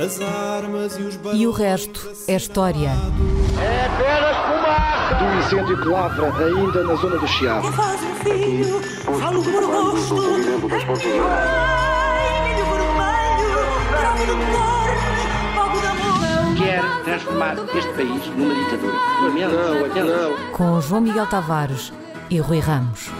As 0.00 0.18
armas 0.18 0.96
e 0.98 1.02
os 1.02 1.18
E 1.34 1.46
o 1.46 1.50
resto 1.50 2.10
é 2.26 2.34
história. 2.34 2.88
É 2.88 3.84
apenas 3.84 4.34
fumaça! 4.46 5.14
Do 5.16 5.24
incêndio 5.38 5.82
que 5.82 5.88
lavra 5.88 6.32
ainda 6.42 6.82
na 6.84 6.94
zona 6.94 7.18
do 7.18 7.28
Chiado. 7.28 7.68
Que 7.68 7.76
faz 7.76 8.00
um 8.02 8.14
fio, 8.14 8.80
falo 9.20 9.44
por 9.44 9.66
gosto. 9.66 10.14
Ai, 11.28 12.54
vermelho, 12.56 14.32
amor. 14.32 14.88
Quer 16.56 16.82
transformar 17.04 17.56
este 17.74 17.92
país 17.92 18.26
numa 18.38 18.54
ditadura. 18.54 18.94
Não, 19.20 20.04
não. 20.06 20.52
Com 20.52 20.80
João 20.80 21.02
Miguel 21.02 21.26
Tavares 21.26 21.92
e 22.30 22.38
Rui 22.38 22.60
Ramos. 22.60 23.10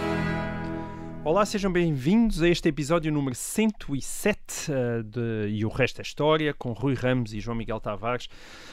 Olá, 1.23 1.45
sejam 1.45 1.71
bem-vindos 1.71 2.41
a 2.41 2.49
este 2.49 2.67
episódio 2.67 3.11
número 3.11 3.35
107 3.35 4.71
uh, 4.71 5.03
de 5.03 5.49
E 5.49 5.63
o 5.63 5.69
Resto 5.69 5.99
é 5.99 6.01
História, 6.01 6.51
com 6.51 6.71
Rui 6.71 6.95
Ramos 6.95 7.31
e 7.31 7.39
João 7.39 7.55
Miguel 7.55 7.79
Tavares. 7.79 8.27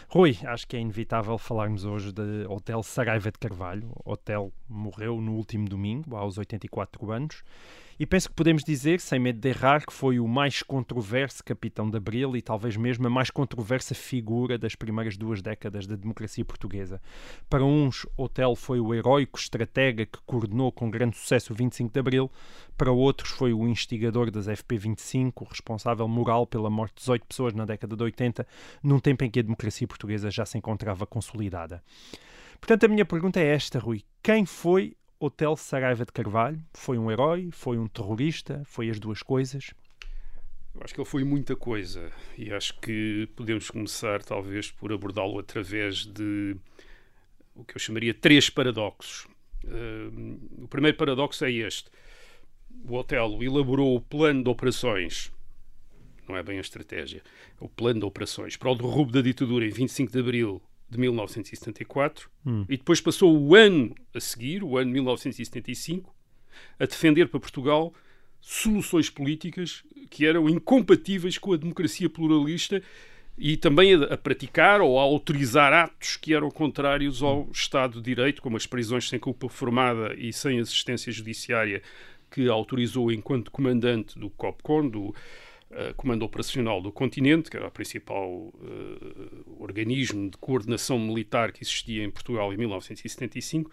Rui, 0.09 0.35
acho 0.43 0.67
que 0.67 0.75
é 0.75 0.81
inevitável 0.81 1.37
falarmos 1.37 1.85
hoje 1.85 2.11
de 2.11 2.47
Hotel 2.49 2.83
Saraiva 2.83 3.31
de 3.31 3.39
Carvalho. 3.39 3.91
O 4.03 4.13
hotel 4.13 4.51
morreu 4.67 5.21
no 5.21 5.35
último 5.35 5.69
domingo, 5.69 6.17
aos 6.17 6.39
84 6.39 7.13
anos. 7.13 7.45
E 8.01 8.07
penso 8.07 8.29
que 8.29 8.35
podemos 8.37 8.63
dizer, 8.63 9.01
sem 9.01 9.19
medo 9.19 9.41
de 9.41 9.49
errar, 9.49 9.85
que 9.85 9.93
foi 9.93 10.21
o 10.21 10.29
mais 10.29 10.63
controverso 10.63 11.43
capitão 11.43 11.91
de 11.91 11.97
Abril 11.97 12.37
e 12.37 12.41
talvez 12.41 12.77
mesmo 12.77 13.05
a 13.09 13.11
mais 13.11 13.29
controversa 13.29 13.93
figura 13.93 14.57
das 14.57 14.77
primeiras 14.77 15.17
duas 15.17 15.43
décadas 15.43 15.85
da 15.85 15.97
democracia 15.97 16.45
portuguesa. 16.45 17.03
Para 17.51 17.65
uns, 17.65 18.07
Hotel 18.17 18.55
foi 18.55 18.79
o 18.79 18.95
heróico 18.95 19.37
estratega 19.37 20.07
que 20.07 20.21
coordenou 20.25 20.71
com 20.71 20.89
grande 20.89 21.17
sucesso 21.17 21.53
o 21.53 21.57
25 21.57 21.93
de 21.93 21.99
Abril, 21.99 22.31
para 22.77 22.93
outros 22.93 23.31
foi 23.31 23.53
o 23.53 23.67
instigador 23.67 24.31
das 24.31 24.47
FP25, 24.47 25.33
o 25.41 25.45
responsável 25.45 26.07
moral 26.07 26.47
pela 26.47 26.71
morte 26.71 26.95
de 26.95 27.01
18 27.01 27.27
pessoas 27.27 27.53
na 27.53 27.65
década 27.65 27.97
de 27.97 28.03
80, 28.05 28.47
num 28.81 29.01
tempo 29.01 29.25
em 29.25 29.31
que 29.31 29.41
a 29.41 29.43
democracia 29.43 29.89
portuguesa 29.89 30.31
já 30.31 30.47
se 30.47 30.57
encontrava 30.57 31.05
consolidada. 31.05 31.83
Portanto, 32.61 32.85
a 32.85 32.89
minha 32.89 33.05
pergunta 33.05 33.41
é 33.41 33.47
esta, 33.55 33.81
Rui. 33.81 34.05
Quem 34.23 34.47
foi 34.47 34.97
Hotel 35.21 35.57
Saraiva 35.57 36.05
de 36.05 36.13
Carvalho? 36.13 36.63
Foi 36.73 36.97
um 36.97 37.11
herói? 37.11 37.49
Foi 37.51 37.77
um 37.77 37.89
terrorista? 37.89 38.63
Foi 38.65 38.89
as 38.89 39.01
duas 39.01 39.21
coisas? 39.21 39.75
Eu 40.73 40.81
acho 40.85 40.95
que 40.95 41.01
ele 41.01 41.09
foi 41.09 41.25
muita 41.25 41.57
coisa 41.57 42.13
e 42.37 42.53
acho 42.53 42.79
que 42.81 43.29
podemos 43.35 43.69
começar, 43.69 44.23
talvez, 44.23 44.71
por 44.71 44.93
abordá-lo 44.93 45.41
através 45.41 46.07
de 46.07 46.57
o 47.53 47.65
que 47.65 47.75
eu 47.75 47.81
chamaria 47.81 48.15
três 48.15 48.49
paradoxos. 48.49 49.27
Uh, 49.65 50.63
o 50.63 50.69
primeiro 50.69 50.97
paradoxo 50.97 51.45
é 51.45 51.51
este: 51.51 51.91
o 52.85 52.95
Otelo 52.95 53.43
elaborou 53.43 53.97
o 53.97 54.01
plano 54.01 54.45
de 54.45 54.49
operações, 54.49 55.33
não 56.29 56.37
é 56.37 56.45
bem 56.45 56.59
a 56.59 56.61
estratégia, 56.61 57.25
é 57.61 57.65
o 57.65 57.69
plano 57.69 57.99
de 57.99 58.07
operações 58.07 58.57
para 58.57 58.71
o 58.71 58.77
derrubo 58.77 59.11
da 59.11 59.21
ditadura 59.21 59.67
em 59.67 59.71
25 59.71 60.13
de 60.13 60.21
abril 60.21 60.63
de 60.89 60.99
1974 60.99 62.31
Hum. 62.47 62.65
e 62.69 62.77
depois 62.77 63.01
passou 63.01 63.39
o 63.39 63.55
ano 63.55 63.95
a 64.15 64.21
seguir, 64.21 64.63
o 64.65 64.79
ano 64.79 64.91
1975, 64.91 66.15
a 66.79 66.87
defender 66.87 67.29
para 67.29 67.39
Portugal 67.41 67.93
soluções 68.41 69.11
políticas 69.11 69.83
que 70.09 70.25
eram 70.25 70.49
incompatíveis 70.49 71.37
com 71.37 71.53
a 71.53 71.57
democracia 71.57 72.09
pluralista 72.09 72.83
e 73.37 73.57
também 73.57 73.95
a, 73.95 74.15
a 74.15 74.17
praticar 74.17 74.81
ou 74.81 74.99
a 74.99 75.03
autorizar 75.03 75.73
atos 75.73 76.17
que 76.17 76.33
eram 76.35 76.51
contrários 76.51 77.23
ao 77.23 77.49
Estado 77.53 78.01
de 78.01 78.15
Direito, 78.15 78.41
como 78.41 78.57
as 78.57 78.67
prisões 78.67 79.09
sem 79.09 79.19
culpa 79.19 79.49
formada 79.49 80.15
e 80.17 80.33
sem 80.33 80.59
assistência 80.59 81.13
judiciária 81.13 81.83
que 82.31 82.49
autorizou 82.49 83.11
enquanto 83.13 83.51
comandante 83.51 84.19
do 84.19 84.29
COPCON, 84.31 84.89
do 84.89 85.15
uh, 85.71 85.95
Comando 85.97 86.25
Operacional 86.25 86.81
do 86.81 86.93
Continente, 86.93 87.51
que 87.51 87.57
era 87.57 87.69
o 87.69 87.71
principal 87.71 88.31
uh, 88.31 89.57
organismo 89.59 90.31
de 90.31 90.37
coordenação 90.39 90.99
militar 90.99 91.53
que 91.53 91.63
existia 91.63 92.05
em 92.05 92.11
Portugal 92.11 92.53
em 92.53 92.57
1975, 92.57 93.71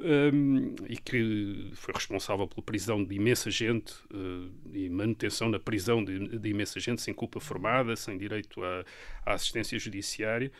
um, 0.00 0.74
e 0.88 0.96
que 0.96 1.70
foi 1.74 1.94
responsável 1.94 2.46
pela 2.46 2.62
prisão 2.62 3.04
de 3.04 3.14
imensa 3.14 3.50
gente 3.50 3.92
uh, 4.12 4.50
e 4.72 4.88
manutenção 4.88 5.48
na 5.48 5.58
prisão 5.58 6.04
de, 6.04 6.38
de, 6.38 6.48
imensa 6.48 6.80
gente 6.80 7.00
sem 7.00 7.14
culpa 7.14 7.40
formada, 7.40 7.94
sem 7.96 8.18
direito 8.18 8.62
à, 8.62 8.84
à 9.24 9.34
assistência 9.34 9.78
judiciária. 9.78 10.50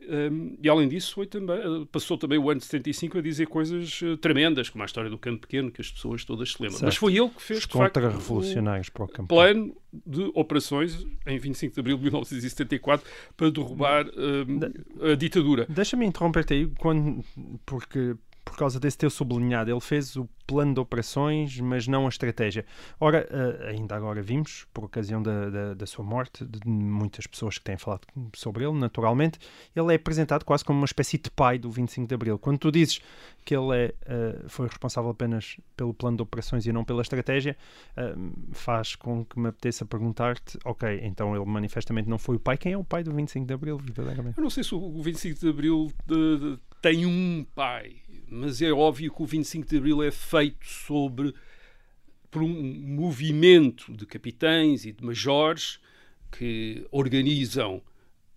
Um, 0.00 0.56
e 0.62 0.68
além 0.68 0.88
disso, 0.88 1.14
foi 1.14 1.26
também, 1.26 1.86
passou 1.86 2.16
também 2.16 2.38
o 2.38 2.48
ano 2.48 2.60
de 2.60 2.66
75 2.66 3.18
a 3.18 3.20
dizer 3.20 3.46
coisas 3.46 4.00
uh, 4.02 4.16
tremendas, 4.16 4.70
como 4.70 4.82
a 4.82 4.86
história 4.86 5.10
do 5.10 5.18
Campo 5.18 5.40
Pequeno, 5.40 5.70
que 5.70 5.80
as 5.80 5.90
pessoas 5.90 6.24
todas 6.24 6.52
se 6.52 6.62
lembram. 6.62 6.78
Certo. 6.78 6.84
Mas 6.84 6.96
foi 6.96 7.16
ele 7.16 7.28
que 7.28 7.42
fez 7.42 7.60
Os 7.60 7.66
contra-revolucionários 7.66 8.88
para 8.88 9.04
o 9.04 9.08
campo. 9.08 9.28
plano 9.28 9.76
de 10.06 10.30
operações 10.34 11.06
em 11.26 11.38
25 11.38 11.74
de 11.74 11.80
abril 11.80 11.96
de 11.96 12.02
1974 12.04 13.06
para 13.36 13.50
derrubar 13.50 14.06
um, 14.06 15.10
a 15.10 15.14
ditadura. 15.14 15.66
Deixa-me 15.68 16.06
interromper-te 16.06 16.54
aí, 16.54 16.70
quando, 16.78 17.24
porque 17.66 18.14
por 18.48 18.56
causa 18.56 18.80
desse 18.80 18.98
teu 18.98 19.10
sublinhado, 19.10 19.70
ele 19.70 19.80
fez 19.80 20.16
o 20.16 20.28
plano 20.48 20.72
de 20.72 20.80
operações, 20.80 21.60
mas 21.60 21.86
não 21.86 22.06
a 22.06 22.08
estratégia. 22.08 22.64
Ora, 22.98 23.28
uh, 23.30 23.66
ainda 23.66 23.94
agora 23.94 24.22
vimos, 24.22 24.66
por 24.72 24.84
ocasião 24.84 25.22
da, 25.22 25.50
da, 25.50 25.74
da, 25.74 25.86
sua 25.86 26.02
morte, 26.02 26.44
de 26.44 26.66
muitas 26.66 27.26
pessoas 27.26 27.58
que 27.58 27.64
têm 27.64 27.76
falado 27.76 28.06
sobre 28.34 28.64
ele, 28.64 28.72
naturalmente, 28.78 29.38
ele 29.76 29.92
é 29.92 29.96
apresentado 29.96 30.44
quase 30.44 30.64
como 30.64 30.78
uma 30.78 30.86
espécie 30.86 31.18
de 31.18 31.30
pai 31.30 31.58
do 31.58 31.70
25 31.70 32.08
de 32.08 32.14
Abril. 32.14 32.38
Quando 32.38 32.58
tu 32.58 32.72
dizes 32.72 33.00
que 33.44 33.54
ele 33.54 33.76
é, 33.76 33.94
uh, 34.06 34.48
foi 34.48 34.66
responsável 34.66 35.10
apenas 35.10 35.58
pelo 35.76 35.92
plano 35.92 36.16
de 36.16 36.22
operações 36.22 36.66
e 36.66 36.72
não 36.72 36.82
pela 36.82 37.02
estratégia, 37.02 37.54
uh, 37.96 38.32
faz 38.52 38.96
com 38.96 39.26
que 39.26 39.38
me 39.38 39.48
apeteça 39.48 39.84
perguntar-te, 39.84 40.58
ok, 40.64 41.00
então 41.02 41.36
ele 41.36 41.44
manifestamente 41.44 42.08
não 42.08 42.18
foi 42.18 42.36
o 42.36 42.40
pai. 42.40 42.56
Quem 42.56 42.72
é 42.72 42.78
o 42.78 42.84
pai 42.84 43.04
do 43.04 43.12
25 43.12 43.46
de 43.46 43.52
Abril, 43.52 43.76
verdadeiramente? 43.76 44.38
Eu 44.38 44.42
não 44.42 44.50
sei 44.50 44.64
se 44.64 44.74
o 44.74 45.02
25 45.02 45.40
de 45.40 45.48
Abril 45.48 45.92
de, 46.06 46.38
de, 46.38 46.58
tem 46.80 47.04
um 47.04 47.44
pai 47.54 47.96
mas 48.30 48.62
é 48.62 48.72
óbvio 48.72 49.12
que 49.12 49.22
o 49.22 49.26
25 49.26 49.66
de 49.66 49.76
Abril 49.76 50.02
é 50.02 50.10
feito 50.10 50.66
sobre 50.66 51.34
por 52.30 52.42
um 52.42 52.48
movimento 52.48 53.92
de 53.92 54.06
capitães 54.06 54.84
e 54.84 54.92
de 54.92 55.04
majores 55.04 55.80
que 56.30 56.86
organizam 56.90 57.82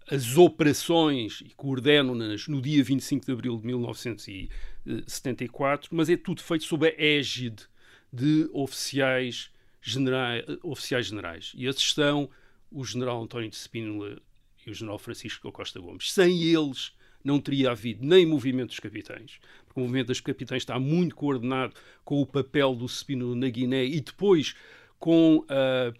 as 0.09 0.37
operações 0.37 1.41
e 1.41 1.49
coordenam-nas 1.55 2.47
no 2.47 2.61
dia 2.61 2.81
25 2.83 3.25
de 3.25 3.31
Abril 3.31 3.57
de 3.57 3.65
1974, 3.67 5.95
mas 5.95 6.09
é 6.09 6.17
tudo 6.17 6.41
feito 6.41 6.65
sob 6.65 6.87
a 6.87 6.93
égide 6.97 7.67
de 8.11 8.49
oficiais 8.53 9.51
generais, 9.81 10.43
oficiais 10.63 11.05
generais. 11.07 11.53
E 11.55 11.65
esses 11.65 11.93
são 11.93 12.29
o 12.69 12.83
general 12.83 13.23
António 13.23 13.49
de 13.49 13.55
Spínola 13.55 14.17
e 14.65 14.71
o 14.71 14.73
general 14.73 14.99
Francisco 14.99 15.49
Costa 15.51 15.79
Gomes. 15.79 16.11
Sem 16.11 16.43
eles 16.43 16.91
não 17.23 17.39
teria 17.39 17.71
havido 17.71 18.05
nem 18.05 18.25
movimento 18.25 18.69
dos 18.69 18.79
capitães, 18.79 19.39
porque 19.65 19.79
o 19.79 19.83
movimento 19.83 20.07
dos 20.07 20.21
capitães 20.21 20.63
está 20.63 20.79
muito 20.79 21.15
coordenado 21.15 21.73
com 22.03 22.21
o 22.21 22.25
papel 22.25 22.75
do 22.75 22.87
Spínola 22.87 23.35
na 23.35 23.49
Guiné 23.49 23.85
e 23.85 23.99
depois 24.01 24.55
com 24.99 25.43
a, 25.49 25.93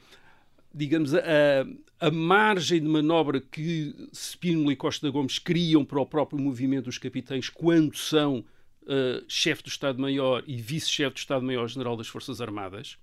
digamos, 0.74 1.14
a, 1.14 1.20
a 2.00 2.12
margem 2.12 2.80
de 2.80 2.88
manobra 2.88 3.42
que 3.42 3.96
Spínola 4.14 4.74
e 4.74 4.76
Costa 4.76 5.10
Gomes 5.10 5.40
criam 5.40 5.84
para 5.84 6.00
o 6.00 6.06
próprio 6.06 6.40
movimento 6.40 6.86
dos 6.86 6.98
capitães 6.98 7.50
quando 7.50 7.96
são 7.96 8.46
uh, 8.84 9.24
chefe 9.28 9.64
do 9.64 9.70
Estado-Maior 9.70 10.44
e 10.48 10.62
vice-chefe 10.62 11.16
do 11.16 11.20
Estado-Maior-General 11.20 11.98
das 11.98 12.08
Forças 12.08 12.42
Armadas. 12.42 12.98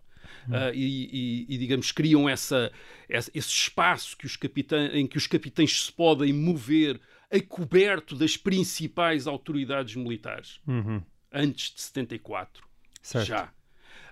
Uh, 0.47 0.75
e, 0.75 1.47
e, 1.49 1.55
e, 1.55 1.59
digamos, 1.59 1.91
criam 1.91 2.29
essa, 2.29 2.71
esse 3.09 3.31
espaço 3.35 4.17
que 4.17 4.27
os 4.27 4.37
capitães, 4.37 4.95
em 4.95 5.07
que 5.07 5.17
os 5.17 5.27
capitães 5.27 5.85
se 5.85 5.93
podem 5.93 6.33
mover 6.33 7.01
a 7.31 7.41
coberto 7.41 8.17
das 8.17 8.37
principais 8.37 9.27
autoridades 9.27 9.95
militares 9.97 10.61
uhum. 10.67 11.03
antes 11.33 11.75
de 11.75 11.81
74. 11.81 12.67
Certo. 13.03 13.27
Já. 13.27 13.53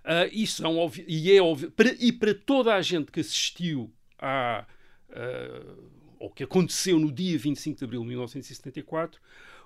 Uh, 0.04 0.30
isso 0.30 0.64
é 0.64 0.68
um, 0.68 0.90
e, 1.08 1.32
é 1.32 1.42
óbvio, 1.42 1.70
para, 1.70 1.92
e 1.98 2.12
para 2.12 2.34
toda 2.34 2.74
a 2.74 2.80
gente 2.80 3.10
que 3.10 3.20
assistiu 3.20 3.92
a, 4.18 4.64
uh, 5.10 5.90
ao 6.20 6.30
que 6.30 6.44
aconteceu 6.44 6.98
no 6.98 7.10
dia 7.10 7.36
25 7.38 7.78
de 7.78 7.84
abril 7.84 8.02
de 8.02 8.08
1974, 8.08 9.20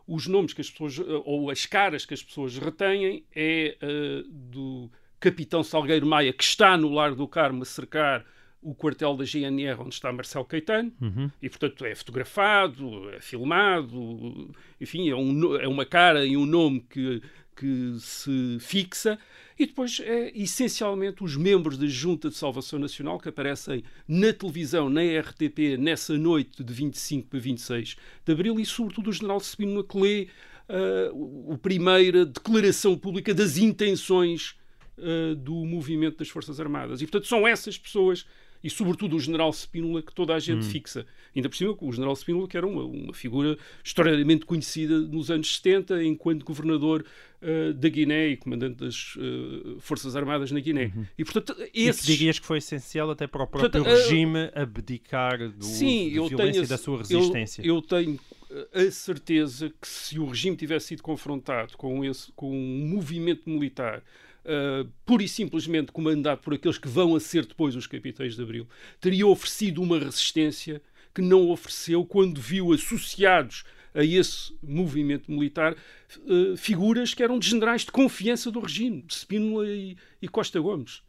os 0.07 0.27
nomes 0.27 0.55
que 0.55 0.61
as 0.61 0.71
pessoas, 0.71 0.99
ou 1.25 1.51
as 1.51 1.67
caras 1.67 2.07
que 2.07 2.15
as 2.15 2.23
pessoas 2.23 2.57
retêm 2.57 3.25
é 3.35 3.77
uh, 3.83 4.29
do 4.33 4.91
capitão 5.19 5.63
Salgueiro 5.63 6.07
Maia, 6.07 6.33
que 6.33 6.43
está 6.43 6.77
no 6.77 6.89
Largo 6.89 7.17
do 7.17 7.29
Carmo 7.29 7.63
a 7.63 7.67
cercar 7.67 8.25
o 8.63 8.75
quartel 8.75 9.17
da 9.17 9.25
GNR 9.25 9.81
onde 9.81 9.95
está 9.95 10.13
Marcelo 10.13 10.45
Caetano 10.45 10.93
uhum. 11.01 11.31
e 11.41 11.49
portanto 11.49 11.85
é 11.85 11.95
fotografado, 11.95 13.11
é 13.11 13.21
filmado, 13.21 14.55
enfim, 14.81 15.09
é, 15.09 15.15
um, 15.15 15.57
é 15.57 15.67
uma 15.67 15.87
cara 15.87 16.27
e 16.27 16.37
um 16.37 16.45
nome 16.45 16.85
que, 16.89 17.23
que 17.57 17.97
se 17.99 18.59
fixa 18.61 19.19
e 19.59 19.67
depois 19.67 20.01
é 20.01 20.31
essencialmente 20.35 21.23
os 21.25 21.37
membros 21.37 21.79
da 21.79 21.87
Junta 21.87 22.29
de 22.29 22.37
Salvação 22.37 22.79
Nacional 22.79 23.19
que 23.19 23.29
aparecem 23.29 23.83
na 24.07 24.33
televisão, 24.33 24.91
na 24.91 25.01
RTP, 25.03 25.77
nessa 25.79 26.17
noite 26.17 26.63
de 26.63 26.73
25 26.73 27.29
para 27.29 27.39
26 27.39 27.97
de 28.25 28.33
Abril 28.33 28.61
e 28.61 28.67
sobretudo 28.67 29.09
o 29.09 29.13
general 29.13 29.41
Sabino 29.41 29.85
que 29.85 29.99
lê 29.99 30.29
uh, 30.69 31.53
a 31.55 31.59
primeira 31.59 32.27
declaração 32.27 32.97
pública 32.97 33.35
das 33.35 33.57
intenções 33.57 34.55
uh, 34.99 35.35
do 35.35 35.65
movimento 35.65 36.19
das 36.19 36.29
Forças 36.29 36.61
Armadas. 36.61 37.01
E 37.01 37.07
portanto 37.07 37.27
são 37.27 37.47
essas 37.47 37.79
pessoas 37.79 38.27
e 38.63 38.69
sobretudo 38.71 39.17
o 39.17 39.21
general 39.21 39.51
Spínola 39.53 40.03
que 40.03 40.15
toda 40.15 40.35
a 40.35 40.39
gente 40.39 40.67
Hum. 40.67 40.71
fixa. 40.71 41.07
Ainda 41.35 41.49
por 41.49 41.57
cima 41.57 41.77
o 41.81 41.93
general 41.93 42.15
Spínola 42.15 42.47
que 42.49 42.57
era 42.57 42.67
uma, 42.67 42.85
uma 42.85 43.15
figura 43.15 43.57
extraordinariamente 43.85 44.45
conhecida 44.45 44.99
nos 45.01 45.31
anos 45.31 45.57
70 45.57 46.03
enquanto 46.05 46.45
governador 46.45 47.05
eh, 47.41 47.73
da 47.73 47.89
Guiné 47.89 48.29
e 48.29 48.37
comandante 48.37 48.77
das 48.77 49.15
eh, 49.19 49.77
Forças 49.81 50.15
Armadas 50.15 50.51
na 50.53 50.61
Guiné. 50.61 50.93
E 51.19 51.25
portanto 51.25 51.57
Uhum. 51.59 51.65
E 51.65 51.69
que 51.71 51.81
esses... 51.89 52.05
dirias 52.07 52.39
que 52.39 52.47
foi 52.47 52.59
essencial 52.59 53.11
até 53.11 53.27
para 53.27 53.43
o 53.45 53.47
próprio 53.47 53.71
Portanto, 53.71 53.87
eh, 53.89 53.95
regime 54.03 54.51
abdicar 54.55 55.39
do, 55.51 55.65
Sim, 55.65 56.11
da 56.11 56.17
eu 56.17 56.29
violência 56.29 56.53
tenho, 56.53 56.65
e 56.65 56.67
da 56.69 56.77
sua 56.79 56.95
eu- 56.95 56.99
resistência. 56.99 57.63
Eu, 57.67 57.81
tenho 57.83 58.19
eh, 58.51 58.87
a 58.87 58.91
certeza 58.91 59.73
que 59.81 59.89
se 59.89 60.19
o 60.19 60.27
regime 60.27 60.57
tivesse 60.57 60.89
sido 60.89 61.03
confrontado 61.03 61.77
com, 61.77 62.05
esse, 62.05 62.31
com 62.33 62.51
um 62.53 62.87
movimento 62.89 63.49
militar 63.49 64.03
eh, 64.45 64.87
pura 65.05 65.23
e 65.23 65.29
simplesmente 65.29 65.93
comandado 65.93 66.41
por 66.41 66.55
aqueles 66.55 66.79
que 66.79 66.89
vão 66.89 67.15
a 67.15 67.21
ser 67.21 67.47
depois 67.47 67.77
os 67.77 67.87
capitães 67.87 68.37
de 68.37 68.43
Abril, 68.43 68.69
teria 69.01 69.27
oferecido 69.27 69.83
uma 69.83 69.99
resistência 69.99 70.83
que 71.15 71.21
não 71.21 71.51
ofereceu 71.51 72.05
quando 72.05 72.41
viu 72.41 72.73
associados 72.73 73.65
a 73.95 74.05
esse 74.05 74.55
movimento 74.63 75.31
militar 75.31 75.75
eh, 75.75 76.57
figuras 76.57 77.13
que 77.13 77.23
eram 77.23 77.39
de 77.39 77.49
generais 77.49 77.83
de 77.83 77.91
confiança 77.91 78.51
do 78.51 78.61
regime, 78.61 79.03
de 79.03 79.15
Spínola 79.15 79.69
e, 79.69 79.97
e 80.23 80.29
Costa 80.29 80.61
Gomes. 80.61 81.03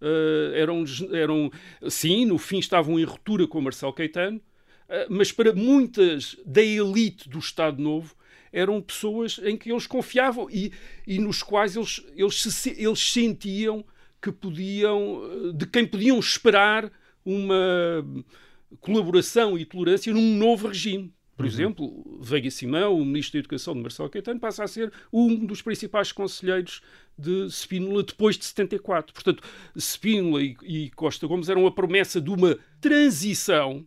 Eh, 0.00 0.52
eram, 0.54 0.84
eram, 1.12 1.50
sim, 1.88 2.24
no 2.24 2.38
fim 2.38 2.58
estavam 2.58 2.98
em 2.98 3.04
ruptura 3.04 3.46
com 3.46 3.60
Marcelo 3.60 3.92
Caetano, 3.92 4.40
eh, 4.88 5.06
mas 5.10 5.32
para 5.32 5.52
muitas 5.52 6.36
da 6.46 6.62
elite 6.62 7.28
do 7.28 7.38
Estado 7.38 7.82
Novo 7.82 8.14
eram 8.52 8.80
pessoas 8.80 9.40
em 9.42 9.56
que 9.56 9.70
eles 9.70 9.86
confiavam 9.86 10.48
e, 10.50 10.72
e 11.06 11.18
nos 11.18 11.42
quais 11.42 11.76
eles, 11.76 12.04
eles, 12.14 12.42
se, 12.42 12.70
eles 12.78 13.00
sentiam 13.00 13.84
que 14.20 14.30
podiam, 14.30 15.22
eh, 15.24 15.52
de 15.54 15.66
quem 15.66 15.86
podiam 15.86 16.18
esperar 16.18 16.90
uma 17.24 18.04
colaboração 18.80 19.58
e 19.58 19.64
tolerância 19.64 20.12
num 20.12 20.36
novo 20.36 20.68
regime. 20.68 21.12
Por 21.36 21.46
exemplo, 21.46 22.18
Veiga 22.20 22.50
Simão, 22.50 23.00
o 23.00 23.04
ministro 23.04 23.32
da 23.32 23.38
Educação 23.38 23.72
de 23.72 23.80
Marcelo 23.80 24.10
Caetano, 24.10 24.38
passa 24.38 24.62
a 24.62 24.68
ser 24.68 24.92
um 25.10 25.46
dos 25.46 25.62
principais 25.62 26.12
conselheiros 26.12 26.82
de 27.16 27.48
Spínola 27.48 28.02
depois 28.02 28.36
de 28.36 28.44
74. 28.44 29.14
Portanto, 29.14 29.42
Spínola 29.74 30.42
e, 30.42 30.54
e 30.62 30.90
Costa 30.90 31.26
Gomes 31.26 31.48
eram 31.48 31.66
a 31.66 31.72
promessa 31.72 32.20
de 32.20 32.28
uma 32.28 32.58
transição 32.78 33.86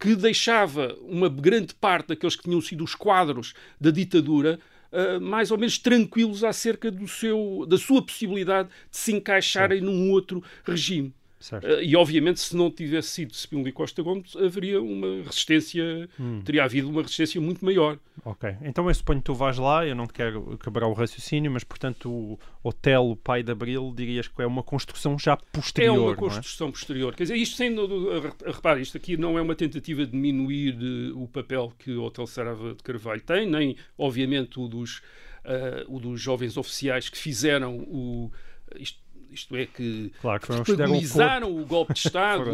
que 0.00 0.16
deixava 0.16 0.96
uma 1.02 1.28
grande 1.28 1.74
parte 1.74 2.08
daqueles 2.08 2.34
que 2.34 2.44
tinham 2.44 2.60
sido 2.62 2.82
os 2.82 2.94
quadros 2.94 3.52
da 3.78 3.90
ditadura 3.90 4.58
uh, 4.90 5.20
mais 5.20 5.50
ou 5.50 5.58
menos 5.58 5.76
tranquilos 5.76 6.42
acerca 6.42 6.90
do 6.90 7.06
seu, 7.06 7.66
da 7.68 7.76
sua 7.76 8.02
possibilidade 8.02 8.70
de 8.90 8.96
se 8.96 9.12
encaixarem 9.12 9.82
num 9.82 10.10
outro 10.10 10.42
regime. 10.64 11.12
Certo. 11.40 11.66
Uh, 11.66 11.82
e 11.82 11.96
obviamente, 11.96 12.38
se 12.38 12.54
não 12.54 12.70
tivesse 12.70 13.08
sido 13.08 13.32
Spínola 13.34 13.70
e 13.70 13.72
Costa 13.72 14.02
Gomes, 14.02 14.36
haveria 14.36 14.80
uma 14.80 15.22
resistência, 15.24 16.06
teria 16.44 16.64
havido 16.64 16.90
uma 16.90 17.00
resistência 17.00 17.40
muito 17.40 17.64
maior. 17.64 17.98
Ok, 18.22 18.54
então 18.62 18.86
eu 18.86 18.94
suponho 18.94 19.20
que 19.20 19.24
tu 19.24 19.34
vais 19.34 19.56
lá, 19.56 19.86
eu 19.86 19.94
não 19.94 20.06
te 20.06 20.12
quero 20.12 20.58
quebrar 20.62 20.86
o 20.86 20.92
raciocínio, 20.92 21.50
mas 21.50 21.64
portanto 21.64 22.10
o 22.10 22.38
Otelo, 22.62 23.16
pai 23.16 23.42
de 23.42 23.50
Abril, 23.50 23.90
dirias 23.96 24.28
que 24.28 24.42
é 24.42 24.46
uma 24.46 24.62
construção 24.62 25.18
já 25.18 25.36
posterior, 25.36 25.96
é 25.96 25.98
uma 25.98 26.10
não 26.10 26.16
construção 26.16 26.70
posterior. 26.70 27.14
Quer 27.14 27.24
dizer, 27.24 27.36
isto 27.36 27.56
sem. 27.56 27.74
Repare, 28.44 28.82
isto 28.82 28.98
aqui 28.98 29.16
não 29.16 29.38
é 29.38 29.42
uma 29.42 29.54
tentativa 29.54 30.04
de 30.04 30.12
diminuir 30.12 30.74
eh, 30.74 31.12
o 31.14 31.26
papel 31.26 31.72
que 31.78 31.92
o 31.92 32.02
Hotel 32.02 32.26
Sarava 32.26 32.74
de 32.74 32.82
Carvalho 32.82 33.22
tem, 33.22 33.46
nem, 33.46 33.76
obviamente, 33.96 34.60
o 34.60 34.68
dos, 34.68 35.00
eh, 35.44 35.84
o 35.88 35.98
dos 35.98 36.20
jovens 36.20 36.58
oficiais 36.58 37.08
que 37.08 37.16
fizeram 37.16 37.78
o. 37.78 38.30
Isto, 38.76 39.00
isto 39.32 39.56
é 39.56 39.66
que 39.66 40.12
Claro, 40.20 40.40
que 40.40 40.52
o 40.52 40.62
protagonizaram 40.64 41.56
o 41.56 41.64
golpe 41.66 41.94
de 41.94 42.00
Estado 42.06 42.50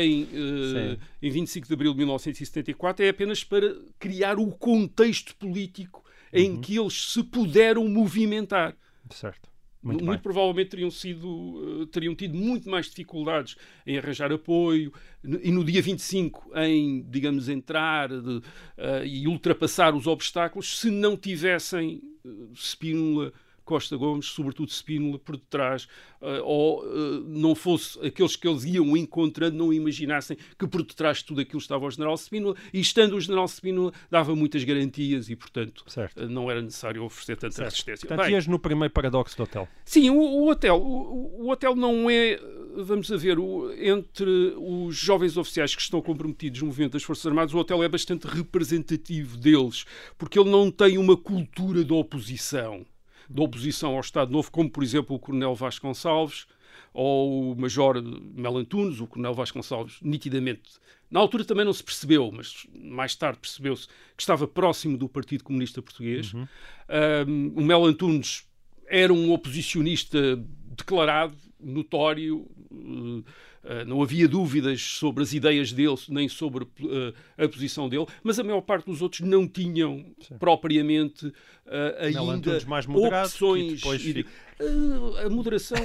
em, 0.00 0.28
eh, 0.32 0.96
em 1.22 1.30
25 1.30 1.66
de 1.66 1.74
abril 1.74 1.92
de 1.92 1.98
1974 1.98 3.04
é 3.04 3.08
apenas 3.08 3.44
para 3.44 3.74
criar 3.98 4.38
o 4.38 4.50
contexto 4.52 5.34
político 5.36 6.04
em 6.32 6.52
Uhum. 6.52 6.60
que 6.60 6.78
eles 6.78 7.12
se 7.12 7.22
puderam 7.22 7.88
movimentar. 7.88 8.76
Certo. 9.10 9.48
Muito, 9.80 10.04
Muito, 10.04 10.20
provavelmente 10.22 10.70
teriam, 10.70 10.90
sido, 10.90 11.82
eh, 11.82 11.86
teriam 11.92 12.14
tido 12.14 12.36
muito 12.36 12.68
mais 12.68 12.86
dificuldades 12.86 13.56
em 13.86 13.96
arranjar 13.96 14.30
apoio 14.32 14.92
e 15.24 15.52
no 15.52 15.64
dia 15.64 15.80
25 15.80 16.50
em, 16.56 17.02
digamos, 17.08 17.48
entrar 17.48 18.08
de, 18.08 18.42
eh, 18.76 19.06
e 19.06 19.28
ultrapassar 19.28 19.94
os 19.94 20.08
obstáculos 20.08 20.78
se 20.80 20.90
não 20.90 21.16
tivessem 21.16 22.02
eh, 22.26 22.28
Spínola, 22.54 23.32
Costa 23.68 23.96
Gomes, 23.98 24.26
sobretudo 24.26 24.70
Spínola, 24.70 25.18
por 25.18 25.36
detrás, 25.36 25.86
eh, 26.22 26.40
ou 26.42 26.82
eh, 26.86 27.20
não 27.26 27.54
fosse 27.54 27.98
aqueles 28.04 28.34
que 28.34 28.48
eles 28.48 28.64
iam 28.64 28.96
encontrando, 28.96 29.56
não 29.58 29.70
imaginassem 29.72 30.38
que 30.58 30.66
por 30.66 30.82
detrás 30.82 31.18
de 31.18 31.26
tudo 31.26 31.42
aquilo 31.42 31.58
estava 31.60 31.84
o 31.84 31.90
general 31.90 32.16
Spínola, 32.16 32.56
e 32.72 32.80
estando 32.80 33.14
o 33.14 33.20
general 33.20 33.46
Spínola 33.46 33.92
dava 34.10 34.34
muitas 34.34 34.64
garantias 34.64 35.28
e, 35.28 35.36
portanto, 35.36 35.84
eh, 36.16 36.26
não 36.26 36.50
era 36.50 36.62
necessário 36.62 37.04
oferecer 37.04 37.36
tanta 37.36 37.54
Certo. 37.56 37.70
resistência. 37.70 38.08
Portanto, 38.08 38.30
ias 38.30 38.46
no 38.46 38.58
primeiro 38.58 38.92
paradoxo 38.94 39.36
do 39.36 39.42
hotel. 39.42 39.68
Sim, 39.84 40.08
o, 40.10 40.16
o 40.18 40.48
hotel, 40.50 40.76
o, 40.80 41.44
o 41.44 41.50
hotel 41.50 41.76
não 41.76 42.08
é, 42.08 42.40
vamos 42.76 43.12
a 43.12 43.16
ver, 43.18 43.38
o- 43.38 43.70
entre 43.72 44.54
os 44.56 44.96
jovens 44.96 45.36
oficiais 45.36 45.74
que 45.74 45.82
estão 45.82 46.00
comprometidos 46.00 46.60
no 46.62 46.68
movimento 46.68 46.92
das 46.94 47.02
Forças 47.02 47.26
Armadas, 47.26 47.52
o 47.52 47.58
hotel 47.58 47.82
é 47.82 47.88
bastante 47.88 48.26
representativo 48.26 49.36
deles, 49.36 49.84
porque 50.16 50.38
ele 50.38 50.50
não 50.50 50.70
tem 50.70 50.96
uma 50.98 51.16
cultura 51.16 51.84
de 51.84 51.92
oposição, 51.92 52.86
de 53.28 53.40
oposição 53.40 53.94
ao 53.94 54.00
Estado 54.00 54.32
Novo, 54.32 54.50
como 54.50 54.70
por 54.70 54.82
exemplo 54.82 55.14
o 55.14 55.18
Coronel 55.18 55.54
Vasconcelos 55.54 56.46
ou 56.92 57.52
o 57.52 57.56
Major 57.56 58.02
Mel 58.02 58.56
Antunes, 58.56 59.00
o 59.00 59.06
Coronel 59.06 59.34
Vasconcelos, 59.34 59.98
nitidamente. 60.02 60.70
Na 61.10 61.20
altura 61.20 61.44
também 61.44 61.64
não 61.64 61.72
se 61.72 61.82
percebeu, 61.82 62.30
mas 62.32 62.66
mais 62.74 63.14
tarde 63.14 63.38
percebeu-se 63.38 63.86
que 63.86 64.22
estava 64.22 64.46
próximo 64.46 64.96
do 64.96 65.08
Partido 65.08 65.44
Comunista 65.44 65.80
Português. 65.80 66.32
Um, 66.34 67.52
o 67.56 67.64
Mel 67.64 67.84
Antunes 67.84 68.46
era 68.86 69.12
um 69.12 69.32
oposicionista 69.32 70.36
declarado, 70.76 71.36
notório, 71.60 72.46
uh, 72.70 73.24
não 73.86 74.02
havia 74.02 74.28
dúvidas 74.28 74.80
sobre 74.80 75.22
as 75.22 75.32
ideias 75.32 75.72
dele, 75.72 75.96
nem 76.08 76.28
sobre 76.28 76.64
uh, 76.64 77.14
a 77.36 77.48
posição 77.48 77.88
dele, 77.88 78.06
mas 78.22 78.38
a 78.38 78.44
maior 78.44 78.60
parte 78.60 78.86
dos 78.86 79.02
outros 79.02 79.20
não 79.20 79.46
tinham 79.46 80.04
propriamente 80.38 81.26
uh, 81.26 82.12
Mel 82.12 82.30
ainda 82.30 82.58
mais 82.66 82.86
opções. 82.88 83.82
Uh, 83.84 85.16
a 85.24 85.28
moderação 85.28 85.76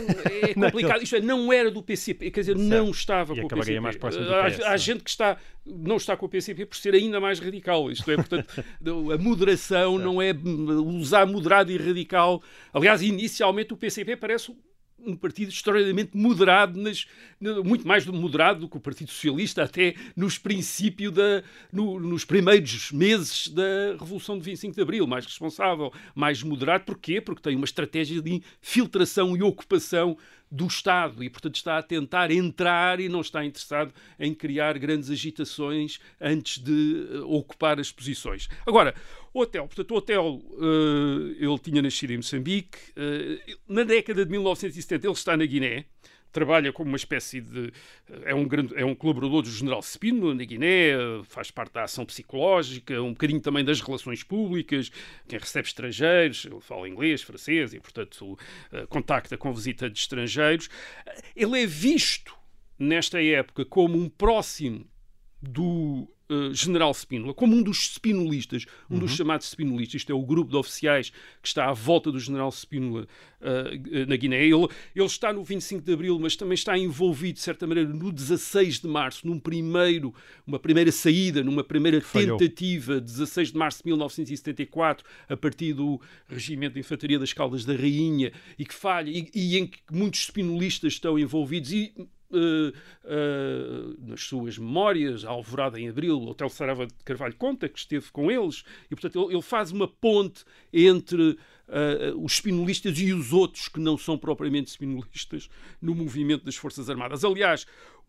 é 0.41 0.53
complicado. 0.55 1.03
Isto 1.03 1.17
é, 1.17 1.21
não 1.21 1.53
era 1.53 1.69
do 1.69 1.83
PCP, 1.83 2.31
quer 2.31 2.39
dizer, 2.39 2.57
não 2.57 2.89
estava 2.89 3.33
E 3.35 3.41
com 3.41 3.45
o 3.45 3.49
PCP. 3.49 3.79
mais 3.79 3.95
próximo 3.95 4.25
do 4.25 4.33
há, 4.33 4.45
PS, 4.45 4.59
há 4.61 4.65
não 4.65 4.73
é? 4.73 4.77
gente 4.77 5.03
que 5.03 5.09
está, 5.09 5.37
não 5.65 5.97
está 5.97 6.17
com 6.17 6.25
o 6.25 6.29
PCP 6.29 6.65
por 6.65 6.75
ser 6.75 6.95
ainda 6.95 7.19
mais 7.19 7.39
radical. 7.39 7.91
Isto 7.91 8.09
é, 8.09 8.15
portanto, 8.15 8.47
a 9.13 9.17
moderação 9.17 9.99
não 9.99 10.21
é 10.21 10.31
usar 10.33 11.27
moderado 11.27 11.71
e 11.71 11.77
radical. 11.77 12.41
Aliás, 12.73 13.01
inicialmente 13.01 13.73
o 13.73 13.77
PCP 13.77 14.15
parece 14.15 14.51
um 15.05 15.15
partido 15.15 15.49
extraordinariamente 15.49 16.15
moderado, 16.15 16.79
nas, 16.79 17.05
muito 17.63 17.87
mais 17.87 18.05
do- 18.05 18.13
moderado 18.13 18.61
do 18.61 18.69
que 18.69 18.77
o 18.77 18.79
Partido 18.79 19.11
Socialista, 19.11 19.63
até 19.63 19.95
nos 20.15 20.37
princípios 20.37 21.13
da, 21.13 21.43
no- 21.71 21.99
nos 21.99 22.25
primeiros 22.25 22.91
meses 22.91 23.47
da 23.49 23.63
Revolução 23.99 24.37
de 24.37 24.43
25 24.43 24.75
de 24.75 24.81
Abril, 24.81 25.05
mais 25.07 25.25
responsável, 25.25 25.91
mais 26.15 26.41
moderado. 26.43 26.85
Porquê? 26.85 27.19
Porque 27.21 27.41
tem 27.41 27.55
uma 27.55 27.65
estratégia 27.65 28.21
de 28.21 28.41
infiltração 28.61 29.35
e 29.35 29.43
ocupação 29.43 30.17
do 30.53 30.67
Estado 30.67 31.23
e, 31.23 31.29
portanto, 31.31 31.55
está 31.55 31.79
a 31.79 31.83
tentar 31.83 32.29
entrar 32.29 32.99
e 32.99 33.09
não 33.09 33.21
está 33.21 33.43
interessado 33.43 33.91
em 34.19 34.35
criar 34.35 34.77
grandes 34.77 35.09
agitações 35.09 35.99
antes 36.21 36.59
de 36.59 37.07
eh, 37.11 37.19
ocupar 37.21 37.79
as 37.79 37.91
posições. 37.91 38.47
Agora, 38.63 38.93
o 39.33 39.39
hotel, 39.39 39.65
portanto, 39.65 39.91
o 39.91 39.95
hotel, 39.95 40.41
eh, 40.51 41.43
ele 41.43 41.57
tinha 41.57 41.81
nascido 41.81 42.11
em 42.11 42.17
Moçambique, 42.17 42.77
eh, 42.95 43.57
na 43.67 43.83
década 43.83 44.23
de 44.23 44.29
1970 44.29 45.07
ele 45.07 45.13
está 45.13 45.35
na 45.35 45.45
Guiné, 45.45 45.85
trabalha 46.33 46.73
como 46.73 46.89
uma 46.89 46.97
espécie 46.97 47.39
de. 47.39 47.71
É 48.25 48.35
um, 48.35 48.45
grande, 48.45 48.75
é 48.75 48.83
um 48.83 48.95
colaborador 48.95 49.43
do 49.43 49.49
general 49.49 49.81
Spino 49.81 50.33
na 50.33 50.43
Guiné, 50.43 50.93
faz 51.23 51.51
parte 51.51 51.73
da 51.73 51.83
ação 51.83 52.05
psicológica, 52.05 53.01
um 53.01 53.11
bocadinho 53.11 53.39
também 53.39 53.63
das 53.63 53.79
relações 53.79 54.23
públicas, 54.23 54.91
quem 55.27 55.39
recebe 55.39 55.67
estrangeiros, 55.67 56.45
ele 56.45 56.59
fala 56.59 56.89
inglês, 56.89 57.21
francês 57.21 57.73
e, 57.73 57.79
portanto, 57.79 58.37
eh, 58.71 58.85
contacta 58.87 59.37
com 59.37 59.53
visita 59.53 59.89
de 59.89 59.97
estrangeiros. 59.97 60.69
Ele 61.35 61.61
é 61.61 61.65
visto, 61.65 62.35
nesta 62.77 63.21
época, 63.21 63.63
como 63.63 63.97
um 63.97 64.09
próximo 64.09 64.85
do 65.41 66.12
eh, 66.29 66.53
general 66.53 66.93
Spínola, 66.93 67.33
como 67.33 67.55
um 67.55 67.61
dos 67.61 67.93
spinolistas, 67.93 68.65
um 68.89 68.97
dos 68.97 69.11
chamados 69.11 69.47
spinolistas, 69.49 69.95
isto 69.95 70.11
é 70.11 70.15
o 70.15 70.21
grupo 70.21 70.51
de 70.51 70.57
oficiais 70.57 71.09
que 71.41 71.47
está 71.47 71.69
à 71.69 71.73
volta 71.73 72.11
do 72.11 72.19
general 72.19 72.49
Spínola 72.49 73.07
eh, 73.41 74.05
na 74.07 74.15
Guiné. 74.15 74.41
Ele, 74.41 74.67
ele 74.95 75.05
está 75.05 75.33
no 75.33 75.43
25 75.43 75.83
de 75.83 75.93
Abril, 75.93 76.17
mas 76.17 76.37
também 76.37 76.53
está 76.53 76.77
envolvido, 76.77 77.33
de 77.33 77.41
certa 77.41 77.67
maneira, 77.67 77.89
no 77.89 78.09
16 78.09 78.79
de 78.79 78.87
Março, 78.87 79.27
num 79.27 79.37
primeiro, 79.37 80.13
uma 80.47 80.57
primeira 80.57 80.93
saída, 80.93 81.43
numa 81.43 81.63
primeira 81.63 81.99
Falhou. 81.99 82.37
tentativa, 82.37 83.01
16 83.01 83.51
de 83.51 83.57
Março 83.57 83.79
de 83.79 83.89
1974, 83.89 85.05
a 85.27 85.35
partir 85.35 85.73
do 85.73 85.99
Regimento 86.27 86.75
de 86.75 86.79
Infantaria 86.79 87.19
das 87.19 87.33
Caldas 87.33 87.65
da 87.65 87.75
Rainha, 87.75 88.31
e 88.57 88.65
que 88.65 88.73
falha, 88.73 89.09
e, 89.09 89.29
e 89.35 89.57
em 89.57 89.67
que 89.67 89.79
muitos 89.91 90.21
spinolistas 90.21 90.93
estão 90.93 91.19
envolvidos, 91.19 91.73
e 91.73 91.93
uh, 92.37 93.95
nas 93.99 94.21
suas 94.21 94.57
memórias, 94.57 95.23
a 95.25 95.29
Alvorada 95.29 95.79
em 95.79 95.89
Abril, 95.89 96.17
o 96.17 96.29
Hotel 96.29 96.49
Sarava 96.49 96.87
de 96.87 96.93
Carvalho 97.05 97.35
conta 97.35 97.69
que 97.69 97.79
esteve 97.79 98.11
com 98.11 98.31
eles, 98.31 98.63
e 98.85 98.95
portanto 98.95 99.23
ele, 99.23 99.35
ele 99.35 99.41
faz 99.41 99.71
uma 99.71 99.87
ponte 99.87 100.43
entre 100.71 101.37
uh, 101.67 102.23
os 102.23 102.33
spinolistas 102.33 102.97
e 102.99 103.13
os 103.13 103.33
outros 103.33 103.67
que 103.67 103.79
não 103.79 103.97
são 103.97 104.17
propriamente 104.17 104.71
spinolistas 104.71 105.49
no 105.81 105.95
movimento 105.95 106.45
das 106.45 106.55
Forças 106.55 106.89
Armadas. 106.89 107.23
Aliás, 107.23 107.65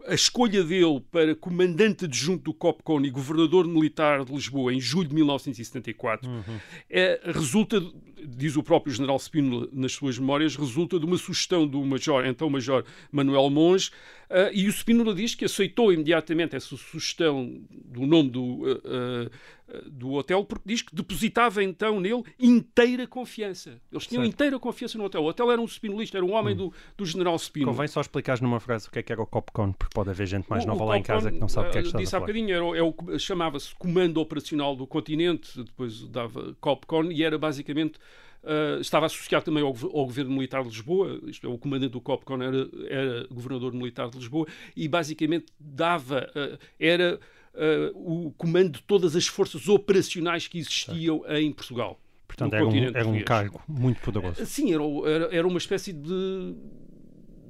a 0.07 0.15
escolha 0.15 0.63
dele 0.63 1.03
para 1.11 1.35
comandante 1.35 2.05
adjunto 2.05 2.45
do 2.45 2.55
COPCON 2.55 3.01
e 3.03 3.11
governador 3.11 3.67
militar 3.67 4.25
de 4.25 4.33
Lisboa 4.33 4.73
em 4.73 4.81
julho 4.81 5.09
de 5.09 5.15
1974 5.15 6.29
uhum. 6.29 6.43
é, 6.91 7.21
resulta, 7.25 7.83
diz 8.27 8.57
o 8.57 8.63
próprio 8.63 8.93
general 8.93 9.19
Spínola 9.19 9.69
nas 9.73 9.93
suas 9.93 10.19
memórias, 10.19 10.57
resulta 10.57 10.99
de 10.99 11.07
uma 11.07 11.17
sugestão 11.17 11.67
do 11.67 11.83
major, 11.85 12.27
então 12.27 12.51
major 12.51 12.85
Manuel 13.11 13.49
Monge, 13.49 13.91
uh, 14.31 14.53
e 14.53 14.67
o 14.67 14.73
Spínola 14.73 15.15
diz 15.15 15.35
que 15.35 15.45
aceitou 15.45 15.93
imediatamente 15.93 16.55
essa 16.55 16.77
sugestão 16.77 17.63
do 17.71 18.07
nome 18.07 18.31
do, 18.31 18.43
uh, 18.43 19.31
uh, 19.69 19.91
do 19.91 20.13
hotel, 20.13 20.45
porque 20.45 20.65
diz 20.67 20.83
que 20.83 20.95
depositava 20.95 21.63
então 21.63 21.99
nele 22.01 22.23
inteira 22.39 23.07
confiança. 23.07 23.81
Eles 23.91 24.07
tinham 24.07 24.23
certo. 24.23 24.35
inteira 24.35 24.59
confiança 24.59 24.99
no 24.99 25.05
hotel. 25.05 25.23
O 25.23 25.29
hotel 25.29 25.51
era 25.51 25.61
um 25.61 25.67
spinolista, 25.67 26.19
era 26.19 26.25
um 26.25 26.33
homem 26.33 26.55
hum. 26.55 26.59
do, 26.59 26.73
do 26.97 27.07
general 27.07 27.37
Spínola. 27.37 27.73
Convém 27.73 27.89
só 27.89 28.01
explicar 28.01 28.41
numa 28.41 28.61
frase 28.61 28.89
o 28.89 28.91
que 28.91 28.99
é 28.99 29.03
que 29.03 29.13
era 29.13 29.23
o 29.23 29.27
COPCON, 29.27 29.73
porque 29.85 29.95
pode 29.95 30.11
haver 30.11 30.27
gente 30.27 30.47
mais 30.49 30.65
o, 30.65 30.67
nova 30.67 30.83
o 30.83 30.87
lá 30.87 30.99
em 30.99 31.03
casa 31.03 31.31
que 31.31 31.39
não 31.39 31.49
sabe 31.49 31.69
o 31.69 31.73
que 31.73 31.79
é 31.79 31.83
que 31.83 31.89
está 31.89 31.99
disse 31.99 32.17
a 32.17 32.21
falar. 32.21 32.27
Disse 32.27 32.47
há 32.47 32.51
bocadinho, 32.57 33.19
chamava-se 33.19 33.75
Comando 33.75 34.19
Operacional 34.21 34.75
do 34.75 34.87
Continente, 34.87 35.63
depois 35.63 36.09
dava 36.09 36.57
COPCON, 36.61 37.13
e 37.13 37.23
era 37.23 37.39
basicamente 37.39 37.99
Uh, 38.47 38.79
estava 38.79 39.07
associado 39.07 39.43
também 39.43 39.63
ao, 39.63 39.69
ao, 39.69 40.05
governo 40.05 40.33
militar 40.33 40.63
de 40.63 40.69
Lisboa, 40.69 41.19
isto 41.29 41.47
é, 41.47 41.51
o 41.51 41.57
comandante 41.57 41.93
do 41.93 42.01
COPCON 42.03 42.43
era, 42.43 42.69
era 42.91 43.27
governador 43.29 43.73
militar 43.73 44.11
de 44.11 44.19
Lisboa, 44.19 44.47
e 44.77 44.87
basicamente 44.87 45.47
dava, 45.59 46.29
uh, 46.37 46.59
era 46.79 47.19
uh, 47.55 48.27
o 48.27 48.33
comando 48.33 48.73
de 48.73 48.83
todas 48.83 49.17
as 49.17 49.27
forças 49.27 49.67
operacionais 49.67 50.47
que 50.47 50.59
existiam 50.59 51.21
certo. 51.21 51.37
em 51.37 51.53
Portugal. 51.53 51.99
Portanto, 52.29 52.53
era 52.53 52.67
um, 52.67 52.85
era 52.85 53.09
um 53.09 53.23
cargo 53.23 53.63
muito 53.67 54.03
poderoso. 54.03 54.45
Sim, 54.45 54.75
era, 54.75 54.83
era, 55.11 55.37
era 55.37 55.49
uma 55.49 55.57
espécie 55.57 55.95
de 55.95 56.55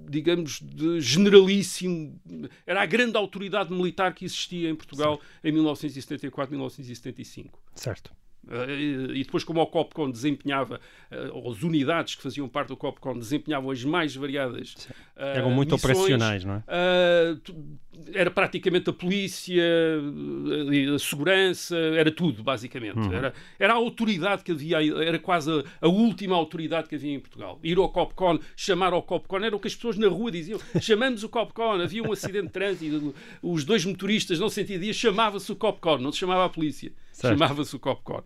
digamos, 0.09 0.61
de 0.61 1.01
generalíssimo. 1.01 2.21
Era 2.67 2.83
a 2.83 2.87
grande 2.87 3.17
autoridade 3.17 3.73
militar 3.73 4.15
que 4.15 4.25
existia 4.25 4.71
em 4.71 4.75
Portugal 4.75 5.17
certo. 5.17 5.47
em 5.47 5.53
1974, 5.53 6.51
1975. 6.51 7.59
Certo. 7.75 8.13
Uh, 8.47 9.13
e 9.15 9.25
depois, 9.25 9.43
como 9.43 9.61
o 9.61 9.67
COPCON 9.67 10.11
desempenhava, 10.11 10.81
uh, 11.11 11.51
as 11.51 11.63
unidades 11.63 12.15
que 12.15 12.23
faziam 12.23 12.49
parte 12.49 12.69
do 12.69 12.77
COPCON 12.77 13.19
desempenhavam 13.19 13.71
as 13.71 13.85
mais 13.85 14.15
variadas. 14.15 14.75
Uh, 15.17 15.23
Eram 15.23 15.51
muito 15.51 15.75
missões, 15.75 15.97
operacionais, 15.97 16.45
não 16.45 16.55
é? 16.55 16.65
era 18.13 18.31
praticamente 18.31 18.91
a 18.91 18.93
polícia, 18.93 19.63
a 20.95 20.99
segurança, 20.99 21.77
era 21.77 22.11
tudo, 22.11 22.43
basicamente. 22.43 22.99
Uhum. 22.99 23.13
Era, 23.13 23.33
era 23.59 23.73
a 23.73 23.77
autoridade 23.77 24.43
que 24.43 24.53
havia, 24.53 24.79
era 25.03 25.19
quase 25.19 25.51
a, 25.51 25.87
a, 25.87 25.89
última 25.89 26.35
autoridade 26.35 26.89
que 26.89 26.97
havia 26.97 27.15
em 27.15 27.21
Portugal. 27.21 27.59
Ir 27.63 27.79
ao 27.79 27.89
COPCON, 27.89 28.39
chamar 28.57 28.93
ao 28.93 29.03
COPCON, 29.03 29.39
era 29.39 29.57
o 29.57 29.61
que 29.61 29.69
as 29.69 29.75
pessoas 29.75 29.97
na 29.97 30.09
rua 30.09 30.31
diziam: 30.31 30.59
chamamos 30.81 31.23
o 31.23 31.29
COPCON, 31.29 31.81
havia 31.81 32.03
um 32.03 32.13
acidente 32.13 32.47
de 32.47 32.53
trânsito, 32.53 33.15
os 33.43 33.65
dois 33.65 33.85
motoristas 33.85 34.39
não 34.39 34.49
sentiam 34.49 34.81
dia, 34.81 34.93
chamava-se 34.93 35.51
o 35.51 35.57
COPCON, 35.57 35.99
não 35.99 36.13
se 36.13 36.19
chamava 36.19 36.45
a 36.45 36.49
polícia, 36.49 36.93
chamava-se 37.21 37.75
o 37.77 37.79
COPCON. 37.79 38.23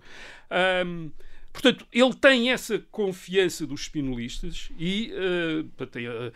Um, 0.86 1.10
Portanto, 1.52 1.86
ele 1.92 2.14
tem 2.14 2.52
essa 2.52 2.78
confiança 2.90 3.66
dos 3.66 3.80
espinolistas 3.80 4.70
e 4.78 5.12
uh, 5.12 5.86
tem, 5.86 6.06
uh, 6.06 6.32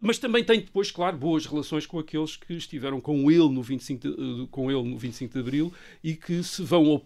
mas 0.00 0.18
também 0.18 0.44
tem 0.44 0.60
depois, 0.60 0.90
claro, 0.90 1.16
boas 1.16 1.46
relações 1.46 1.84
com 1.84 1.98
aqueles 1.98 2.36
que 2.36 2.54
estiveram 2.54 3.00
com 3.00 3.28
ele 3.28 3.48
no 3.48 3.60
25 3.60 4.00
de, 4.00 4.08
eh, 4.08 4.46
com 4.50 4.70
ele 4.70 4.88
no 4.88 4.96
25 4.96 5.32
de 5.32 5.40
Abril 5.40 5.74
e 6.04 6.14
que 6.14 6.44
se 6.44 6.62
vão 6.62 7.02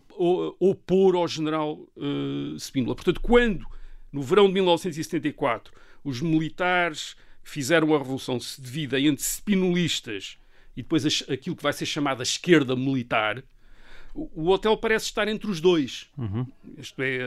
opor 0.59 1.15
ao 1.15 1.27
general 1.27 1.79
uh, 1.97 2.59
Spínola. 2.59 2.95
Portanto, 2.95 3.21
quando, 3.21 3.65
no 4.13 4.23
verão 4.23 4.49
de 4.49 4.55
1974, 4.55 5.73
os 6.05 6.21
militares 6.21 7.17
fizeram 7.43 7.95
a 7.95 7.99
revolução 7.99 8.39
se 8.39 8.61
dividem 8.61 9.07
entre 9.07 9.25
spinolistas 9.25 10.37
e 10.77 10.83
depois 10.83 11.07
aquilo 11.29 11.57
que 11.57 11.63
vai 11.63 11.73
ser 11.73 11.87
chamada 11.87 12.23
esquerda 12.23 12.77
militar, 12.77 13.43
o, 14.15 14.49
hotel 14.49 14.77
parece 14.77 15.07
estar 15.07 15.29
entre 15.29 15.51
os 15.51 15.61
dois. 15.61 16.09
Uhum. 16.17 16.47
Isto 16.79 17.01
é, 17.03 17.19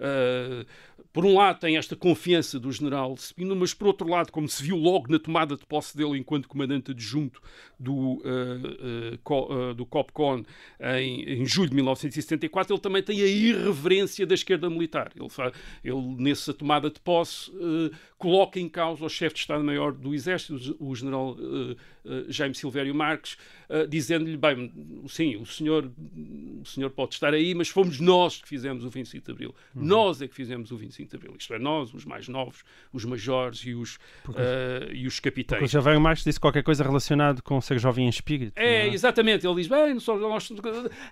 uh, 0.00 0.62
uh, 0.62 0.66
por 1.12 1.24
um 1.24 1.34
lado, 1.34 1.58
tem 1.58 1.76
esta 1.76 1.96
confiança 1.96 2.60
do 2.60 2.70
general 2.70 3.16
Spino, 3.16 3.56
mas 3.56 3.72
por 3.72 3.88
outro 3.88 4.06
lado, 4.06 4.30
como 4.30 4.48
se 4.48 4.62
viu 4.62 4.76
logo 4.76 5.10
na 5.10 5.18
tomada 5.18 5.56
de 5.56 5.64
posse 5.64 5.96
dele 5.96 6.18
enquanto 6.18 6.48
comandante 6.48 6.90
adjunto 6.90 7.40
do, 7.78 7.94
uh, 7.94 9.18
uh, 9.28 9.70
uh, 9.70 9.74
do 9.74 9.86
COPCON 9.86 10.44
em, 10.80 11.40
em, 11.40 11.46
julho 11.46 11.70
de 11.70 11.74
1974, 11.76 12.74
ele 12.74 12.80
também 12.80 13.02
tem 13.02 13.20
a 13.22 13.26
irreverência 13.26 14.26
da 14.26 14.34
esquerda 14.34 14.68
militar. 14.68 15.10
Ele, 15.16 15.28
ele 15.82 16.22
nessa 16.22 16.52
tomada 16.52 16.90
de 16.90 17.00
posse, 17.00 17.50
coloca 18.16 18.60
em 18.60 18.68
causa 18.68 19.04
o 19.04 19.08
chefe 19.08 19.34
de 19.34 19.40
Estado-Maior 19.40 19.92
do 19.92 20.14
Exército, 20.14 20.76
o 20.78 20.94
general 20.94 21.36
Jaime 22.28 22.54
Silvério 22.54 22.94
Marques, 22.94 23.36
dizendo-lhe, 23.88 24.36
bem, 24.36 24.72
sim, 25.08 25.36
o 25.36 25.46
senhor, 25.46 25.90
o 26.60 26.64
senhor 26.64 26.90
pode 26.90 27.14
estar 27.14 27.34
aí, 27.34 27.54
mas 27.54 27.68
fomos 27.68 28.00
nós 28.00 28.40
que 28.40 28.48
fizemos 28.48 28.84
o 28.84 28.90
25 28.90 29.24
de 29.24 29.32
Abril. 29.32 29.54
Nós 29.88 30.22
é 30.22 30.28
que 30.28 30.34
fizemos 30.34 30.70
o 30.70 30.76
25 30.76 31.10
de 31.10 31.16
Abril. 31.16 31.36
Isto 31.38 31.54
é, 31.54 31.58
nós, 31.58 31.92
os 31.94 32.04
mais 32.04 32.28
novos, 32.28 32.62
os 32.92 33.04
majores 33.04 33.60
e 33.60 33.74
os, 33.74 33.98
porque, 34.22 34.40
e 34.92 35.06
os 35.06 35.18
capitães. 35.20 35.60
Porque 35.60 35.72
já 35.72 35.80
veio 35.80 36.00
Marques 36.00 36.24
disse 36.24 36.38
qualquer 36.38 36.62
coisa 36.62 36.84
relacionado 36.84 37.42
com 37.42 37.60
ser 37.60 37.78
jovem 37.78 38.06
em 38.06 38.08
espírito. 38.08 38.52
É, 38.56 38.86
é? 38.86 38.88
exatamente. 38.88 39.46
Ele 39.46 39.56
diz, 39.56 39.66
bem, 39.66 39.94
nós, 39.94 40.52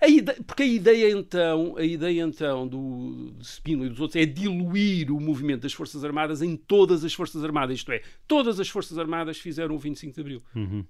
a 0.00 0.08
ideia, 0.08 0.38
porque 0.46 0.62
a 0.62 0.66
ideia 0.66 1.10
então, 1.10 1.76
a 1.76 1.84
ideia 1.84 2.22
então 2.22 2.66
do, 2.66 3.32
do 3.32 3.44
Spino 3.44 3.84
e 3.84 3.88
dos 3.88 4.00
outros 4.00 4.20
é 4.20 4.26
diluir 4.26 5.10
o 5.10 5.20
movimento 5.20 5.62
das 5.62 5.72
Forças 5.72 6.04
Armadas 6.04 6.42
em 6.42 6.56
todas 6.56 7.04
as 7.04 7.12
Forças 7.12 7.42
Armadas. 7.42 7.76
Isto 7.76 7.92
é, 7.92 8.02
todas 8.26 8.60
as 8.60 8.68
Forças 8.68 8.98
Armadas 8.98 9.38
fizeram 9.38 9.74
o 9.74 9.78
25 9.78 10.14
de 10.14 10.20
Abril. 10.20 10.42
Uhum. 10.54 10.84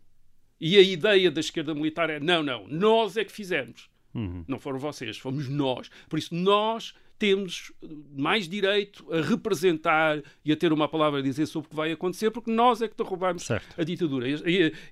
E 0.61 0.79
a 0.79 0.83
ideia 0.83 1.31
da 1.31 1.41
esquerda 1.41 1.75
militar 1.75 2.09
é, 2.09 2.19
não, 2.19 2.43
não, 2.43 2.67
nós 2.69 3.17
é 3.17 3.25
que 3.25 3.33
fizemos. 3.33 3.91
Uhum. 4.15 4.45
Não 4.49 4.59
foram 4.59 4.79
vocês, 4.79 5.19
fomos 5.19 5.49
nós. 5.49 5.91
Por 6.09 6.19
isso, 6.19 6.35
nós 6.35 6.95
temos 7.19 7.73
mais 8.17 8.49
direito 8.49 9.07
a 9.13 9.21
representar 9.21 10.23
e 10.45 10.53
a 10.53 10.57
ter 10.57 10.73
uma 10.73 10.89
palavra 10.89 11.21
a 11.21 11.23
dizer 11.23 11.47
sobre 11.47 11.67
o 11.67 11.71
que 11.71 11.77
vai 11.77 11.93
acontecer, 11.93 12.31
porque 12.31 12.51
nós 12.51 12.83
é 12.83 12.89
que 12.89 12.97
derrubamos 12.97 13.45
certo. 13.45 13.81
a 13.81 13.85
ditadura. 13.85 14.27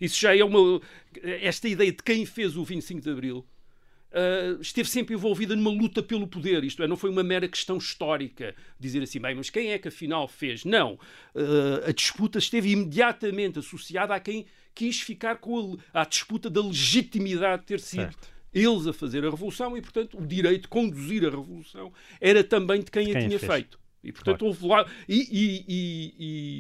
Isso 0.01 0.21
já 0.21 0.37
é 0.37 0.45
uma. 0.45 0.81
Esta 1.23 1.69
ideia 1.69 1.93
de 1.93 2.03
quem 2.03 2.25
fez 2.27 2.57
o 2.57 2.65
25 2.65 3.01
de 3.01 3.11
Abril. 3.11 3.47
Uh, 4.15 4.61
esteve 4.61 4.89
sempre 4.89 5.13
envolvida 5.13 5.57
numa 5.57 5.73
luta 5.73 6.01
pelo 6.01 6.29
poder, 6.29 6.63
isto 6.63 6.81
é, 6.85 6.87
não 6.87 6.97
foi 6.97 7.11
uma 7.11 7.25
mera 7.25 7.49
questão 7.49 7.79
histórica, 7.79 8.55
dizer 8.79 9.03
assim, 9.03 9.19
bem, 9.19 9.35
mas 9.35 9.51
quem 9.51 9.73
é 9.73 9.79
que 9.79 9.89
afinal 9.89 10.29
fez? 10.29 10.65
Não. 10.65 10.93
Uh, 11.35 11.89
a 11.89 11.91
disputa 11.91 12.39
esteve 12.39 12.71
imediatamente 12.71 13.59
associada 13.59 14.15
a 14.15 14.21
quem 14.21 14.47
quis 14.73 15.01
ficar 15.01 15.39
com 15.39 15.77
a, 15.93 16.03
a 16.03 16.05
disputa 16.05 16.49
da 16.49 16.61
legitimidade 16.61 17.63
de 17.63 17.67
ter 17.67 17.81
sido 17.81 18.03
certo 18.03 18.34
eles 18.55 18.87
a 18.87 18.93
fazer 18.93 19.25
a 19.25 19.31
revolução 19.31 19.77
e, 19.77 19.83
portanto, 19.83 20.19
o 20.19 20.27
direito 20.27 20.63
de 20.63 20.69
conduzir 20.69 21.25
a 21.27 21.31
revolução 21.31 21.93
era 22.21 22.45
também 22.45 22.81
de 22.81 22.91
quem, 22.91 23.07
quem 23.07 23.17
a 23.17 23.21
tinha 23.21 23.39
fez. 23.39 23.53
feito. 23.53 23.79
E, 24.03 24.13
portanto, 24.13 24.41
claro. 24.41 24.55
houve 24.55 24.67
lá. 24.67 24.87
E, 25.09 25.17
e, 25.17 25.65
e, 25.67 26.15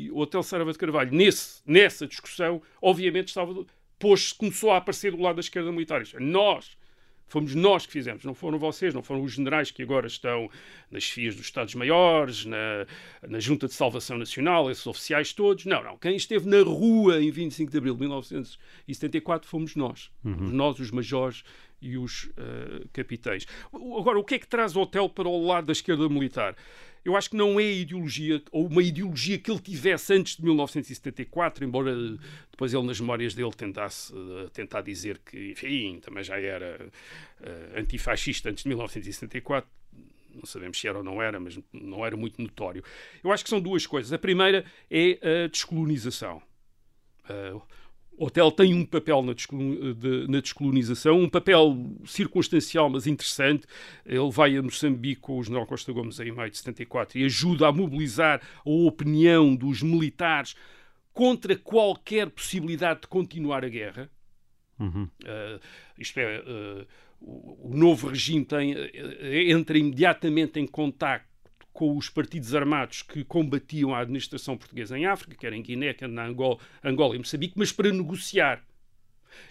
e, 0.06 0.10
o 0.10 0.18
Hotel 0.18 0.42
Sarava 0.42 0.72
de 0.72 0.78
Carvalho, 0.78 1.12
nesse, 1.12 1.60
nessa 1.66 2.06
discussão, 2.06 2.60
obviamente, 2.80 3.28
estava. 3.28 3.54
Pôs, 3.98 4.32
começou 4.32 4.70
a 4.70 4.78
aparecer 4.78 5.12
do 5.12 5.22
lado 5.22 5.36
da 5.36 5.40
esquerda 5.40 5.70
militar. 5.70 6.02
É, 6.02 6.20
nós 6.20 6.76
Fomos 7.26 7.54
nós 7.54 7.86
que 7.86 7.92
fizemos, 7.92 8.24
não 8.24 8.34
foram 8.34 8.58
vocês, 8.58 8.92
não 8.92 9.02
foram 9.02 9.22
os 9.22 9.32
generais 9.32 9.70
que 9.70 9.82
agora 9.82 10.06
estão 10.06 10.48
nas 10.90 11.04
FIAs 11.04 11.34
dos 11.34 11.46
Estados-Maiores, 11.46 12.44
na, 12.44 12.86
na 13.26 13.40
Junta 13.40 13.66
de 13.66 13.74
Salvação 13.74 14.18
Nacional, 14.18 14.70
esses 14.70 14.86
oficiais 14.86 15.32
todos. 15.32 15.64
Não, 15.64 15.82
não. 15.82 15.96
Quem 15.96 16.16
esteve 16.16 16.48
na 16.48 16.62
rua 16.62 17.22
em 17.22 17.30
25 17.30 17.72
de 17.72 17.78
abril 17.78 17.94
de 17.94 18.00
1974 18.00 19.48
fomos 19.48 19.74
nós. 19.74 20.10
Uhum. 20.22 20.50
Nós, 20.50 20.78
os 20.78 20.90
majores 20.90 21.42
e 21.84 21.98
os 21.98 22.24
uh, 22.24 22.88
capitães. 22.92 23.46
Agora, 23.72 24.18
o 24.18 24.24
que 24.24 24.36
é 24.36 24.38
que 24.38 24.46
traz 24.46 24.74
o 24.74 24.80
hotel 24.80 25.08
para 25.08 25.28
o 25.28 25.46
lado 25.46 25.66
da 25.66 25.72
esquerda 25.72 26.08
militar? 26.08 26.56
Eu 27.04 27.14
acho 27.16 27.28
que 27.28 27.36
não 27.36 27.60
é 27.60 27.64
ideologia, 27.64 28.42
ou 28.50 28.66
uma 28.66 28.82
ideologia 28.82 29.38
que 29.38 29.50
ele 29.50 29.60
tivesse 29.60 30.14
antes 30.14 30.36
de 30.36 30.42
1974, 30.42 31.62
embora 31.62 31.94
depois 32.50 32.72
ele, 32.72 32.86
nas 32.86 32.98
memórias 32.98 33.34
dele, 33.34 33.52
tentasse 33.52 34.10
uh, 34.14 34.48
tentar 34.50 34.80
dizer 34.80 35.18
que, 35.18 35.50
enfim, 35.50 36.00
também 36.00 36.24
já 36.24 36.38
era 36.38 36.88
uh, 37.40 37.78
antifascista 37.78 38.48
antes 38.48 38.62
de 38.62 38.68
1974 38.70 39.68
não 40.34 40.46
sabemos 40.46 40.80
se 40.80 40.88
era 40.88 40.98
ou 40.98 41.04
não 41.04 41.22
era, 41.22 41.38
mas 41.38 41.56
não 41.72 42.04
era 42.04 42.16
muito 42.16 42.42
notório. 42.42 42.82
Eu 43.22 43.30
acho 43.30 43.44
que 43.44 43.50
são 43.50 43.60
duas 43.60 43.86
coisas. 43.86 44.12
A 44.12 44.18
primeira 44.18 44.64
é 44.90 45.44
a 45.44 45.46
descolonização. 45.46 46.42
Uh, 47.30 47.62
o 48.16 48.26
hotel 48.26 48.50
tem 48.50 48.74
um 48.74 48.84
papel 48.84 49.22
na, 49.22 50.40
descolonização, 50.40 51.20
um 51.20 51.28
papel 51.28 51.76
circunstancial, 52.04 52.88
mas 52.88 53.06
interessante. 53.06 53.66
Ele 54.04 54.30
vai 54.30 54.56
a 54.56 54.62
Moçambique 54.62 55.20
com 55.20 55.38
o 55.38 55.42
general 55.42 55.66
Costa 55.66 55.92
Gomes 55.92 56.20
em 56.20 56.32
maio 56.32 56.50
de 56.50 56.58
74 56.58 57.18
e 57.18 57.24
ajuda 57.24 57.68
a 57.68 57.72
mobilizar 57.72 58.40
a 58.64 58.70
opinião 58.70 59.54
dos 59.54 59.82
militares 59.82 60.54
contra 61.12 61.56
qualquer 61.56 62.28
possibilidade 62.30 63.02
de 63.02 63.08
continuar 63.08 63.64
a 63.64 63.68
guerra. 63.68 64.10
Uhum. 64.78 65.04
Uh, 65.04 65.60
isto 65.98 66.18
é, 66.18 66.40
uh, 66.40 66.86
o, 67.20 67.70
o, 67.70 67.76
novo 67.76 68.08
regime 68.08 68.44
tem, 68.44 68.74
entra 69.48 69.78
imediatamente 69.78 70.58
em 70.58 70.66
contacto 70.66 71.33
com 71.74 71.96
os 71.96 72.08
partidos 72.08 72.54
armados 72.54 73.02
que 73.02 73.24
combatiam 73.24 73.92
a 73.92 73.98
administração 73.98 74.56
portuguesa 74.56 74.96
em 74.96 75.06
África, 75.06 75.36
quer 75.36 75.52
em 75.52 75.60
Guiné, 75.60 75.92
quer 75.92 76.08
na 76.08 76.24
Angola, 76.24 76.58
Angola 76.84 77.16
e 77.16 77.18
Moçambique, 77.18 77.54
mas 77.56 77.72
para 77.72 77.92
negociar. 77.92 78.64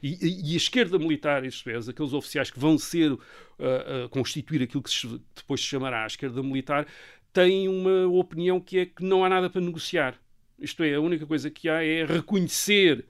E, 0.02 0.52
e, 0.52 0.54
a 0.54 0.58
esquerda 0.58 0.98
militar, 0.98 1.44
isto 1.44 1.70
é, 1.70 1.76
aqueles 1.76 2.14
oficiais 2.14 2.50
que 2.50 2.58
vão 2.58 2.78
ser 2.78 3.12
uh, 3.12 3.18
uh, 3.18 4.10
constituir 4.10 4.64
aquilo 4.64 4.82
que 4.82 4.90
se, 4.90 5.22
depois 5.36 5.60
se 5.60 5.68
chamará 5.68 6.06
a 6.06 6.08
esquerda 6.08 6.42
militar, 6.42 6.88
têm 7.34 7.68
uma 7.68 8.08
opinião 8.08 8.62
que 8.62 8.80
é 8.80 8.86
que 8.86 9.04
não 9.04 9.26
há 9.26 9.30
nada 9.30 9.50
para 9.50 9.60
negociar. 9.60 10.18
Isto 10.58 10.84
é, 10.84 10.94
a 10.94 11.02
única 11.02 11.26
coisa 11.26 11.52
que 11.52 11.68
há 11.68 11.84
é 11.84 12.06
reconhecer 12.06 13.06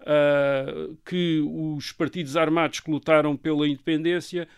uh, 0.00 0.96
que 1.04 1.42
os 1.46 1.92
partidos 1.92 2.34
armados 2.34 2.80
que 2.80 2.90
lutaram 2.90 3.36
pela 3.36 3.68
independência 3.68 4.48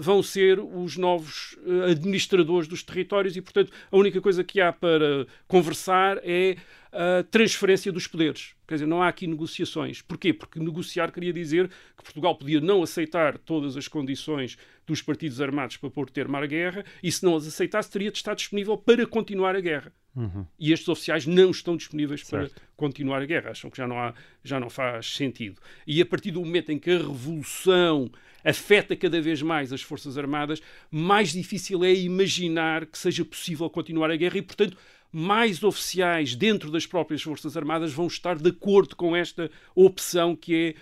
vão 0.00 0.22
ser 0.22 0.58
os 0.60 0.96
novos 0.96 1.56
uh, 1.64 1.90
administradores 1.90 2.68
dos 2.68 2.82
territórios 2.82 3.36
e, 3.36 3.40
portanto, 3.40 3.72
a 3.90 3.96
única 3.96 4.20
coisa 4.20 4.44
que 4.44 4.60
há 4.60 4.72
para 4.72 5.26
conversar 5.46 6.18
é 6.22 6.56
a 6.92 7.22
transferência 7.24 7.90
dos 7.90 8.06
poderes. 8.06 8.54
Quer 8.68 8.74
dizer, 8.74 8.86
não 8.86 9.02
há 9.02 9.08
aqui 9.08 9.26
negociações. 9.26 10.02
Porquê? 10.02 10.32
Porque 10.32 10.60
negociar 10.60 11.10
queria 11.10 11.32
dizer 11.32 11.68
que 11.96 12.04
Portugal 12.04 12.34
podia 12.36 12.60
não 12.60 12.82
aceitar 12.82 13.38
todas 13.38 13.76
as 13.76 13.88
condições 13.88 14.58
dos 14.86 15.00
partidos 15.00 15.40
armados 15.40 15.78
para 15.78 15.90
pôr 15.90 16.10
termo 16.10 16.36
à 16.36 16.46
guerra 16.46 16.84
e, 17.02 17.10
se 17.10 17.24
não 17.24 17.34
as 17.34 17.46
aceitasse, 17.46 17.90
teria 17.90 18.10
de 18.10 18.18
estar 18.18 18.34
disponível 18.34 18.76
para 18.76 19.06
continuar 19.06 19.56
a 19.56 19.60
guerra. 19.60 19.92
Uhum. 20.14 20.46
E 20.58 20.72
estes 20.72 20.88
oficiais 20.88 21.26
não 21.26 21.50
estão 21.50 21.76
disponíveis 21.76 22.26
certo. 22.26 22.54
para 22.54 22.62
continuar 22.76 23.22
a 23.22 23.26
guerra. 23.26 23.50
Acham 23.50 23.70
que 23.70 23.78
já 23.78 23.86
não, 23.86 23.98
há, 23.98 24.14
já 24.44 24.60
não 24.60 24.68
faz 24.68 25.14
sentido. 25.14 25.60
E 25.86 26.00
a 26.02 26.06
partir 26.06 26.30
do 26.30 26.40
momento 26.40 26.70
em 26.70 26.78
que 26.78 26.90
a 26.90 26.98
revolução 26.98 28.10
afeta 28.44 28.96
cada 28.96 29.20
vez 29.20 29.40
mais 29.40 29.72
as 29.72 29.82
Forças 29.82 30.18
Armadas, 30.18 30.60
mais 30.90 31.32
difícil 31.32 31.84
é 31.84 31.94
imaginar 31.94 32.86
que 32.86 32.98
seja 32.98 33.24
possível 33.24 33.70
continuar 33.70 34.10
a 34.10 34.16
guerra 34.16 34.38
e, 34.38 34.42
portanto, 34.42 34.76
mais 35.10 35.62
oficiais 35.62 36.34
dentro 36.34 36.70
das 36.70 36.86
próprias 36.86 37.22
Forças 37.22 37.56
Armadas 37.56 37.92
vão 37.92 38.06
estar 38.06 38.36
de 38.36 38.48
acordo 38.48 38.96
com 38.96 39.14
esta 39.14 39.50
opção 39.74 40.34
que 40.34 40.54
é 40.54 40.74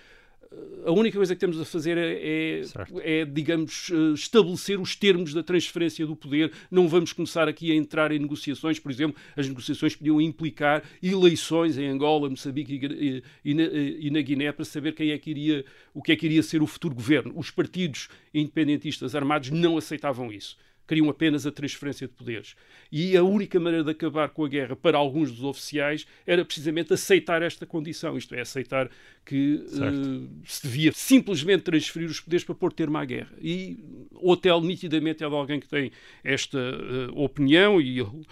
a 0.84 0.90
única 0.90 1.16
coisa 1.16 1.34
que 1.34 1.40
temos 1.40 1.60
a 1.60 1.64
fazer 1.64 1.96
é, 1.96 2.62
é, 2.62 3.20
é, 3.20 3.24
digamos, 3.24 3.90
eh, 3.92 4.14
estabelecer 4.14 4.80
os 4.80 4.96
termos 4.96 5.32
da 5.32 5.42
transferência 5.42 6.04
do 6.04 6.16
poder. 6.16 6.52
Não 6.70 6.88
vamos 6.88 7.12
começar 7.12 7.48
aqui 7.48 7.70
a 7.70 7.74
entrar 7.74 8.10
em 8.10 8.18
negociações. 8.18 8.78
Por 8.80 8.90
exemplo, 8.90 9.20
as 9.36 9.46
negociações 9.46 9.94
podiam 9.94 10.20
implicar 10.20 10.82
eleições 11.00 11.78
em 11.78 11.86
Angola, 11.86 12.28
Moçambique 12.28 12.80
e, 12.82 13.22
e, 13.44 13.54
na, 13.54 13.62
e 13.62 14.10
na 14.10 14.20
Guiné 14.20 14.50
para 14.50 14.64
saber 14.64 14.92
quem 14.92 15.12
é 15.12 15.18
que 15.18 15.30
iria, 15.30 15.64
o 15.94 16.02
que 16.02 16.12
é 16.12 16.16
que 16.16 16.26
iria 16.26 16.42
ser 16.42 16.62
o 16.62 16.66
futuro 16.66 16.94
governo. 16.94 17.32
Os 17.36 17.50
partidos 17.50 18.08
independentistas 18.34 19.14
armados 19.14 19.50
não 19.50 19.78
aceitavam 19.78 20.32
isso 20.32 20.56
queriam 20.90 21.08
apenas 21.08 21.46
a 21.46 21.52
transferência 21.52 22.08
de 22.08 22.12
poderes. 22.12 22.56
E 22.90 23.16
a 23.16 23.22
única 23.22 23.60
maneira 23.60 23.84
de 23.84 23.92
acabar 23.92 24.28
com 24.30 24.44
a 24.44 24.48
guerra 24.48 24.74
para 24.74 24.98
alguns 24.98 25.30
dos 25.30 25.44
oficiais 25.44 26.04
era 26.26 26.44
precisamente 26.44 26.92
aceitar 26.92 27.42
esta 27.42 27.64
condição, 27.64 28.18
isto 28.18 28.34
é, 28.34 28.40
aceitar 28.40 28.90
que 29.24 29.64
uh, 29.66 30.28
se 30.44 30.62
devia 30.64 30.90
simplesmente 30.92 31.62
transferir 31.62 32.10
os 32.10 32.18
poderes 32.18 32.42
para 32.42 32.56
pôr 32.56 32.72
termo 32.72 32.98
à 32.98 33.04
guerra. 33.04 33.30
E 33.40 33.78
o 34.10 34.32
Hotel 34.32 34.60
nitidamente 34.62 35.22
é 35.22 35.28
de 35.28 35.32
alguém 35.32 35.60
que 35.60 35.68
tem 35.68 35.92
esta 36.24 36.58
uh, 36.58 37.22
opinião 37.22 37.80
e 37.80 38.00
ele 38.00 38.08
uh, 38.08 38.26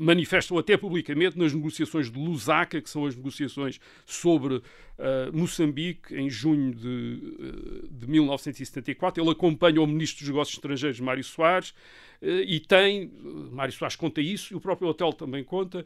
manifesta-o 0.00 0.58
até 0.58 0.76
publicamente 0.76 1.38
nas 1.38 1.52
negociações 1.52 2.10
de 2.10 2.18
Lusaka, 2.18 2.82
que 2.82 2.90
são 2.90 3.06
as 3.06 3.14
negociações 3.14 3.78
sobre 4.04 4.60
Moçambique, 5.32 6.14
em 6.14 6.28
junho 6.28 6.74
de, 6.74 7.88
de 7.90 8.06
1974. 8.06 9.22
Ele 9.22 9.30
acompanha 9.30 9.80
o 9.80 9.86
Ministro 9.86 10.18
dos 10.18 10.28
Negócios 10.28 10.58
Estrangeiros, 10.58 11.00
Mário 11.00 11.24
Soares, 11.24 11.72
e 12.22 12.60
tem, 12.60 13.10
Mário 13.52 13.72
Soares 13.72 13.96
conta 13.96 14.20
isso, 14.20 14.52
e 14.52 14.56
o 14.56 14.60
próprio 14.60 14.88
Hotel 14.88 15.12
também 15.12 15.42
conta, 15.44 15.84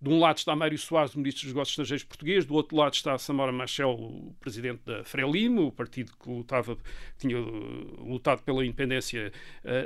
de 0.00 0.08
um 0.08 0.20
lado 0.20 0.38
está 0.38 0.54
Mário 0.54 0.78
Soares, 0.78 1.14
o 1.14 1.18
Ministro 1.18 1.42
dos 1.44 1.54
Negócios 1.54 1.72
Estrangeiros 1.72 2.04
português, 2.04 2.46
do 2.46 2.54
outro 2.54 2.76
lado 2.76 2.94
está 2.94 3.18
Samora 3.18 3.50
Machel, 3.50 3.90
o 3.90 4.34
presidente 4.38 4.80
da 4.84 5.02
Frelimo, 5.02 5.66
o 5.66 5.72
partido 5.72 6.12
que 6.22 6.30
lutava, 6.30 6.78
tinha 7.18 7.38
lutado 7.38 8.42
pela 8.42 8.64
independência 8.64 9.32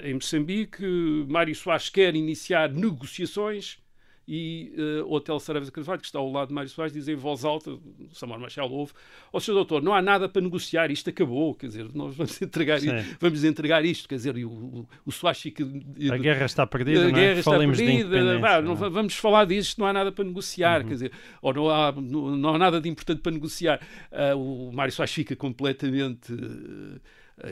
em 0.02 0.14
Moçambique. 0.14 0.84
Mário 1.28 1.54
Soares 1.54 1.88
quer 1.88 2.14
iniciar 2.14 2.70
negociações 2.70 3.81
e 4.26 4.72
uh, 4.76 5.06
o 5.06 5.14
Hotel 5.14 5.38
Saraiva 5.40 5.70
Carvalho, 5.70 6.00
que 6.00 6.06
está 6.06 6.18
ao 6.18 6.30
lado 6.30 6.48
de 6.48 6.54
Mário 6.54 6.70
Soares, 6.70 6.92
diz 6.92 7.08
em 7.08 7.14
voz 7.14 7.44
alta, 7.44 7.76
Samar 8.12 8.38
Machel 8.38 8.70
ouve, 8.70 8.92
ó 9.32 9.36
oh, 9.36 9.40
Sr. 9.40 9.52
Doutor, 9.52 9.82
não 9.82 9.92
há 9.92 10.00
nada 10.00 10.28
para 10.28 10.40
negociar, 10.40 10.90
isto 10.90 11.10
acabou, 11.10 11.54
quer 11.54 11.66
dizer, 11.66 11.88
nós 11.94 12.14
vamos 12.14 12.40
entregar, 12.40 12.78
vamos 13.20 13.44
entregar 13.44 13.84
isto, 13.84 14.08
quer 14.08 14.16
dizer, 14.16 14.36
e 14.36 14.44
o, 14.44 14.50
o, 14.50 14.88
o 15.06 15.12
Soares 15.12 15.40
fica... 15.40 15.64
A 16.10 16.16
guerra 16.16 16.46
está 16.46 16.66
perdida, 16.66 17.00
a 17.00 17.02
não 17.04 17.10
é? 17.10 17.12
guerra 17.12 17.40
está 17.40 17.58
perdida, 17.58 18.38
vá, 18.38 18.62
não, 18.62 18.74
vamos 18.76 19.14
falar 19.14 19.44
disto, 19.44 19.78
não 19.78 19.86
há 19.86 19.92
nada 19.92 20.12
para 20.12 20.24
negociar, 20.24 20.82
uhum. 20.82 20.88
quer 20.88 20.94
dizer, 20.94 21.12
ou 21.40 21.52
não 21.52 21.68
há, 21.68 21.92
não, 21.92 22.36
não 22.36 22.54
há 22.54 22.58
nada 22.58 22.80
de 22.80 22.88
importante 22.88 23.20
para 23.20 23.32
negociar. 23.32 23.80
Uh, 24.10 24.68
o 24.68 24.72
Mário 24.72 24.92
Soares 24.92 25.12
fica 25.12 25.34
completamente... 25.34 26.32
Uh, 26.32 27.00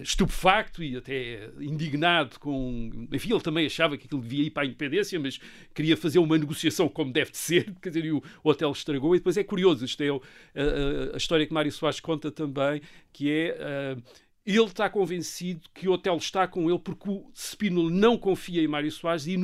estupefacto 0.02 0.82
e 0.82 0.96
até 0.96 1.50
indignado 1.60 2.38
com. 2.38 3.08
Enfim, 3.12 3.32
ele 3.32 3.40
também 3.40 3.66
achava 3.66 3.96
que 3.96 4.06
aquilo 4.06 4.20
devia 4.20 4.44
ir 4.44 4.50
para 4.50 4.62
a 4.62 4.66
independência, 4.66 5.18
mas 5.18 5.40
queria 5.74 5.96
fazer 5.96 6.18
uma 6.18 6.36
negociação 6.38 6.88
como 6.88 7.12
deve 7.12 7.30
de 7.30 7.38
ser, 7.38 7.74
quer 7.80 7.88
dizer, 7.90 8.04
e 8.04 8.12
o, 8.12 8.22
hotel 8.44 8.70
estragou. 8.72 9.14
E 9.14 9.18
depois 9.18 9.36
é 9.36 9.44
curioso, 9.44 9.84
isto 9.84 10.02
é 10.02 10.08
a, 10.08 10.12
a, 10.12 11.14
a 11.14 11.16
história 11.16 11.46
que 11.46 11.52
Mário 11.52 11.72
Soares 11.72 12.00
conta 12.00 12.30
também, 12.30 12.82
que 13.12 13.30
é. 13.30 13.96
Uh, 13.96 14.30
ele 14.46 14.64
está 14.64 14.88
convencido 14.88 15.68
que 15.74 15.86
o 15.86 15.92
hotel 15.92 16.16
está 16.16 16.48
com 16.48 16.68
ele 16.68 16.78
porque 16.78 17.08
o 17.08 17.30
Spínola 17.34 17.90
não 17.90 18.16
confia 18.16 18.62
em 18.62 18.66
Mário 18.66 18.90
Soares 18.90 19.26
e, 19.26 19.36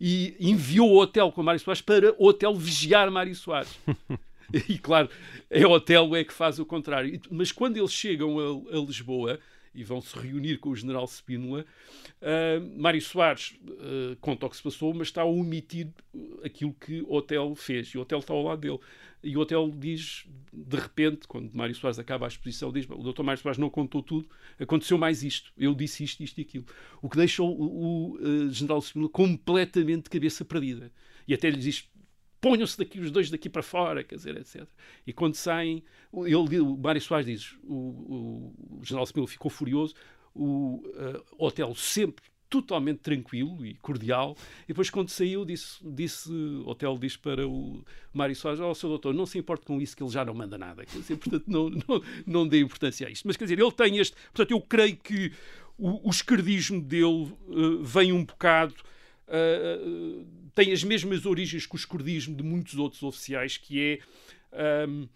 e 0.00 0.36
enviou 0.40 0.90
o 0.90 0.98
hotel 0.98 1.30
com 1.30 1.42
Mário 1.42 1.60
Soares 1.60 1.80
para 1.80 2.14
o 2.18 2.26
hotel 2.26 2.54
vigiar 2.54 3.10
Mário 3.10 3.34
Soares. 3.34 3.78
e 4.68 4.76
claro, 4.78 5.08
é 5.48 5.66
o 5.66 5.70
hotel 5.70 6.14
é 6.16 6.24
que 6.24 6.32
faz 6.32 6.58
o 6.58 6.66
contrário. 6.66 7.20
Mas 7.30 7.52
quando 7.52 7.76
eles 7.76 7.92
chegam 7.92 8.38
a, 8.38 8.76
a 8.76 8.80
Lisboa, 8.80 9.38
e 9.74 9.82
vão 9.82 10.00
se 10.00 10.16
reunir 10.18 10.58
com 10.58 10.70
o 10.70 10.76
general 10.76 11.06
Spínola. 11.06 11.64
Uh, 12.20 12.80
Mário 12.80 13.00
Soares 13.00 13.58
uh, 13.62 14.16
conta 14.20 14.46
o 14.46 14.50
que 14.50 14.56
se 14.56 14.62
passou, 14.62 14.94
mas 14.94 15.08
está 15.08 15.22
a 15.22 15.26
omitir 15.26 15.88
aquilo 16.44 16.72
que 16.74 17.02
o 17.02 17.14
Hotel 17.14 17.54
fez. 17.54 17.88
E 17.88 17.98
o 17.98 18.02
Hotel 18.02 18.20
está 18.20 18.32
ao 18.32 18.42
lado 18.42 18.60
dele. 18.60 18.78
E 19.22 19.36
o 19.36 19.40
Hotel 19.40 19.72
diz, 19.76 20.26
de 20.52 20.76
repente, 20.76 21.26
quando 21.26 21.50
Mário 21.54 21.74
Soares 21.74 21.98
acaba 21.98 22.26
a 22.26 22.28
exposição, 22.28 22.70
diz: 22.70 22.86
o 22.88 23.02
doutor 23.02 23.22
Mário 23.22 23.40
Soares 23.40 23.58
não 23.58 23.70
contou 23.70 24.02
tudo, 24.02 24.28
aconteceu 24.58 24.98
mais 24.98 25.22
isto. 25.22 25.52
Eu 25.56 25.74
disse 25.74 26.04
isto, 26.04 26.22
isto 26.22 26.38
e 26.38 26.42
aquilo. 26.42 26.66
O 27.00 27.08
que 27.08 27.16
deixou 27.16 27.50
o, 27.50 27.64
o 27.64 28.16
uh, 28.16 28.50
general 28.50 28.80
Spínola 28.80 29.10
completamente 29.10 30.04
de 30.04 30.10
cabeça 30.10 30.44
perdida. 30.44 30.92
E 31.26 31.32
até 31.32 31.48
lhe 31.48 31.56
diz: 31.56 31.88
ponham-se 32.44 32.76
daqui 32.76 33.00
os 33.00 33.10
dois 33.10 33.30
daqui 33.30 33.48
para 33.48 33.62
fora, 33.62 34.04
quer 34.04 34.16
dizer, 34.16 34.36
etc. 34.36 34.68
E 35.06 35.14
quando 35.14 35.34
saem, 35.34 35.82
ele, 36.12 36.60
o 36.60 36.76
Mário 36.76 37.00
Soares 37.00 37.24
diz, 37.24 37.56
o, 37.62 37.74
o, 37.74 38.78
o 38.80 38.84
general 38.84 39.04
Smil 39.04 39.26
ficou 39.26 39.50
furioso, 39.50 39.94
o 40.34 40.82
uh, 40.84 41.24
hotel 41.38 41.74
sempre 41.74 42.22
totalmente 42.50 42.98
tranquilo 42.98 43.64
e 43.64 43.74
cordial. 43.76 44.36
E 44.64 44.68
depois, 44.68 44.90
quando 44.90 45.08
saiu, 45.08 45.42
disse, 45.42 45.78
disse 45.82 46.30
o 46.30 46.68
hotel 46.68 46.98
diz 46.98 47.16
para 47.16 47.48
o 47.48 47.82
Mário 48.12 48.36
Soares: 48.36 48.60
Ó, 48.60 48.70
oh, 48.70 48.74
seu 48.74 48.90
doutor, 48.90 49.14
não 49.14 49.24
se 49.24 49.38
importe 49.38 49.64
com 49.64 49.80
isso, 49.80 49.96
que 49.96 50.02
ele 50.02 50.12
já 50.12 50.22
não 50.22 50.34
manda 50.34 50.58
nada. 50.58 50.84
Quer 50.84 50.98
dizer, 50.98 51.16
portanto, 51.16 51.44
não, 51.48 51.70
não, 51.70 52.02
não 52.26 52.46
dê 52.46 52.60
importância 52.60 53.08
a 53.08 53.10
isto. 53.10 53.26
Mas, 53.26 53.38
quer 53.38 53.44
dizer, 53.44 53.58
ele 53.58 53.72
tem 53.72 53.96
este. 53.96 54.14
Portanto, 54.34 54.50
eu 54.50 54.60
creio 54.60 54.96
que 54.98 55.32
o, 55.78 56.08
o 56.08 56.10
esquerdismo 56.10 56.82
dele 56.82 57.32
uh, 57.48 57.82
vem 57.82 58.12
um 58.12 58.22
bocado. 58.22 58.74
Uh, 59.26 60.26
tem 60.54 60.72
as 60.72 60.84
mesmas 60.84 61.26
origens 61.26 61.66
que 61.66 61.74
o 61.74 61.76
escurdismo 61.76 62.36
de 62.36 62.42
muitos 62.42 62.76
outros 62.76 63.02
oficiais, 63.02 63.56
que 63.56 64.00
é 64.52 64.86
um, 64.86 65.08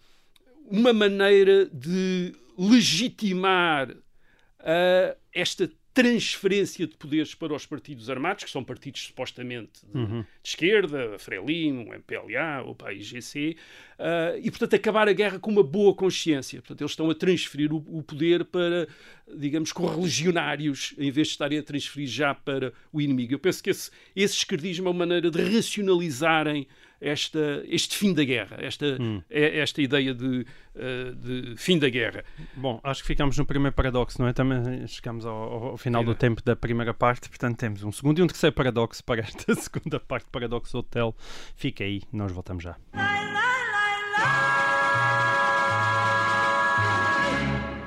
uma 0.65 0.93
maneira 0.93 1.65
de 1.67 2.35
legitimar 2.57 3.91
uh, 3.91 5.17
esta 5.33 5.71
transferência 5.99 6.87
de 6.87 6.95
poderes 6.95 7.35
para 7.35 7.53
os 7.53 7.65
partidos 7.65 8.09
armados, 8.09 8.45
que 8.45 8.49
são 8.49 8.63
partidos 8.63 9.01
supostamente 9.01 9.85
de, 9.85 9.99
uhum. 9.99 10.21
de 10.21 10.49
esquerda, 10.49 11.19
Frelimo, 11.19 11.93
MPLA, 11.93 12.63
o 12.65 12.73
PAIGC, 12.73 13.57
uh, 13.99 14.39
e, 14.41 14.49
portanto, 14.49 14.75
acabar 14.75 15.09
a 15.09 15.13
guerra 15.13 15.39
com 15.39 15.51
uma 15.51 15.61
boa 15.61 15.93
consciência. 15.93 16.61
Portanto, 16.61 16.81
eles 16.81 16.91
estão 16.91 17.09
a 17.09 17.15
transferir 17.15 17.73
o, 17.73 17.83
o 17.89 18.01
poder 18.01 18.45
para, 18.45 18.87
digamos, 19.35 19.73
correligionários, 19.73 20.93
em 20.97 21.11
vez 21.11 21.27
de 21.27 21.33
estarem 21.33 21.59
a 21.59 21.63
transferir 21.63 22.07
já 22.07 22.33
para 22.33 22.71
o 22.93 23.01
inimigo. 23.01 23.33
Eu 23.33 23.39
penso 23.39 23.61
que 23.61 23.69
esse, 23.69 23.91
esse 24.15 24.37
esquerdismo 24.37 24.87
é 24.87 24.91
uma 24.91 24.99
maneira 24.99 25.29
de 25.29 25.41
racionalizarem 25.53 26.65
esta, 27.01 27.63
este 27.67 27.95
fim 27.97 28.13
da 28.13 28.23
guerra, 28.23 28.57
esta, 28.59 28.85
Hum. 28.99 29.21
é- 29.29 29.59
esta 29.59 29.81
ideia 29.81 30.13
de, 30.13 30.45
eh, 30.75 31.11
de 31.15 31.55
fim 31.57 31.79
da 31.79 31.87
guerra. 31.89 32.23
Bom, 32.55 32.79
acho 32.83 33.01
que 33.01 33.07
ficamos 33.07 33.37
no 33.37 33.45
primeiro 33.45 33.73
paradoxo, 33.75 34.21
não 34.21 34.27
é? 34.27 34.33
Também 34.33 34.85
chegamos 34.87 35.25
ao, 35.25 35.69
ao 35.69 35.77
final 35.77 36.03
do 36.03 36.13
tempo 36.13 36.41
da 36.43 36.55
primeira 36.55 36.93
parte, 36.93 37.29
portanto 37.29 37.57
temos 37.57 37.83
um 37.83 37.91
segundo 37.91 38.19
e 38.19 38.21
um 38.21 38.27
terceiro 38.27 38.53
paradoxo 38.55 39.03
para 39.03 39.21
esta 39.21 39.53
segunda 39.55 39.99
parte, 39.99 40.27
paradoxo 40.31 40.77
hotel. 40.77 41.15
Fica 41.55 41.83
aí, 41.83 42.01
nós 42.11 42.31
voltamos 42.31 42.63
já. 42.63 42.75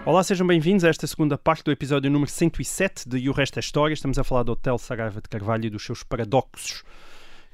Olá, 0.05 0.25
sejam 0.25 0.45
bem-vindos 0.47 0.85
a 0.85 0.89
esta 0.89 1.07
segunda 1.07 1.39
parte 1.39 1.63
do 1.63 1.71
episódio 1.71 2.11
número 2.11 2.29
107 2.31 3.09
de 3.09 3.19
E 3.19 3.29
o 3.29 3.33
Resto 3.33 3.59
é 3.59 3.61
História. 3.61 3.95
Estamos 3.95 4.19
a 4.19 4.25
falar 4.25 4.43
do 4.43 4.51
Hotel 4.53 4.77
Saraiva 4.77 5.21
de 5.21 5.29
Carvalho 5.29 5.67
e 5.67 5.71
dos 5.71 5.85
seus 5.85 6.03
paradoxos. 6.03 6.83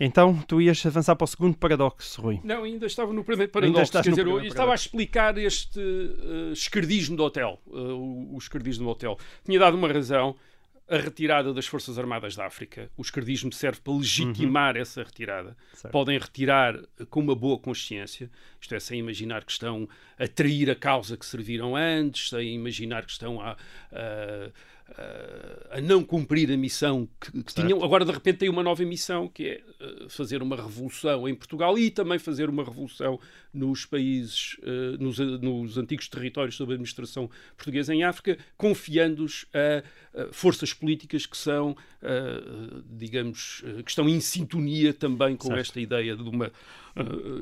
Então, 0.01 0.35
tu 0.47 0.61
ias 0.61 0.85
avançar 0.87 1.17
para 1.17 1.25
o 1.25 1.29
segundo 1.29 1.57
paradoxo, 1.57 2.21
Rui. 2.23 2.41
Não, 2.45 2.63
ainda 2.65 2.87
estava 2.87 3.13
no 3.13 3.25
primeiro 3.25 3.51
Ainda 3.51 3.61
paradoxo. 3.61 3.83
estás 3.83 4.05
Quer 4.05 4.11
no 4.11 4.17
dizer, 4.17 4.29
eu 4.31 4.45
estava 4.45 4.73
a 4.73 4.75
explicar 4.75 5.37
este 5.39 5.81
uh, 5.81 6.53
escardismo 6.53 7.17
do 7.17 7.25
hotel. 7.25 7.61
uh, 7.67 7.77
o, 7.77 8.35
o 8.35 8.39
escardismo 8.39 8.85
do 8.85 8.91
hotel. 8.91 9.19
Tinha 9.45 9.59
dado 9.59 9.77
uma 9.77 9.89
razão. 9.93 10.37
A 10.91 10.97
retirada 10.97 11.53
das 11.53 11.67
Forças 11.67 11.99
Armadas 11.99 12.35
da 12.35 12.47
África. 12.47 12.91
O 12.97 13.03
escardismo 13.03 13.53
serve 13.53 13.79
para 13.85 13.93
legitimar 13.93 14.75
essa 14.75 15.03
retirada. 15.03 15.51
Uhum. 15.51 15.55
Certo. 15.75 15.93
Podem 15.93 16.19
retirar 16.19 16.81
com 17.11 17.21
uma 17.21 17.35
boa 17.35 17.59
consciência, 17.59 18.31
isto 18.59 18.75
é, 18.75 18.81
sem 18.81 18.99
imaginar 18.99 19.45
que 19.45 19.53
estão 19.53 19.87
a 20.19 20.27
trair 20.27 20.71
a 20.71 20.75
causa 20.75 21.15
que 21.19 21.27
serviram 21.27 21.77
antes, 21.77 22.31
sem 22.31 22.55
imaginar 22.55 23.05
que 23.05 23.13
estão 23.13 23.39
a, 23.39 23.51
a- 23.93 24.51
a- 24.97 25.77
a 25.79 25.81
não 25.81 26.03
cumprir 26.03 26.51
a 26.51 26.57
missão 26.57 27.09
que, 27.21 27.43
que 27.43 27.55
tinham. 27.55 27.83
Agora, 27.85 28.05
de 28.05 28.11
repente, 28.13 28.39
tem 28.39 28.49
uma 28.49 28.63
nova 28.63 28.83
missão, 28.85 29.29
que 29.29 29.45
é 29.47 29.61
uh, 30.05 30.09
fazer 30.09 30.43
uma 30.43 30.57
revolução 30.57 31.29
em 31.29 31.35
Portugal 31.35 31.79
e 31.79 31.91
também 31.91 32.19
fazer 32.19 32.49
uma 32.49 32.65
revolução 32.65 33.21
nos 33.53 33.85
países, 33.85 34.57
uh, 34.63 34.97
nos, 35.03 35.19
nos 35.19 35.77
antigos 35.79 36.09
territórios 36.09 36.57
sob 36.57 36.73
administração 36.73 37.31
portuguesa 37.57 37.95
em 37.95 38.03
África, 38.03 38.39
confiando-os 38.57 39.47
a, 39.55 40.23
a 40.23 40.33
forças 40.33 40.73
políticas 40.73 41.27
que 41.27 41.37
são, 41.37 41.73
uh, 41.73 42.83
digamos, 42.91 43.63
que 43.85 43.91
estão 43.91 44.09
em 44.09 44.21
sintonia 44.21 44.93
também 44.95 45.37
com 45.37 45.49
Certo. 45.49 45.61
esta 45.61 45.81
ideia 45.81 46.17
de 46.17 46.23
uma. 46.23 46.51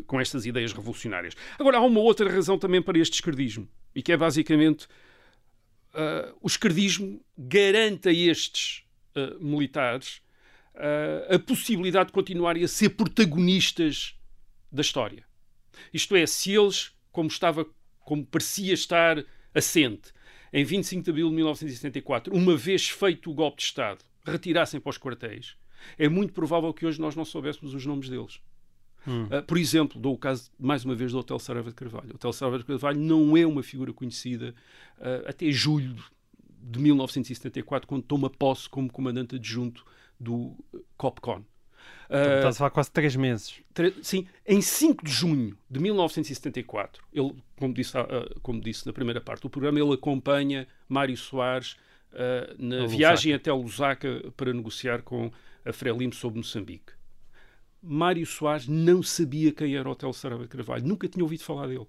com 0.06 0.20
estas 0.20 0.44
ideias 0.44 0.72
revolucionárias. 0.72 1.34
Agora, 1.58 1.78
há 1.78 1.80
uma 1.80 2.00
outra 2.00 2.28
razão 2.30 2.58
também 2.58 2.82
para 2.82 2.98
este 2.98 3.14
esquerdismo, 3.14 3.66
e 3.94 4.02
que 4.02 4.12
é 4.12 4.16
basicamente 4.16 4.86
uh, 5.96 6.36
o 6.40 6.46
esquerdismo 6.46 7.20
garante 7.36 8.08
a 8.08 8.12
estes 8.12 8.84
uh, 9.16 9.42
militares 9.42 10.20
uh, 10.74 11.34
a 11.34 11.38
possibilidade 11.38 12.08
de 12.08 12.12
continuarem 12.12 12.62
a 12.62 12.68
ser 12.68 12.90
protagonistas 12.90 14.14
da 14.70 14.82
história. 14.82 15.24
Isto 15.92 16.14
é, 16.14 16.26
se 16.26 16.52
eles, 16.52 16.92
como 17.10 17.28
estava, 17.28 17.66
como 18.00 18.24
parecia 18.24 18.74
estar 18.74 19.24
assente, 19.54 20.12
em 20.52 20.64
25 20.64 21.02
de 21.02 21.10
abril 21.10 21.28
de 21.28 21.34
1974, 21.36 22.34
uma 22.34 22.56
vez 22.56 22.88
feito 22.88 23.30
o 23.30 23.34
golpe 23.34 23.58
de 23.58 23.64
Estado, 23.64 24.04
retirassem 24.24 24.80
para 24.80 24.90
os 24.90 24.98
quartéis, 24.98 25.56
é 25.98 26.08
muito 26.08 26.32
provável 26.32 26.72
que 26.72 26.86
hoje 26.86 27.00
nós 27.00 27.14
não 27.14 27.24
soubéssemos 27.24 27.74
os 27.74 27.84
nomes 27.84 28.08
deles. 28.08 28.40
Uh, 29.06 29.42
por 29.42 29.58
exemplo, 29.58 30.00
dou 30.00 30.14
o 30.14 30.18
caso, 30.18 30.50
mais 30.58 30.84
uma 30.84 30.94
vez, 30.94 31.12
do 31.12 31.18
Hotel 31.18 31.38
Saraiva 31.38 31.70
de 31.70 31.76
Carvalho. 31.76 32.12
O 32.12 32.14
Hotel 32.16 32.32
Saraiva 32.32 32.58
de 32.58 32.64
Carvalho 32.64 33.00
não 33.00 33.36
é 33.36 33.46
uma 33.46 33.62
figura 33.62 33.92
conhecida 33.92 34.54
uh, 34.98 35.28
até 35.28 35.50
julho 35.50 35.96
de 36.48 36.78
1974, 36.80 37.86
quando 37.86 38.02
toma 38.02 38.28
posse 38.28 38.68
como 38.68 38.90
comandante 38.90 39.36
adjunto 39.36 39.84
do 40.18 40.34
uh, 40.34 40.84
COPCON. 40.96 41.42
Uh, 42.08 42.38
Estás 42.38 42.56
a 42.56 42.58
falar 42.58 42.70
quase 42.70 42.90
três 42.90 43.16
meses. 43.16 43.60
Sim, 44.02 44.26
em 44.46 44.60
5 44.60 45.04
de 45.04 45.10
junho 45.10 45.56
de 45.70 45.80
1974, 45.80 47.02
ele, 47.12 47.34
como 47.56 47.74
disse, 47.74 47.96
ah, 47.98 48.06
como 48.42 48.60
disse 48.60 48.86
na 48.86 48.92
primeira 48.92 49.20
parte 49.20 49.42
do 49.42 49.50
programa, 49.50 49.78
ele 49.80 49.92
acompanha 49.92 50.66
Mário 50.88 51.16
Soares 51.16 51.76
ah, 52.12 52.54
na 52.58 52.84
A 52.84 52.86
viagem 52.86 53.32
até 53.34 53.52
Lusaka 53.52 54.32
para 54.36 54.52
negociar 54.52 55.02
com 55.02 55.30
a 55.64 55.72
Frelimo 55.72 56.14
sobre 56.14 56.38
Moçambique. 56.38 56.95
Mário 57.86 58.26
Soares 58.26 58.66
não 58.68 59.02
sabia 59.02 59.52
quem 59.52 59.76
era 59.76 59.88
o 59.88 59.92
Hotel 59.92 60.12
Saraiva 60.12 60.42
de 60.44 60.48
Carvalho, 60.48 60.86
nunca 60.86 61.08
tinha 61.08 61.22
ouvido 61.24 61.42
falar 61.44 61.68
dele. 61.68 61.86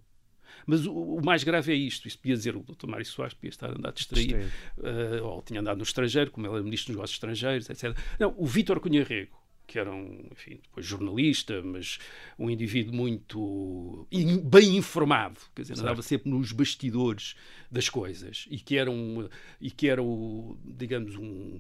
Mas 0.66 0.86
o, 0.86 0.94
o 0.94 1.24
mais 1.26 1.44
grave 1.44 1.72
é 1.72 1.76
isto. 1.76 2.08
Isso 2.08 2.18
podia 2.18 2.36
dizer 2.36 2.56
o 2.56 2.64
Dr. 2.64 2.88
Mário 2.88 3.06
Soares 3.06 3.34
podia 3.34 3.50
estar 3.50 3.68
a 3.70 3.74
andar 3.78 3.92
distraído, 3.94 4.36
eh, 4.84 5.22
ou 5.22 5.42
tinha 5.42 5.60
andado 5.60 5.78
no 5.78 5.84
estrangeiro, 5.84 6.32
como 6.32 6.46
ele 6.48 6.56
era 6.56 6.64
ministro 6.64 6.88
dos 6.92 6.96
negócios 6.98 7.16
estrangeiros, 7.16 7.70
etc. 7.70 7.98
Não, 8.20 8.34
o 8.38 8.46
Vítor 8.46 8.80
Cunha 8.80 9.04
Rego, 9.04 9.38
que 9.66 9.78
era 9.78 9.92
um, 9.94 10.28
enfim, 10.32 10.60
depois 10.64 10.86
jornalista, 10.86 11.62
mas 11.62 12.00
um 12.40 12.50
indivíduo 12.50 12.96
muito 12.96 14.08
in- 14.12 14.40
bem 14.40 14.78
informado, 14.78 15.40
quer 15.54 15.62
dizer, 15.64 15.74
andava 15.82 16.02
sempre 16.02 16.30
nos 16.30 16.52
bastidores 16.52 17.36
das 17.70 17.90
coisas, 17.90 18.46
e 18.50 18.58
que 18.60 18.78
era 18.78 18.90
um, 18.90 19.28
e 19.60 19.70
que 19.70 19.88
era 19.90 20.02
o, 20.02 20.58
digamos, 20.64 21.16
um, 21.16 21.60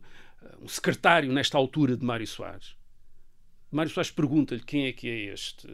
um 0.61 0.67
secretário 0.67 1.31
nesta 1.33 1.57
altura 1.57 1.95
de 1.97 2.05
Mário 2.05 2.27
Soares. 2.27 2.75
Mário 3.71 3.91
Soares 3.91 4.11
pergunta-lhe 4.11 4.61
quem 4.61 4.85
é 4.85 4.93
que 4.93 5.09
é 5.09 5.33
este 5.33 5.67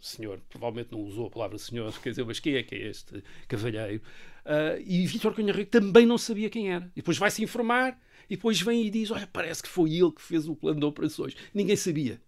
senhor, 0.00 0.40
provavelmente 0.48 0.90
não 0.90 1.00
usou 1.00 1.28
a 1.28 1.30
palavra 1.30 1.56
senhor, 1.58 1.92
quer 2.02 2.10
dizer, 2.10 2.24
mas 2.24 2.40
quem 2.40 2.56
é 2.56 2.62
que 2.62 2.74
é 2.74 2.88
este 2.88 3.22
cavalheiro? 3.46 4.02
Ah, 4.44 4.76
e 4.84 5.06
Vítor 5.06 5.34
Cunha 5.34 5.52
Rego 5.52 5.70
também 5.70 6.04
não 6.04 6.18
sabia 6.18 6.50
quem 6.50 6.72
era. 6.72 6.90
E 6.96 7.00
depois 7.00 7.16
vai-se 7.16 7.42
informar, 7.42 7.98
e 8.28 8.36
depois 8.36 8.60
vem 8.60 8.86
e 8.86 8.90
diz, 8.90 9.10
olha, 9.10 9.28
parece 9.32 9.62
que 9.62 9.68
foi 9.68 9.92
ele 9.92 10.10
que 10.10 10.22
fez 10.22 10.48
o 10.48 10.56
plano 10.56 10.80
de 10.80 10.86
operações. 10.86 11.36
Ninguém 11.54 11.76
sabia. 11.76 12.20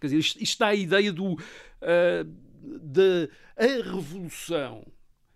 Quer 0.00 0.06
dizer, 0.06 0.18
isto, 0.18 0.42
isto 0.42 0.58
dá 0.58 0.68
a 0.68 0.74
ideia 0.74 1.12
do, 1.12 1.36
ah, 1.82 2.24
da 2.62 3.28
a 3.56 3.92
revolução 3.92 4.86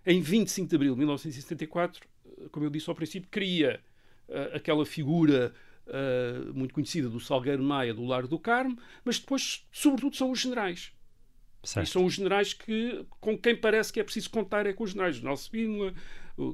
em 0.07 0.21
25 0.21 0.69
de 0.69 0.77
abril 0.77 0.93
de 0.95 0.99
1974, 0.99 2.01
ah, 2.27 2.49
como 2.51 2.65
eu 2.65 2.71
disse 2.71 2.89
ao 2.89 2.97
princípio, 2.97 3.29
cria 3.31 3.81
ah, 4.29 4.57
aquela 4.57 4.87
figura 4.87 5.53
ah, 5.89 6.53
muito 6.55 6.75
conhecida 6.75 7.09
do 7.09 7.21
Salgueiro 7.21 7.63
Maia, 7.63 7.95
do 7.95 8.05
Largo 8.05 8.29
do 8.29 8.39
Carmo, 8.39 8.79
mas 9.05 9.19
depois, 9.19 9.67
sobretudo, 9.73 10.17
são 10.17 10.31
os 10.31 10.41
generais. 10.41 10.93
E 11.63 11.69
Certo. 11.69 11.89
são 11.89 12.05
os 12.05 12.15
generais 12.15 12.53
que, 12.53 13.07
com 13.21 13.39
quem 13.39 13.55
parece 13.55 13.93
que 13.93 14.01
é 14.01 14.05
preciso 14.05 14.31
contar 14.31 14.67
é 14.67 14.73
com 14.73 14.83
os 14.85 14.91
generais. 14.91 15.21
O 15.21 15.25
Nelson 15.25 15.43
Spínola, 15.45 15.91
o 15.91 15.95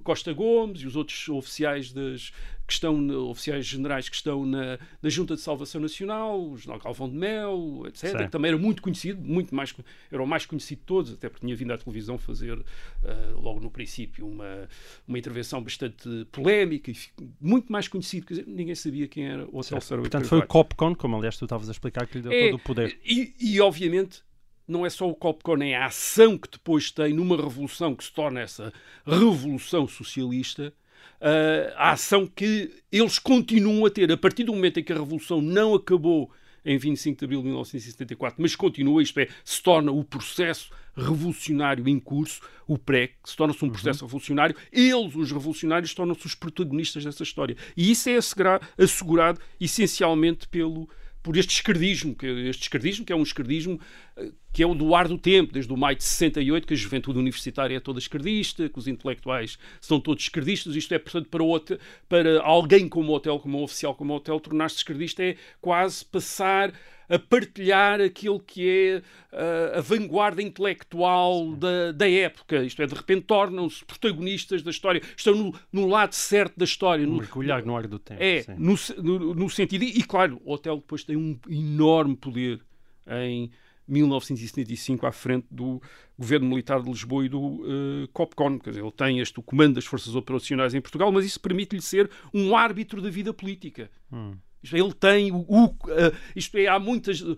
Costa 0.02 0.32
Gomes 0.32 0.80
e 0.80 0.86
os 0.86 0.96
outros 0.96 1.28
oficiais, 1.28 1.92
das, 1.92 2.32
que 2.68 2.74
estão, 2.74 3.08
oficiais 3.30 3.64
generais 3.64 4.10
que 4.10 4.16
estão 4.16 4.44
na, 4.44 4.78
na 5.00 5.08
Junta 5.08 5.34
de 5.34 5.40
Salvação 5.40 5.80
Nacional, 5.80 6.38
o 6.38 6.56
general 6.58 6.78
Galvão 6.78 7.08
de 7.08 7.16
Mel, 7.16 7.84
etc. 7.86 8.10
Sim. 8.10 8.16
Que 8.18 8.28
também 8.28 8.50
era 8.50 8.58
muito 8.58 8.82
conhecido, 8.82 9.22
muito 9.22 9.54
mais, 9.54 9.74
era 10.12 10.22
o 10.22 10.26
mais 10.26 10.44
conhecido 10.44 10.80
de 10.80 10.84
todos, 10.84 11.12
até 11.14 11.30
porque 11.30 11.46
tinha 11.46 11.56
vindo 11.56 11.72
à 11.72 11.78
televisão 11.78 12.18
fazer, 12.18 12.62
ah, 13.02 13.32
logo 13.34 13.58
no 13.58 13.70
princípio, 13.70 14.26
uma, 14.26 14.68
uma 15.06 15.18
intervenção 15.18 15.62
bastante 15.62 16.26
polémica 16.30 16.90
e 16.90 16.96
muito 17.40 17.72
mais 17.72 17.88
conhecido. 17.88 18.26
Quer 18.26 18.34
dizer, 18.34 18.46
ninguém 18.46 18.74
sabia 18.74 19.08
quem 19.08 19.26
era 19.26 19.46
o 19.46 19.58
Hotel 19.58 19.78
de 19.78 19.86
Portanto, 19.86 20.26
foi 20.26 20.38
o. 20.38 20.46
Copcon, 20.46 20.94
como 20.94 21.16
aliás 21.16 21.38
tu 21.38 21.46
estavas 21.46 21.68
a 21.68 21.72
explicar, 21.72 22.06
que 22.06 22.18
lhe 22.18 22.22
deu 22.22 22.32
É, 22.32 22.50
todo 22.50 22.56
o 22.56 22.62
poder. 22.62 22.98
E, 23.02 23.34
e, 23.40 23.60
obviamente, 23.62 24.22
não 24.68 24.84
é 24.84 24.90
só 24.90 25.08
o 25.08 25.14
Copcon, 25.14 25.62
é 25.62 25.74
a 25.74 25.86
ação 25.86 26.36
que 26.36 26.50
depois 26.50 26.90
tem 26.90 27.14
numa 27.14 27.36
revolução 27.36 27.94
que 27.94 28.04
se 28.04 28.12
torna 28.12 28.40
essa 28.40 28.72
revolução 29.06 29.88
socialista, 29.88 30.72
ah, 31.20 31.74
a 31.76 31.92
ação 31.92 32.26
que 32.26 32.70
eles 32.92 33.18
continuam 33.18 33.86
a 33.86 33.90
ter 33.90 34.10
a 34.12 34.16
partir 34.16 34.44
do 34.44 34.52
momento 34.52 34.78
em 34.78 34.84
que 34.84 34.92
a 34.92 34.96
revolução 34.96 35.40
não 35.40 35.74
acabou 35.74 36.30
em 36.64 36.76
25 36.76 37.18
de 37.18 37.24
abril 37.24 37.40
de 37.40 37.46
1974, 37.46 38.42
mas 38.42 38.54
continua, 38.54 39.02
isto 39.02 39.18
é, 39.18 39.28
se 39.42 39.62
torna 39.62 39.90
o 39.90 40.04
processo 40.04 40.70
revolucionário 40.94 41.88
em 41.88 41.98
curso, 41.98 42.42
o 42.66 42.76
PREC, 42.76 43.14
se 43.24 43.36
torna-se 43.36 43.64
um 43.64 43.70
processo 43.70 44.04
revolucionário, 44.04 44.54
eles, 44.70 45.14
os 45.14 45.32
revolucionários, 45.32 45.94
tornam-se 45.94 46.26
os 46.26 46.34
protagonistas 46.34 47.04
dessa 47.04 47.22
história. 47.22 47.56
E 47.76 47.90
isso 47.90 48.10
é 48.10 48.16
assegura- 48.16 48.60
assegurado 48.76 49.40
essencialmente 49.60 50.46
pelo, 50.48 50.88
por 51.22 51.36
este 51.36 51.52
esquerdismo, 51.52 52.14
que, 52.14 52.26
este 52.26 52.62
esquerdismo 52.62 53.04
que 53.04 53.12
é 53.12 53.16
um 53.16 53.22
esquerdismo 53.22 53.80
eh, 54.16 54.30
que 54.52 54.62
é 54.62 54.66
o 54.66 54.74
do 54.74 54.94
ar 54.94 55.08
do 55.08 55.18
tempo, 55.18 55.52
desde 55.52 55.72
o 55.72 55.76
maio 55.76 55.96
de 55.96 56.04
68, 56.04 56.66
que 56.66 56.74
a 56.74 56.76
juventude 56.76 57.18
universitária 57.18 57.76
é 57.76 57.80
toda 57.80 57.98
esquerdista, 57.98 58.68
que 58.68 58.78
os 58.78 58.88
intelectuais 58.88 59.58
são 59.80 60.00
todos 60.00 60.24
esquerdistas, 60.24 60.74
isto 60.74 60.92
é, 60.94 60.98
portanto, 60.98 61.28
para, 61.28 61.42
outra, 61.42 61.78
para 62.08 62.40
alguém 62.42 62.88
como 62.88 63.12
o 63.12 63.14
hotel, 63.14 63.38
como 63.38 63.58
um 63.58 63.62
oficial 63.62 63.94
como 63.94 64.12
o 64.12 64.16
hotel, 64.16 64.40
tornar-se 64.40 64.76
esquerdista 64.76 65.22
é 65.22 65.36
quase 65.60 66.04
passar 66.04 66.72
a 67.08 67.18
partilhar 67.18 68.00
aquilo 68.00 68.38
que 68.38 68.68
é 68.68 69.02
ah, 69.32 69.78
a 69.78 69.80
vanguarda 69.80 70.42
intelectual 70.42 71.52
da, 71.56 71.92
da 71.92 72.08
época. 72.10 72.62
Isto 72.64 72.82
é, 72.82 72.86
de 72.86 72.94
repente 72.94 73.22
tornam-se 73.22 73.84
protagonistas 73.84 74.62
da 74.62 74.70
história, 74.70 75.00
estão 75.16 75.34
no, 75.34 75.54
no 75.72 75.86
lado 75.86 76.12
certo 76.14 76.58
da 76.58 76.64
história. 76.64 77.06
no- 77.06 77.16
Mergulhar 77.18 77.64
no 77.64 77.76
ar 77.76 77.86
do 77.86 77.98
tempo. 77.98 78.22
é, 78.22 78.44
no, 78.58 78.74
no, 79.02 79.34
no 79.34 79.50
sentido. 79.50 79.84
E, 79.84 80.02
claro, 80.02 80.40
o 80.44 80.52
hotel 80.52 80.76
depois 80.76 81.04
tem 81.04 81.16
um 81.16 81.38
enorme 81.48 82.16
poder 82.16 82.60
em 83.06 83.50
1975 83.86 85.06
à 85.06 85.12
frente 85.12 85.46
do 85.50 85.80
governo 86.18 86.48
militar 86.48 86.82
de 86.82 86.90
Lisboa 86.90 87.24
e 87.24 87.28
do 87.28 87.64
eh, 88.04 88.08
COPCON. 88.12 88.58
Quer 88.58 88.70
dizer, 88.70 88.82
ele 88.82 88.92
tem 88.92 89.20
este 89.20 89.38
o 89.38 89.42
comando 89.42 89.76
das 89.76 89.86
forças 89.86 90.14
operacionais 90.14 90.74
em 90.74 90.80
Portugal, 90.80 91.10
mas 91.12 91.24
isso 91.24 91.40
permite-lhe 91.40 91.80
ser 91.80 92.10
um 92.34 92.54
árbitro 92.56 93.00
da 93.00 93.08
vida 93.08 93.32
política. 93.32 93.90
É, 94.12 94.16
ele 94.62 94.92
tem 94.92 95.30
o, 95.32 95.44
o, 95.48 95.64
uh, 95.66 96.16
isto 96.34 96.56
é, 96.56 96.66
há 96.66 96.78
muitas 96.78 97.20
uh, 97.20 97.36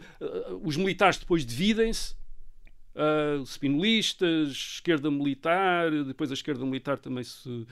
os 0.63 0.77
militares 0.77 1.19
depois 1.19 1.45
dividem-se 1.45 2.15
uh, 2.95 3.43
spinolistas, 3.45 4.51
esquerda 4.51 5.11
militar, 5.11 5.91
depois 6.05 6.31
a 6.31 6.35
esquerda 6.35 6.65
militar 6.65 6.99
também 6.99 7.25
se 7.25 7.49
uh, 7.49 7.67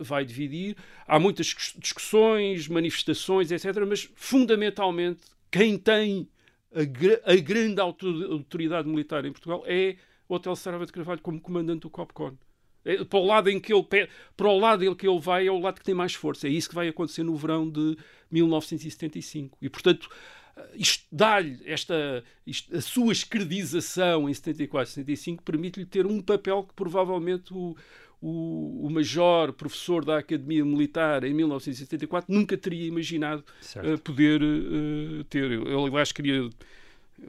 vai 0.00 0.24
dividir. 0.24 0.76
Há 1.06 1.18
muitas 1.18 1.54
discussões, 1.78 2.68
manifestações, 2.68 3.50
etc. 3.50 3.66
Mas, 3.86 4.08
fundamentalmente, 4.14 5.22
quem 5.50 5.78
tem 5.78 6.28
a, 6.74 6.84
gr 6.84 7.20
a 7.24 7.36
grande 7.36 7.80
autoridade 7.80 8.88
militar 8.88 9.24
em 9.24 9.32
Portugal 9.32 9.62
é 9.66 9.96
o 10.28 10.34
Hotel 10.34 10.56
Sarava 10.56 10.86
de 10.86 10.92
Carvalho 10.92 11.20
como 11.20 11.40
comandante 11.40 11.80
do 11.80 11.90
COPCON. 11.90 12.36
É, 12.84 13.04
para 13.04 13.18
o 13.18 13.26
lado 13.26 13.50
em 13.50 13.58
que 13.58 13.72
ele 13.72 13.86
para 14.36 14.48
o 14.48 14.58
lado 14.58 14.84
em 14.84 14.94
que 14.94 15.08
ele 15.08 15.18
vai 15.18 15.46
é 15.46 15.50
o 15.50 15.58
lado 15.58 15.78
que 15.78 15.84
tem 15.84 15.94
mais 15.94 16.14
força. 16.14 16.46
É 16.46 16.50
isso 16.50 16.68
que 16.68 16.74
vai 16.74 16.88
acontecer 16.88 17.22
no 17.22 17.36
verão 17.36 17.68
de 17.68 17.96
1975. 18.30 19.56
E 19.60 19.68
portanto, 19.68 20.08
isto 20.74 21.04
dá-lhe 21.10 21.58
esta 21.64 22.22
isto, 22.46 22.76
a 22.76 22.80
sua 22.80 23.12
escredização 23.12 24.28
em 24.28 24.34
74, 24.34 24.92
75 24.92 25.42
permite-lhe 25.42 25.86
ter 25.86 26.06
um 26.06 26.20
papel 26.20 26.64
que 26.64 26.74
provavelmente 26.74 27.52
o, 27.52 27.76
o, 28.20 28.86
o 28.86 28.90
major 28.90 29.52
professor 29.52 30.04
da 30.04 30.18
Academia 30.18 30.64
Militar 30.64 31.24
em 31.24 31.34
1974 31.34 32.32
nunca 32.32 32.56
teria 32.56 32.86
imaginado 32.86 33.44
uh, 33.76 33.98
poder 33.98 34.42
uh, 34.42 35.24
ter. 35.24 35.50
Ele, 35.50 35.74
aliás, 35.74 36.12
queria. 36.12 36.48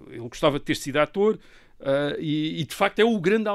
Ele 0.08 0.20
gostava 0.20 0.58
de 0.58 0.66
ter 0.66 0.76
sido 0.76 0.98
ator. 0.98 1.38
Uh, 1.80 2.20
e, 2.20 2.62
e, 2.62 2.64
de 2.64 2.74
facto 2.74 3.00
é 3.00 3.06
o 3.06 3.20
grande 3.20 3.50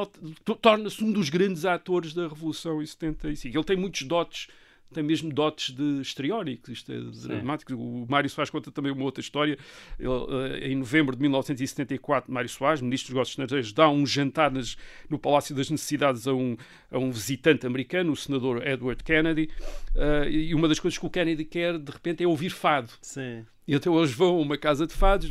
torna-se 0.60 1.02
um 1.02 1.10
dos 1.10 1.30
grandes 1.30 1.64
atores 1.64 2.12
da 2.12 2.28
Revolução 2.28 2.82
em 2.82 2.86
75. 2.86 3.56
Ele 3.56 3.64
tem 3.64 3.76
muitos 3.76 4.02
dotes 4.02 4.48
tem 4.92 5.04
mesmo 5.04 5.32
dotes 5.32 5.72
de 5.74 6.00
histriónicos, 6.00 6.68
isto 6.68 6.92
é 6.92 6.98
dramático. 7.28 7.74
O 7.74 8.06
Mário 8.08 8.28
Soares 8.28 8.50
conta 8.50 8.72
também 8.72 8.90
uma 8.90 9.04
outra 9.04 9.20
história. 9.20 9.56
Ele, 9.98 10.10
eh, 10.10 10.68
em 10.68 10.76
novembro 10.76 11.14
de 11.14 11.22
1974, 11.22 12.32
Mário 12.32 12.48
Soares, 12.48 12.80
ministro 12.80 13.08
dos 13.08 13.14
Negócios 13.14 13.32
Estrangeiros, 13.32 13.72
dá 13.72 13.88
um 13.88 14.04
jantar 14.04 14.50
nas, 14.50 14.76
no 15.08 15.18
Palácio 15.18 15.54
das 15.54 15.70
Necessidades 15.70 16.26
a 16.26 16.34
um, 16.34 16.56
a 16.90 16.98
um 16.98 17.10
visitante 17.10 17.66
americano, 17.66 18.12
o 18.12 18.16
senador 18.16 18.66
Edward 18.66 19.02
Kennedy, 19.04 19.48
uh, 19.94 20.28
e 20.28 20.54
uma 20.54 20.66
das 20.66 20.80
coisas 20.80 20.98
que 20.98 21.06
o 21.06 21.10
Kennedy 21.10 21.44
quer, 21.44 21.78
de 21.78 21.92
repente, 21.92 22.24
é 22.24 22.26
ouvir 22.26 22.50
fado. 22.50 22.90
Sim. 23.00 23.44
E 23.66 23.74
então 23.74 23.96
eles 23.98 24.12
vão 24.12 24.36
a 24.36 24.40
uma 24.40 24.56
casa 24.56 24.86
de 24.86 24.94
fados 24.94 25.28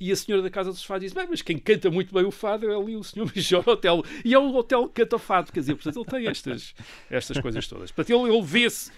e 0.00 0.10
a 0.10 0.16
senhora 0.16 0.42
da 0.42 0.50
casa 0.50 0.70
dos 0.70 0.84
fados 0.84 1.04
diz: 1.04 1.12
Bem, 1.12 1.26
mas 1.28 1.42
quem 1.42 1.58
canta 1.58 1.90
muito 1.90 2.12
bem 2.12 2.24
o 2.24 2.30
fado 2.30 2.68
é 2.68 2.74
ali 2.74 2.96
o 2.96 3.04
senhor 3.04 3.30
Major 3.34 3.62
Hotel. 3.68 4.02
E 4.24 4.34
é 4.34 4.38
o 4.38 4.54
hotel 4.54 4.88
que 4.88 5.02
canta 5.02 5.18
fado, 5.18 5.52
quer 5.52 5.60
dizer, 5.60 5.74
portanto, 5.74 5.96
ele 6.00 6.04
tem 6.06 6.28
estas, 6.28 6.74
estas 7.10 7.38
coisas 7.38 7.66
todas. 7.68 7.92
Portanto, 7.92 8.18
ele, 8.18 8.34
ele 8.34 8.42
vê-se. 8.42 8.90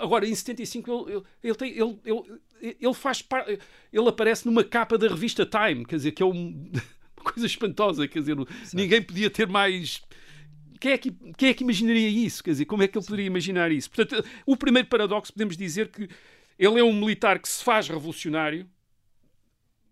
Agora, 0.00 0.26
em 0.26 0.34
75, 0.34 1.08
ele, 1.08 1.22
ele, 1.44 1.54
tem, 1.54 1.70
ele, 1.70 1.98
ele, 2.04 2.76
ele 2.80 2.94
faz 2.94 3.24
ele 3.92 4.08
aparece 4.08 4.44
numa 4.46 4.64
capa 4.64 4.98
da 4.98 5.06
revista 5.06 5.46
Time, 5.46 5.84
quer 5.84 5.96
dizer, 5.96 6.12
que 6.12 6.22
é 6.22 6.26
um, 6.26 6.70
uma 7.16 7.32
coisa 7.32 7.46
espantosa, 7.46 8.08
quer 8.08 8.18
dizer, 8.20 8.36
ninguém 8.72 9.00
podia 9.00 9.30
ter 9.30 9.46
mais. 9.46 10.02
Quem 10.80 10.92
é, 10.92 10.98
que, 10.98 11.10
quem 11.36 11.50
é 11.50 11.54
que 11.54 11.62
imaginaria 11.62 12.08
isso? 12.08 12.42
Quer 12.42 12.50
dizer, 12.52 12.64
como 12.64 12.82
é 12.82 12.88
que 12.88 12.96
ele 12.96 13.04
poderia 13.04 13.26
imaginar 13.26 13.70
isso? 13.70 13.90
Portanto, 13.90 14.24
o 14.46 14.56
primeiro 14.56 14.88
paradoxo, 14.88 15.30
podemos 15.30 15.54
dizer 15.54 15.88
que 15.88 16.08
ele 16.60 16.78
é 16.78 16.84
um 16.84 16.92
militar 16.92 17.38
que 17.38 17.48
se 17.48 17.64
faz 17.64 17.88
revolucionário, 17.88 18.68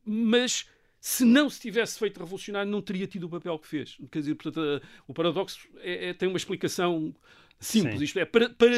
mas 0.05 0.69
se 1.01 1.25
não 1.25 1.49
se 1.49 1.59
tivesse 1.59 1.99
feito 1.99 2.21
revolucionário, 2.21 2.71
não 2.71 2.83
teria 2.83 3.07
tido 3.07 3.25
o 3.25 3.31
papel 3.31 3.59
que 3.59 3.67
fez. 3.67 3.97
Quer 4.13 4.19
dizer, 4.19 4.35
portanto, 4.35 4.83
o 5.07 5.15
paradoxo 5.15 5.67
é, 5.79 6.11
é, 6.11 6.13
tem 6.13 6.29
uma 6.29 6.37
explicação 6.37 7.15
simples. 7.61 7.99
Sim. 7.99 8.05
Isto 8.05 8.19
é, 8.21 8.25
para, 8.25 8.49
para, 8.51 8.69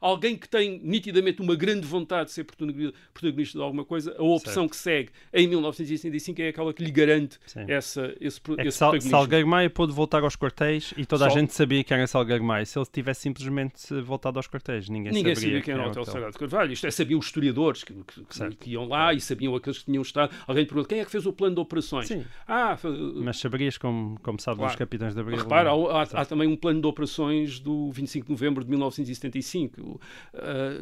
alguém 0.00 0.36
que 0.36 0.48
tem 0.48 0.80
nitidamente 0.82 1.40
uma 1.40 1.54
grande 1.54 1.86
vontade 1.86 2.26
de 2.26 2.32
ser 2.32 2.44
protagonista 2.44 3.58
de 3.58 3.62
alguma 3.62 3.84
coisa, 3.84 4.14
a 4.18 4.22
opção 4.22 4.64
certo. 4.64 4.70
que 4.70 4.76
segue 4.76 5.10
em 5.32 5.46
1965 5.46 6.42
é 6.42 6.48
aquela 6.48 6.72
que 6.72 6.82
lhe 6.84 6.90
garante 6.90 7.38
essa, 7.68 8.14
esse, 8.20 8.40
é 8.58 8.66
esse 8.66 8.78
Sal, 8.78 9.00
Salgueiro 9.00 9.46
Maia 9.46 9.70
pôde 9.70 9.92
voltar 9.92 10.22
aos 10.22 10.36
quartéis 10.36 10.92
e 10.96 11.06
toda 11.06 11.24
Sal... 11.24 11.36
a 11.36 11.40
gente 11.40 11.52
sabia 11.54 11.84
que 11.84 11.94
era 11.94 12.06
Salgueiro 12.06 12.44
Maia. 12.44 12.64
Se 12.64 12.78
ele 12.78 12.86
tivesse 12.92 13.22
simplesmente 13.22 13.94
voltado 14.02 14.38
aos 14.38 14.48
quartéis, 14.48 14.88
ninguém, 14.88 15.12
ninguém 15.12 15.34
sabia, 15.34 15.60
quem 15.60 15.74
era 15.74 15.84
o 15.84 15.90
Hotel 15.90 16.04
Sagrado 16.04 16.32
de 16.32 16.38
Carvalho. 16.38 16.72
Isto 16.72 16.86
é, 16.86 16.90
sabiam 16.90 17.18
os 17.18 17.26
historiadores 17.26 17.84
que, 17.84 17.94
que, 17.94 18.56
que, 18.56 18.70
iam 18.70 18.86
lá 18.86 19.12
e 19.12 19.20
sabiam 19.20 19.54
aqueles 19.54 19.78
que 19.78 19.86
tinham 19.86 20.02
estado. 20.02 20.34
Alguém 20.46 20.64
perguntou 20.64 20.88
quem 20.88 21.00
é 21.00 21.04
que 21.04 21.10
fez 21.10 21.26
o 21.26 21.32
plano 21.32 21.54
de 21.54 21.60
operações? 21.60 22.08
Sim. 22.08 22.24
Ah, 22.46 22.76
Mas 23.16 23.38
saberias, 23.38 23.78
como, 23.78 24.18
como 24.20 24.40
sabem 24.40 24.58
claro. 24.58 24.72
os 24.72 24.78
capitães 24.78 25.14
da 25.14 25.20
Abril. 25.20 25.38
Repara, 25.38 25.70
há, 25.70 26.02
há, 26.02 26.02
há 26.02 26.24
também 26.24 26.48
um 26.48 26.56
plano 26.56 26.80
de 26.80 26.86
operações 26.86 27.58
do 27.58 27.90
25 27.90 28.23
de 28.24 28.30
novembro 28.30 28.64
de 28.64 28.70
1975. 28.70 29.80
Uh, 29.80 30.00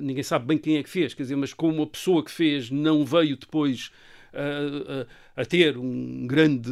ninguém 0.01 0.23
sabe 0.23 0.47
bem 0.47 0.59
quem 0.59 0.77
é 0.77 0.83
que 0.83 0.91
fez, 0.91 1.15
quer 1.15 1.23
dizer, 1.23 1.37
mas 1.37 1.53
como 1.53 1.83
a 1.83 1.87
pessoa 1.87 2.25
que 2.25 2.31
fez 2.31 2.71
não 2.71 3.05
veio 3.05 3.37
depois 3.37 3.91
uh, 4.33 5.03
uh, 5.03 5.07
a 5.37 5.45
ter 5.45 5.77
um 5.79 6.27
grande, 6.27 6.71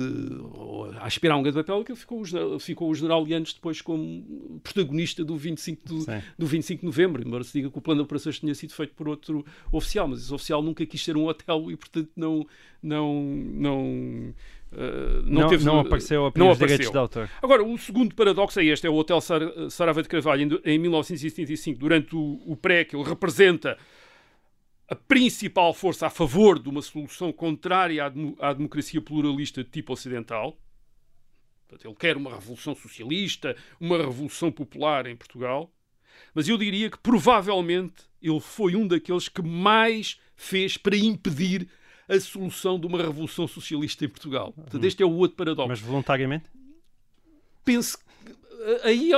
a 1.00 1.06
aspirar 1.06 1.36
um 1.36 1.42
grande 1.42 1.58
papel, 1.58 1.84
que 1.84 1.94
ficou 1.94 2.22
o, 2.22 2.58
ficou 2.58 2.90
o 2.90 2.94
general 2.94 3.24
Lianes 3.24 3.52
depois 3.52 3.80
como 3.80 4.60
protagonista 4.62 5.24
do 5.24 5.36
25, 5.36 5.86
do, 5.86 6.06
do 6.38 6.46
25 6.46 6.80
de 6.80 6.86
novembro, 6.86 7.26
embora 7.26 7.44
se 7.44 7.52
diga 7.52 7.70
que 7.70 7.78
o 7.78 7.80
plano 7.80 8.00
de 8.00 8.04
operações 8.04 8.38
tinha 8.38 8.54
sido 8.54 8.72
feito 8.74 8.94
por 8.94 9.08
outro 9.08 9.44
oficial, 9.72 10.08
mas 10.08 10.20
esse 10.20 10.34
oficial 10.34 10.62
nunca 10.62 10.84
quis 10.84 11.02
ser 11.02 11.16
um 11.16 11.26
hotel 11.26 11.70
e, 11.70 11.76
portanto, 11.76 12.10
não, 12.16 12.46
não, 12.82 13.22
não 13.22 14.34
Uh, 14.72 15.22
não, 15.24 15.42
não, 15.42 15.48
teve, 15.48 15.64
não 15.64 15.80
apareceu 15.80 16.26
a 16.26 16.32
não 16.36 16.54
direitos 16.54 16.90
de 16.90 16.96
autor. 16.96 17.28
Agora, 17.42 17.64
o 17.64 17.76
segundo 17.76 18.14
paradoxo 18.14 18.60
é 18.60 18.64
este: 18.64 18.86
é 18.86 18.90
o 18.90 18.94
Hotel 18.94 19.20
Sar 19.20 19.40
Sarava 19.68 20.02
de 20.02 20.08
Carvalho, 20.08 20.60
em, 20.64 20.74
em 20.74 20.78
1975, 20.78 21.78
durante 21.78 22.14
o, 22.14 22.40
o 22.46 22.56
pré, 22.56 22.84
que 22.84 22.94
ele 22.94 23.02
representa 23.02 23.76
a 24.88 24.94
principal 24.94 25.74
força 25.74 26.06
a 26.06 26.10
favor 26.10 26.58
de 26.58 26.68
uma 26.68 26.82
solução 26.82 27.32
contrária 27.32 28.04
à, 28.04 28.48
à 28.48 28.52
democracia 28.52 29.00
pluralista 29.00 29.64
de 29.64 29.70
tipo 29.70 29.92
ocidental. 29.92 30.56
Portanto, 31.68 31.88
ele 31.88 31.96
quer 31.96 32.16
uma 32.16 32.30
revolução 32.30 32.74
socialista, 32.74 33.56
uma 33.80 33.96
revolução 33.96 34.50
popular 34.50 35.06
em 35.06 35.16
Portugal. 35.16 35.72
Mas 36.34 36.48
eu 36.48 36.58
diria 36.58 36.90
que 36.90 36.98
provavelmente 36.98 38.04
ele 38.20 38.40
foi 38.40 38.76
um 38.76 38.86
daqueles 38.86 39.28
que 39.28 39.42
mais 39.42 40.20
fez 40.36 40.76
para 40.76 40.96
impedir 40.96 41.68
a 42.10 42.20
solução 42.20 42.78
de 42.78 42.86
uma 42.86 42.98
revolução 42.98 43.46
socialista 43.46 44.04
em 44.04 44.08
Portugal. 44.08 44.52
Portanto, 44.52 44.84
este 44.84 45.02
é 45.02 45.06
o 45.06 45.12
outro 45.12 45.36
paradoxo. 45.36 45.68
Mas 45.68 45.80
voluntariamente? 45.80 46.44
Penso 47.64 47.96
que 47.98 48.04
aí 48.82 49.10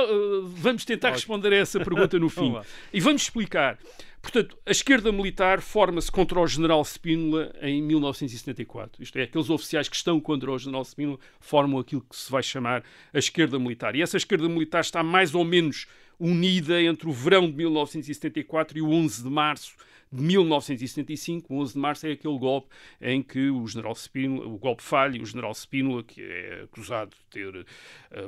vamos 0.55 0.85
tentar 0.85 1.11
responder 1.11 1.51
a 1.53 1.57
essa 1.57 1.79
pergunta 1.79 2.17
no 2.19 2.29
fim. 2.29 2.55
e 2.93 2.99
vamos 2.99 3.23
explicar. 3.23 3.77
Portanto, 4.21 4.57
a 4.65 4.71
esquerda 4.71 5.11
militar 5.11 5.59
forma-se 5.59 6.09
contra 6.09 6.39
o 6.39 6.47
general 6.47 6.81
Spínola 6.85 7.53
em 7.61 7.81
1974. 7.81 9.03
Isto 9.03 9.17
é, 9.17 9.23
aqueles 9.23 9.49
oficiais 9.49 9.89
que 9.89 9.97
estão 9.97 10.17
contra 10.21 10.49
o 10.49 10.57
general 10.57 10.85
Spínola 10.85 11.19
formam 11.41 11.79
aquilo 11.79 12.05
que 12.09 12.15
se 12.15 12.31
vai 12.31 12.41
chamar 12.41 12.83
a 13.13 13.19
esquerda 13.19 13.59
militar. 13.59 13.95
E 13.97 14.01
essa 14.01 14.15
esquerda 14.15 14.47
militar 14.47 14.79
está 14.79 15.03
mais 15.03 15.35
ou 15.35 15.43
menos 15.43 15.87
unida 16.17 16.81
entre 16.81 17.09
o 17.09 17.11
verão 17.11 17.49
de 17.49 17.57
1974 17.57 18.77
e 18.77 18.81
o 18.81 18.89
11 18.89 19.23
de 19.23 19.29
março 19.29 19.73
1975, 20.21 21.53
o 21.53 21.59
11 21.59 21.73
de 21.73 21.79
março, 21.79 22.07
é 22.07 22.11
aquele 22.11 22.37
golpe 22.37 22.69
em 23.01 23.21
que 23.21 23.49
o 23.49 23.67
general 23.67 23.95
Spínola, 23.95 24.47
o 24.47 24.57
golpe 24.57 24.83
falha, 24.83 25.21
o 25.21 25.25
general 25.25 25.53
Spínola, 25.53 26.03
que 26.03 26.21
é 26.21 26.63
acusado 26.63 27.11
de 27.11 27.25
ter 27.29 27.55
uh, 27.55 27.65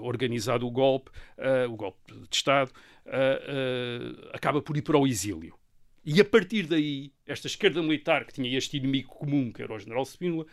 organizado 0.02 0.66
o 0.66 0.72
golpe, 0.72 1.12
uh, 1.38 1.72
o 1.72 1.76
golpe 1.76 2.14
de 2.14 2.36
Estado, 2.36 2.72
uh, 3.06 4.30
acaba 4.34 4.62
por 4.62 4.76
ir 4.78 4.82
para 4.82 4.98
o 4.98 5.06
exílio. 5.06 5.56
E 6.04 6.22
a 6.22 6.26
partir 6.26 6.68
daí, 6.68 7.12
esta 7.26 7.48
esquerda 7.48 7.82
militar, 7.82 8.26
que 8.26 8.34
tinha 8.34 8.56
este 8.56 8.78
inimigo 8.78 9.10
comum, 9.10 9.52
que 9.52 9.64
era 9.64 9.74
o 9.74 9.80
general 9.80 10.06
Spínola, 10.06 10.46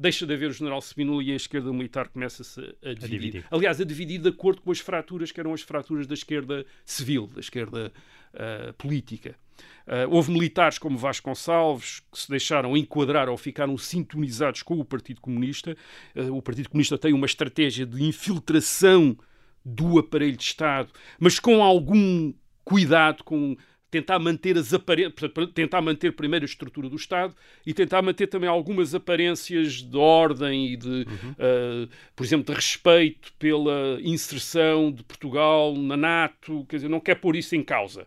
deixa 0.00 0.26
de 0.26 0.32
haver 0.32 0.48
o 0.48 0.52
general 0.52 0.80
Spínola 0.80 1.22
e 1.22 1.30
a 1.30 1.36
esquerda 1.36 1.70
militar 1.70 2.08
começa-se 2.08 2.58
a, 2.82 2.90
a, 2.90 2.94
dividir. 2.94 3.44
Aliás, 3.50 3.78
a 3.80 3.84
dividir 3.84 4.18
de 4.18 4.30
acordo 4.30 4.62
com 4.62 4.70
as 4.70 4.80
fraturas 4.80 5.30
que 5.30 5.38
eram 5.38 5.52
as 5.52 5.60
fraturas 5.60 6.06
da 6.06 6.14
esquerda 6.14 6.64
civil, 6.86 7.26
da 7.26 7.40
esquerda 7.40 7.92
uh, 8.34 8.72
política. 8.74 9.36
Uh, 9.86 10.08
houve 10.08 10.32
militares 10.32 10.78
como 10.78 10.96
Vasconcelos 10.96 12.00
que 12.10 12.18
se 12.18 12.30
deixaram 12.30 12.74
enquadrar 12.76 13.28
ou 13.28 13.36
ficaram 13.36 13.76
sintonizados 13.76 14.62
com 14.62 14.80
o 14.80 14.84
Partido 14.84 15.20
Comunista. 15.20 15.76
Uh, 16.16 16.34
o 16.34 16.40
Partido 16.40 16.70
Comunista 16.70 16.96
tem 16.96 17.12
uma 17.12 17.26
estratégia 17.26 17.84
de 17.84 18.02
infiltração 18.02 19.18
do 19.62 19.98
aparelho 19.98 20.36
de 20.36 20.44
Estado, 20.44 20.90
mas 21.18 21.38
com 21.38 21.62
algum 21.62 22.32
cuidado, 22.64 23.22
com 23.22 23.54
tentar 23.90 24.18
manter 24.18 24.56
as 24.56 24.72
aparências, 24.72 25.14
tentar 25.54 25.80
manter 25.80 26.12
primeiro 26.12 26.44
a 26.44 26.46
estrutura 26.46 26.88
do 26.88 26.96
Estado 26.96 27.34
e 27.66 27.74
tentar 27.74 28.00
manter 28.02 28.28
também 28.28 28.48
algumas 28.48 28.94
aparências 28.94 29.82
de 29.82 29.96
ordem 29.96 30.72
e 30.72 30.76
de, 30.76 30.88
uhum. 30.88 31.32
uh, 31.32 31.88
por 32.14 32.24
exemplo, 32.24 32.46
de 32.46 32.52
respeito 32.52 33.32
pela 33.38 33.98
inserção 34.02 34.92
de 34.92 35.02
Portugal 35.02 35.74
na 35.74 35.96
NATO, 35.96 36.64
quer 36.68 36.76
dizer, 36.76 36.88
não 36.88 37.00
quer 37.00 37.16
pôr 37.16 37.34
isso 37.36 37.56
em 37.56 37.62
causa. 37.62 38.06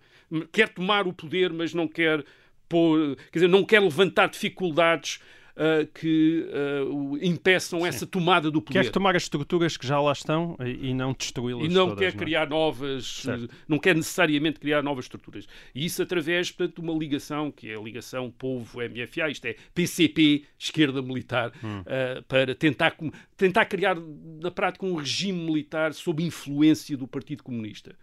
Quer 0.52 0.70
tomar 0.70 1.06
o 1.06 1.14
poder, 1.14 1.52
mas 1.52 1.74
não 1.74 1.88
quer 1.88 2.24
pôr, 2.70 3.16
quer 3.32 3.40
dizer, 3.40 3.48
não 3.48 3.64
quer 3.64 3.82
levantar 3.82 4.28
dificuldades 4.28 5.20
uh, 5.56 5.86
que 5.94 6.46
uh, 6.50 7.18
impeçam 7.22 7.86
essa 7.86 8.06
tomada 8.06 8.50
do 8.50 8.62
poder. 8.62 8.84
Quer 8.84 8.92
tomar 8.92 9.16
as 9.16 9.24
estruturas 9.24 9.78
que 9.78 9.86
já 9.86 10.00
lá 10.00 10.12
estão 10.12 10.58
e, 10.60 10.90
e 10.90 10.94
não 10.94 11.14
destruí-las. 11.14 11.66
E 11.66 11.70
não 11.70 11.90
todas, 11.90 12.00
quer 12.00 12.14
não 12.14 12.22
é? 12.22 12.26
criar 12.26 12.50
novas, 12.50 13.06
Certo. 13.06 13.50
não 13.68 13.80
quer 13.80 13.96
necessariamente 13.96 14.60
criar 14.60 14.82
novas 14.82 15.06
estruturas. 15.06 15.48
E 15.74 15.86
isso 15.86 16.02
através, 16.02 16.52
portanto, 16.52 16.82
de 16.82 16.90
uma 16.90 16.98
ligação, 16.98 17.52
que 17.52 17.70
é 17.70 17.76
a 17.76 17.80
ligação 17.80 18.32
povo-MFA, 18.32 19.30
isto 19.30 19.46
é 19.46 19.56
PCP, 19.74 20.46
esquerda 20.58 21.02
militar, 21.02 21.52
Hum. 21.64 21.82
uh, 21.82 22.24
para 22.24 22.56
tentar, 22.56 22.96
tentar 23.38 23.66
criar, 23.66 23.96
na 24.42 24.52
prática, 24.52 24.86
um 24.86 24.96
regime 24.96 25.40
militar 25.46 25.94
sob 25.94 26.24
influência 26.24 26.98
do 26.98 27.08
Partido 27.08 27.44
Comunista. 27.44 27.96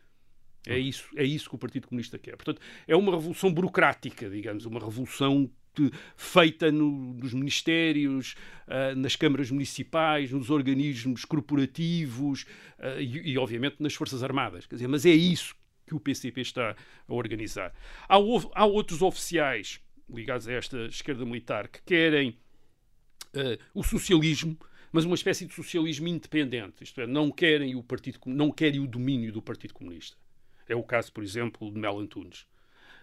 É 0.67 0.75
Hum. 0.75 0.79
isso, 0.79 1.05
é 1.17 1.25
isso 1.25 1.49
que 1.49 1.55
o 1.55 1.59
Partido 1.59 1.89
Comunista 1.89 2.19
quer. 2.19 2.37
Portanto, 2.37 2.61
é 2.87 2.95
uma 2.95 3.13
revolução 3.13 3.53
burocrática, 3.53 4.29
digamos, 4.29 4.67
uma 4.67 4.79
revolução 4.79 5.51
feita 6.17 6.71
no- 6.71 7.15
nos 7.15 7.33
ministérios, 7.33 8.35
ah, 8.67 8.95
nas 8.95 9.17
câmaras 9.17 9.51
municipais, 9.51 10.31
nos 10.31 10.51
organismos 10.51 11.25
corporativos 11.25 12.45
ah, 12.79 13.01
e, 13.01 13.33
e, 13.33 13.39
obviamente, 13.39 13.77
nas 13.81 13.95
Forças 13.95 14.23
Armadas. 14.23 14.67
Quer 14.67 14.77
dizer, 14.77 14.89
mas 14.89 15.07
é 15.07 15.11
isso 15.11 15.55
que 15.87 15.95
o 15.95 16.01
PCP 16.01 16.41
está 16.41 16.77
a 17.09 17.15
organizar. 17.15 17.73
Há, 18.09 18.17
há 18.17 18.65
outros 18.65 19.03
oficiais 19.03 19.81
ligados 20.09 20.49
a 20.49 20.53
esta 20.53 20.87
esquerda 20.87 21.25
militar 21.25 21.69
que 21.69 21.81
querem 21.83 22.37
eh, 23.35 23.59
o 23.75 23.83
socialismo, 23.83 24.57
mas 24.93 25.05
uma 25.05 25.15
espécie 25.15 25.47
de 25.47 25.55
socialismo 25.55 26.09
independente, 26.09 26.83
isto 26.83 27.01
é, 27.01 27.07
não 27.07 27.31
querem 27.31 27.77
o 27.77 27.83
partido, 27.83 28.19
não 28.27 28.51
querem 28.51 28.81
o 28.81 28.87
domínio 28.87 29.33
do 29.33 29.41
Partido 29.41 29.75
Comunista. 29.75 30.17
É 30.69 30.75
o 30.75 30.83
caso, 30.83 31.13
por 31.13 31.23
exemplo, 31.23 31.71
de 31.73 31.79
Mel 31.79 31.99
Antunes. 31.99 32.47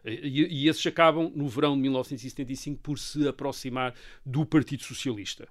Eh, 0.07 0.19
E, 0.27 0.63
e 0.63 0.67
esses 0.69 0.85
acabam, 0.87 1.31
no 1.35 1.47
verão 1.47 1.75
de 1.75 1.81
1975, 1.81 2.79
por 2.81 2.97
se 2.97 3.27
aproximar 3.27 3.93
do 4.25 4.45
Partido 4.45 4.83
Socialista. 4.83 5.47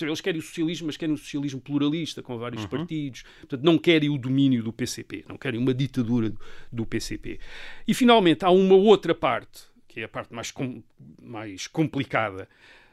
É, 0.00 0.04
eles 0.04 0.20
querem 0.20 0.38
o 0.38 0.42
socialismo, 0.42 0.86
mas 0.88 0.96
querem 0.98 1.14
o 1.14 1.18
socialismo 1.18 1.58
pluralista, 1.60 2.22
com 2.22 2.36
vários 2.38 2.66
partidos. 2.66 3.22
Portanto, 3.40 3.62
não 3.62 3.78
querem 3.78 4.10
o 4.10 4.18
domínio 4.18 4.62
do 4.62 4.70
PCP, 4.72 5.24
não 5.26 5.38
querem 5.38 5.58
uma 5.58 5.72
ditadura 5.72 6.32
do, 6.70 6.84
PCP. 6.84 7.40
E, 7.88 7.94
finalmente, 7.94 8.44
há 8.44 8.50
uma 8.50 8.74
outra 8.74 9.14
parte, 9.14 9.62
que 9.88 10.00
é 10.00 10.04
a 10.04 10.08
parte 10.08 10.34
mais, 10.34 10.50
com- 10.50 10.82
mais 11.22 11.66
complicada, 11.66 12.46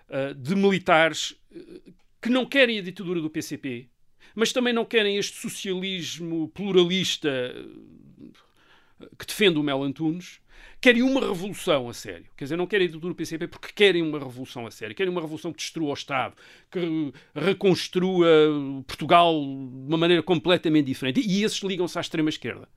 uh, 0.07 0.33
de 0.33 0.55
militares 0.55 1.31
uh, 1.51 1.93
que 2.21 2.29
não 2.29 2.45
querem 2.45 2.79
a 2.79 2.81
ditadura 2.81 3.19
do 3.19 3.29
PCP, 3.29 3.89
mas 4.33 4.53
também 4.53 4.71
não 4.71 4.85
querem 4.85 5.17
este 5.17 5.37
socialismo 5.41 6.47
pluralista 6.53 7.29
uh, 7.53 9.15
que 9.19 9.25
defende 9.25 9.59
o 9.59 9.63
Mel 9.63 9.83
Antunes, 9.83 10.39
querem 10.83 11.01
uma 11.01 11.21
revolução 11.21 11.87
a 11.87 11.93
sério. 11.93 12.25
Quer 12.35 12.43
dizer, 12.43 12.57
não 12.57 12.67
querem 12.67 12.89
do 12.89 13.15
PCP 13.15 13.47
porque 13.47 13.69
querem 13.73 14.01
uma 14.01 14.19
revolução 14.19 14.67
a 14.67 14.71
sério. 14.71 14.93
Querem 14.93 15.09
uma 15.09 15.21
revolução 15.21 15.53
que 15.53 15.59
destrua 15.59 15.91
o 15.91 15.93
Estado, 15.93 16.35
que 16.69 16.77
re- 16.77 17.13
reconstrua 17.33 18.27
Portugal 18.85 19.33
de 19.33 19.87
uma 19.87 19.97
maneira 19.97 20.21
completamente 20.21 20.87
diferente. 20.87 21.21
E 21.25 21.41
esses 21.41 21.59
ligam-se 21.63 21.97
à 21.97 22.01
extrema-esquerda 22.01 22.67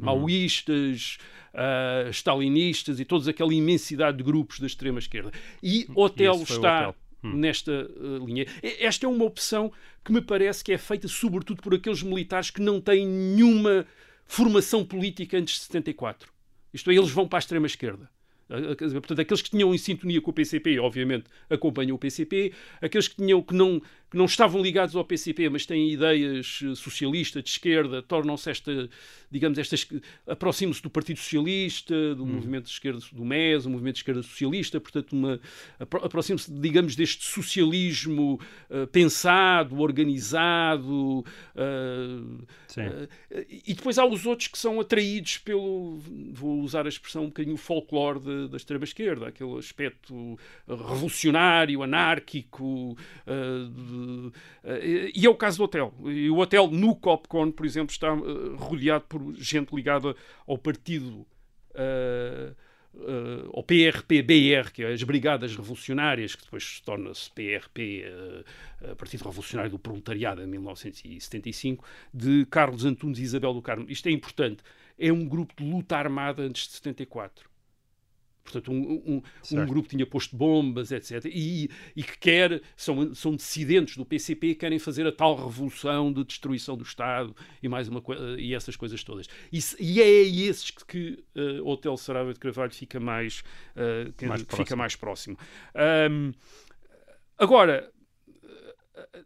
maoístas, 0.00 1.18
ah, 1.54 2.08
stalinistas 2.10 3.00
e 3.00 3.04
toda 3.04 3.30
aquela 3.30 3.54
imensidade 3.54 4.18
de 4.18 4.24
grupos 4.24 4.58
da 4.58 4.66
extrema-esquerda. 4.66 5.30
E 5.62 5.86
Otelo 5.94 6.36
esse 6.42 6.46
foi 6.46 6.56
o 6.56 6.58
está 6.58 6.88
Otelo. 6.88 7.36
nesta 7.36 7.72
ah, 7.72 8.24
linha. 8.24 8.46
Esta 8.62 9.06
é 9.06 9.08
uma 9.08 9.24
opção 9.24 9.72
que 10.04 10.12
me 10.12 10.20
parece 10.20 10.64
que 10.64 10.72
é 10.72 10.78
feita 10.78 11.06
sobretudo 11.06 11.62
por 11.62 11.72
aqueles 11.72 12.02
militares 12.02 12.50
que 12.50 12.60
não 12.60 12.80
têm 12.80 13.06
nenhuma 13.06 13.86
formação 14.26 14.84
política 14.84 15.38
antes 15.38 15.54
de 15.54 15.60
74. 15.62 16.37
Isto 16.72 16.90
é, 16.90 16.94
eles 16.94 17.10
vão 17.10 17.26
para 17.26 17.38
a 17.38 17.40
extrema-esquerda. 17.40 18.10
Ah, 18.50 18.60
dizer, 18.74 19.00
Portanto, 19.00 19.20
aqueles 19.20 19.42
que 19.42 19.50
tinham 19.50 19.74
em 19.74 19.78
sintonia 19.78 20.20
com 20.20 20.30
o 20.30 20.34
PCP, 20.34 20.78
obviamente, 20.78 21.26
acompanham 21.50 21.94
o 21.94 21.98
PCP. 21.98 22.52
Aqueles 22.80 23.08
que, 23.08 23.16
tinham, 23.16 23.42
que, 23.42 23.54
não, 23.54 23.80
que 24.10 24.16
não 24.16 24.24
estavam 24.24 24.62
ligados 24.62 24.96
ao 24.96 25.04
PCP, 25.04 25.48
mas 25.50 25.66
têm 25.66 25.90
ideias 25.90 26.60
eh, 26.64 26.74
socialistas, 26.74 27.42
de 27.42 27.50
esquerda, 27.50 28.00
tornam-se 28.02 28.50
esta, 28.50 28.88
digamos, 29.30 29.58
estas, 29.58 29.86
aproximam-se 30.26 30.82
do 30.82 30.88
Partido 30.88 31.18
Socialista, 31.18 32.14
do 32.14 32.24
movimento 32.24 32.64
de 32.64 32.70
esquerda, 32.70 33.00
do 33.12 33.24
MES, 33.24 33.66
o 33.66 33.70
movimento 33.70 33.94
de 33.96 34.00
esquerda 34.00 34.22
socialista, 34.22 34.80
portanto, 34.80 35.12
uma, 35.12 35.38
apro- 35.78 36.04
aproximam-se, 36.04 36.50
digamos, 36.50 36.96
deste 36.96 37.24
socialismo 37.24 38.40
eh, 38.70 38.86
pensado, 38.86 39.78
organizado, 39.80 41.24
Sim. 42.66 42.80
eh, 43.30 43.46
e 43.66 43.74
depois 43.74 43.98
há 43.98 44.06
os 44.06 44.24
outros 44.26 44.48
que 44.48 44.58
são 44.58 44.80
atraídos 44.80 45.38
pelo, 45.38 45.98
vou 46.32 46.60
usar 46.60 46.86
a 46.86 46.88
expressão 46.88 47.24
um 47.24 47.28
bocadinho 47.28 47.56
folclore 47.56 48.20
de- 48.20 48.48
da 48.48 48.56
extrema-esquerda, 48.56 49.28
aquele 49.28 49.58
aspecto 49.58 50.38
revolucionário, 50.66 51.82
anárquico. 51.82 52.96
eh, 53.26 53.97
eh, 54.64 55.10
e 55.14 55.26
é 55.26 55.30
o 55.30 55.34
caso 55.34 55.58
do 55.58 55.64
hotel. 55.64 55.94
E 56.06 56.30
o 56.30 56.38
hotel 56.38 56.68
no 56.68 56.94
Copcon, 56.96 57.50
por 57.50 57.66
exemplo, 57.66 57.92
está 57.92 58.08
eh, 58.08 58.56
rodeado 58.56 59.04
por 59.08 59.34
gente 59.34 59.74
ligada 59.74 60.14
ao 60.46 60.58
partido. 60.58 61.26
eh, 61.74 62.52
ao 63.52 63.62
PRP-BR, 63.62 64.72
que 64.72 64.82
é 64.82 64.92
as 64.92 65.02
Brigadas 65.04 65.54
Revolucionárias, 65.54 66.34
que 66.34 66.42
depois 66.42 66.80
torna-se 66.80 67.30
PRP, 67.30 68.02
Partido 68.96 69.24
Revolucionário 69.24 69.70
do 69.70 69.78
Proletariado, 69.78 70.42
em 70.42 70.46
1975, 70.46 71.84
de 72.12 72.44
Carlos 72.46 72.84
Antunes 72.84 73.18
e 73.20 73.22
Isabel 73.22 73.54
do 73.54 73.62
Carmo. 73.62 73.86
Isto 73.88 74.08
é 74.08 74.10
importante. 74.10 74.64
É 74.98 75.12
um 75.12 75.28
grupo 75.28 75.54
de 75.56 75.70
luta 75.70 75.96
armada 75.96 76.42
antes 76.42 76.66
de 76.66 76.72
74. 76.72 77.48
Portanto, 78.50 78.72
um, 78.72 79.02
um, 79.06 79.22
um 79.52 79.66
grupo 79.66 79.88
tinha 79.88 80.06
posto 80.06 80.36
bombas, 80.36 80.90
etc. 80.92 81.24
E, 81.26 81.70
e 81.94 82.02
que 82.02 82.18
quer, 82.18 82.62
são, 82.76 83.14
são 83.14 83.34
dissidentes 83.36 83.96
do 83.96 84.04
PCP, 84.04 84.54
querem 84.54 84.78
fazer 84.78 85.06
a 85.06 85.12
tal 85.12 85.36
revolução 85.36 86.12
de 86.12 86.24
destruição 86.24 86.76
do 86.76 86.82
Estado 86.84 87.34
e 87.62 87.68
mais 87.68 87.88
uma 87.88 88.02
e 88.38 88.54
essas 88.54 88.76
coisas 88.76 89.02
todas. 89.04 89.26
E, 89.52 89.58
e 89.80 90.00
é 90.00 90.04
a 90.04 90.48
esses 90.48 90.70
que, 90.70 90.84
que 90.86 91.24
eh, 91.34 91.60
o 91.60 91.68
Hotel 91.68 91.96
Saraiva 91.96 92.32
de 92.32 92.40
Carvalho 92.40 92.72
fica 92.72 92.98
mais, 92.98 93.42
eh, 93.76 94.12
que- 94.16 94.26
Mais 94.26 94.40
fica 94.42 94.56
próximo. 94.56 94.76
mais 94.78 94.96
próximo. 94.96 95.38
Ahm, 95.74 96.32
agora, 97.36 97.90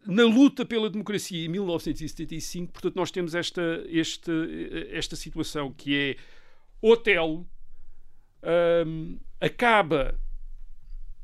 na 0.06 0.24
luta 0.24 0.64
pela 0.64 0.90
democracia 0.90 1.44
em 1.44 1.48
1975, 1.48 2.72
portanto, 2.72 2.96
nós 2.96 3.11
temos 3.11 3.35
esta, 3.35 3.85
esta, 3.90 4.32
esta 4.90 5.16
situação 5.16 5.72
que 5.72 5.94
é 5.96 6.16
Otelo 6.80 7.46
hum, 8.87 9.18
acaba 9.40 10.18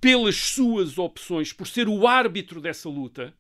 pelas 0.01 0.37
suas 0.37 0.99
opções, 0.99 1.53
por 1.53 1.67
ser 1.67 1.89
o 1.89 2.07
árbitro 2.07 2.61
dessa 2.61 2.89
luta, 2.89 3.35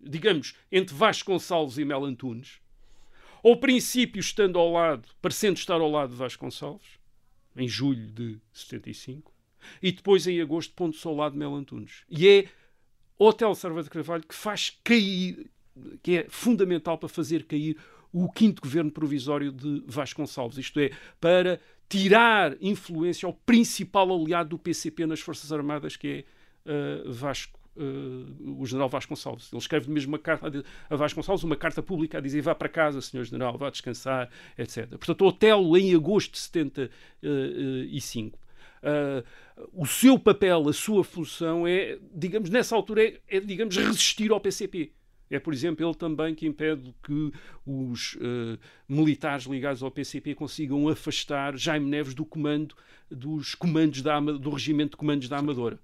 digamos, 0.00 0.54
entre 0.70 0.94
Vasconcelos 0.94 1.78
e 1.78 1.84
Mel 1.84 2.04
Antunes, 2.04 2.60
ao 3.42 3.56
princípio 3.56 4.20
estando 4.20 4.58
ao 4.58 4.70
lado, 4.72 5.08
parecendo 5.20 5.58
estar 5.58 5.80
ao 5.80 5.90
lado 5.90 6.10
de 6.10 6.16
Vasconcelos, 6.16 6.98
em 7.56 7.66
julho 7.66 8.06
de 8.08 8.38
75, 8.52 9.32
e 9.82 9.90
depois 9.90 10.26
em 10.26 10.40
agosto 10.40 10.74
pondo-se 10.74 11.06
ao 11.06 11.14
lado 11.14 11.32
de 11.32 11.38
Mel 11.38 11.54
Antunes. 11.54 12.04
E 12.08 12.28
é 12.28 12.48
Hotel 13.18 13.54
Sarva 13.54 13.82
de 13.82 13.90
Carvalho 13.90 14.26
que 14.26 14.34
faz 14.34 14.78
cair, 14.84 15.50
que 16.02 16.18
é 16.18 16.26
fundamental 16.28 16.98
para 16.98 17.08
fazer 17.08 17.44
cair 17.44 17.76
o 18.12 18.30
quinto 18.30 18.62
governo 18.62 18.90
provisório 18.90 19.52
de 19.52 19.82
Vasconcelos, 19.86 20.58
isto 20.58 20.78
é, 20.80 20.90
para 21.20 21.60
tirar 21.88 22.56
influência 22.60 23.26
ao 23.26 23.32
principal 23.32 24.12
aliado 24.12 24.50
do 24.50 24.58
PCP 24.58 25.06
nas 25.06 25.20
Forças 25.20 25.52
Armadas, 25.52 25.96
que 25.96 26.08
é 26.08 26.24
eh, 26.70 27.02
Vasco, 27.06 27.58
eh, 27.76 27.80
o 28.58 28.66
general 28.66 28.88
Vasconcelos. 28.88 29.50
Ele 29.52 29.60
escreve 29.60 29.90
mesmo 29.90 30.12
uma 30.12 30.18
carta 30.18 30.64
a 30.90 30.96
Vasconcelos, 30.96 31.44
uma 31.44 31.56
carta 31.56 31.82
pública 31.82 32.18
a 32.18 32.20
dizer 32.20 32.42
vá 32.42 32.54
para 32.54 32.68
casa, 32.68 33.00
senhor 33.00 33.24
general, 33.24 33.56
vá 33.56 33.70
descansar, 33.70 34.28
etc. 34.56 34.88
Portanto, 34.90 35.24
Otelo, 35.24 35.76
em 35.76 35.94
agosto 35.94 36.32
de 36.32 36.38
75, 36.38 38.38
Uh, 38.78 39.24
o 39.72 39.86
seu 39.86 40.18
papel, 40.18 40.68
a 40.68 40.72
sua 40.72 41.02
função 41.02 41.66
é, 41.66 41.98
digamos, 42.14 42.48
nessa 42.48 42.76
altura, 42.76 43.02
é, 43.02 43.20
é, 43.28 43.40
digamos, 43.40 43.76
resistir 43.76 44.30
ao 44.30 44.40
PCP. 44.40 44.92
É, 45.30 45.38
por 45.38 45.52
exemplo, 45.52 45.86
ele 45.86 45.94
também 45.94 46.34
que 46.34 46.46
impede 46.46 46.94
que 47.02 47.32
os 47.66 48.14
uh, 48.14 48.58
militares 48.88 49.44
ligados 49.44 49.82
ao 49.82 49.90
PCP 49.90 50.34
consigam 50.34 50.88
afastar 50.88 51.56
Jaime 51.56 51.86
Neves 51.86 52.14
do 52.14 52.24
comando 52.24 52.74
dos 53.10 53.54
comandos 53.54 54.02
da, 54.02 54.20
do 54.20 54.50
regimento 54.50 54.92
de 54.92 54.96
comandos 54.96 55.28
da 55.28 55.38
Amadora. 55.38 55.78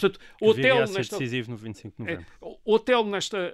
Portanto, 0.00 0.18
hotel 0.40 0.78
nesta 0.78 1.18
decisivo 1.18 1.50
no 1.50 1.56
25 1.58 1.94
de 1.96 2.02
novembro. 2.02 2.26
é, 2.40 2.46
o 2.64 2.74
hotel 2.74 3.04
nesta, 3.04 3.52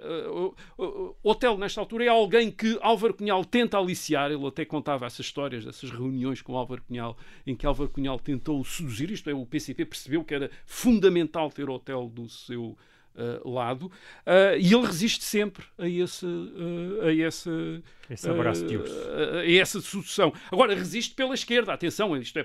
uh, 0.77 1.57
nesta 1.57 1.81
altura 1.81 2.05
é 2.05 2.07
alguém 2.07 2.49
que 2.49 2.77
Álvaro 2.81 3.13
Cunhal 3.13 3.43
tenta 3.43 3.77
aliciar. 3.77 4.31
Ele 4.31 4.45
até 4.47 4.63
contava 4.63 5.05
essas 5.05 5.25
histórias, 5.25 5.67
essas 5.67 5.91
reuniões 5.91 6.41
com 6.41 6.55
Álvaro 6.55 6.81
Cunhal, 6.83 7.17
em 7.45 7.53
que 7.53 7.65
Álvaro 7.65 7.89
Cunhal 7.89 8.17
tentou 8.19 8.63
seduzir. 8.63 9.11
Isto 9.11 9.29
é, 9.29 9.33
o 9.33 9.45
PCP 9.45 9.85
percebeu 9.85 10.23
que 10.23 10.33
era 10.33 10.49
fundamental 10.65 11.51
ter 11.51 11.69
o 11.69 11.73
hotel 11.73 12.07
do 12.07 12.29
seu, 12.29 12.77
uh, 13.17 13.49
lado, 13.49 13.87
uh, 13.87 14.57
e 14.59 14.73
ele 14.73 14.85
resiste 14.85 15.23
sempre 15.23 15.65
a 15.77 15.87
esse, 15.87 16.25
uh, 16.25 17.01
a 17.03 17.13
esse, 17.13 17.83
esse 18.09 18.29
abraço 18.29 18.65
de 18.65 18.77
urso. 18.77 18.95
a 19.39 19.51
essa 19.51 19.81
sucessão. 19.81 20.33
Agora, 20.51 20.75
resiste 20.75 21.15
pela 21.15 21.33
esquerda, 21.33 21.73
atenção, 21.73 22.15
isto 22.17 22.37
é 22.39 22.43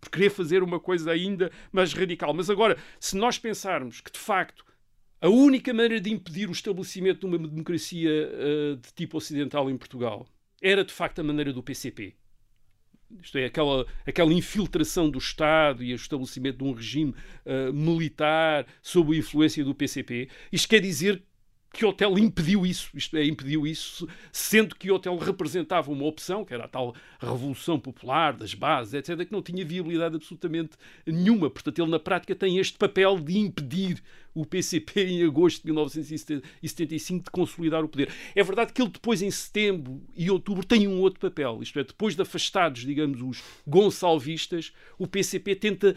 por 0.00 0.10
querer 0.10 0.30
fazer 0.30 0.62
uma 0.62 0.80
coisa 0.80 1.10
ainda 1.10 1.50
mais 1.72 1.92
radical. 1.92 2.32
Mas 2.32 2.48
agora, 2.48 2.76
se 3.00 3.16
nós 3.16 3.38
pensarmos 3.38 4.00
que 4.00 4.10
de 4.10 4.18
facto 4.18 4.64
a 5.20 5.28
única 5.28 5.72
maneira 5.72 6.00
de 6.00 6.10
impedir 6.10 6.48
o 6.48 6.52
estabelecimento 6.52 7.20
de 7.20 7.26
uma 7.26 7.38
democracia 7.38 8.10
de 8.80 8.92
tipo 8.92 9.16
ocidental 9.16 9.70
em 9.70 9.76
Portugal 9.76 10.26
era 10.60 10.84
de 10.84 10.92
facto 10.92 11.20
a 11.20 11.22
maneira 11.22 11.52
do 11.52 11.62
PCP 11.62 12.16
isto 13.20 13.38
é, 13.38 13.46
aquela, 13.46 13.86
aquela 14.06 14.32
infiltração 14.32 15.10
do 15.10 15.18
Estado 15.18 15.82
e 15.82 15.92
o 15.92 15.96
estabelecimento 15.96 16.58
de 16.58 16.64
um 16.64 16.72
regime 16.72 17.14
uh, 17.44 17.72
militar 17.72 18.66
sob 18.80 19.14
a 19.14 19.18
influência 19.18 19.64
do 19.64 19.74
PCP. 19.74 20.28
Isto 20.52 20.68
quer 20.68 20.80
dizer 20.80 21.22
que 21.72 21.84
hotel 21.84 22.18
impediu 22.18 22.66
isso, 22.66 22.90
isto 22.94 23.16
é, 23.16 23.24
impediu 23.24 23.66
isso, 23.66 24.06
sendo 24.30 24.76
que 24.76 24.90
o 24.90 24.94
hotel 24.94 25.16
representava 25.16 25.90
uma 25.90 26.04
opção, 26.04 26.44
que 26.44 26.52
era 26.52 26.64
a 26.64 26.68
tal 26.68 26.94
revolução 27.18 27.80
popular 27.80 28.34
das 28.34 28.52
bases, 28.52 28.94
etc., 28.94 29.26
que 29.26 29.32
não 29.32 29.42
tinha 29.42 29.64
viabilidade 29.64 30.16
absolutamente 30.16 30.76
nenhuma. 31.06 31.48
Portanto, 31.48 31.80
ele 31.80 31.90
na 31.90 31.98
prática 31.98 32.34
tem 32.34 32.58
este 32.58 32.76
papel 32.76 33.18
de 33.18 33.38
impedir 33.38 34.02
o 34.34 34.44
PCP 34.44 35.04
em 35.04 35.24
agosto 35.24 35.62
de 35.62 35.66
1975 35.66 37.24
de 37.24 37.30
consolidar 37.30 37.84
o 37.84 37.88
poder. 37.88 38.10
É 38.34 38.42
verdade 38.42 38.72
que 38.72 38.82
ele 38.82 38.90
depois, 38.90 39.22
em 39.22 39.30
setembro 39.30 40.02
e 40.16 40.30
outubro, 40.30 40.64
tem 40.64 40.86
um 40.86 41.00
outro 41.00 41.20
papel, 41.20 41.62
isto 41.62 41.78
é, 41.78 41.84
depois 41.84 42.14
de 42.14 42.22
afastados, 42.22 42.82
digamos, 42.82 43.20
os 43.22 43.42
gonçalvistas, 43.66 44.72
o 44.98 45.06
PCP 45.06 45.56
tenta 45.56 45.96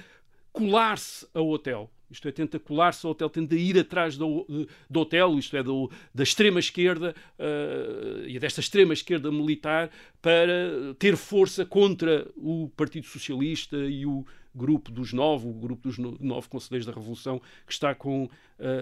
colar-se 0.51 1.27
ao 1.33 1.49
hotel 1.49 1.91
isto 2.09 2.27
é, 2.27 2.31
tenta 2.31 2.59
colar-se 2.59 3.05
ao 3.05 3.11
hotel, 3.11 3.29
tenta 3.29 3.55
ir 3.55 3.77
atrás 3.79 4.17
do, 4.17 4.67
do 4.89 4.99
hotel, 4.99 5.37
isto 5.37 5.55
é, 5.57 5.63
do, 5.63 5.89
da 6.13 6.23
extrema-esquerda 6.23 7.15
uh, 7.39 8.27
e 8.27 8.37
desta 8.39 8.59
extrema-esquerda 8.59 9.31
militar 9.31 9.89
para 10.21 10.93
ter 10.99 11.15
força 11.17 11.65
contra 11.65 12.27
o 12.35 12.69
Partido 12.75 13.07
Socialista 13.07 13.77
e 13.77 14.05
o 14.05 14.25
grupo 14.55 14.89
dos 14.89 15.11
nove, 15.11 15.47
o 15.47 15.53
grupo 15.53 15.89
dos 15.89 15.97
nove 15.97 16.47
conselheiros 16.47 16.85
da 16.85 16.93
Revolução, 16.93 17.41
que 17.67 17.73
está 17.73 17.93
com 17.93 18.23
uh, 18.23 18.29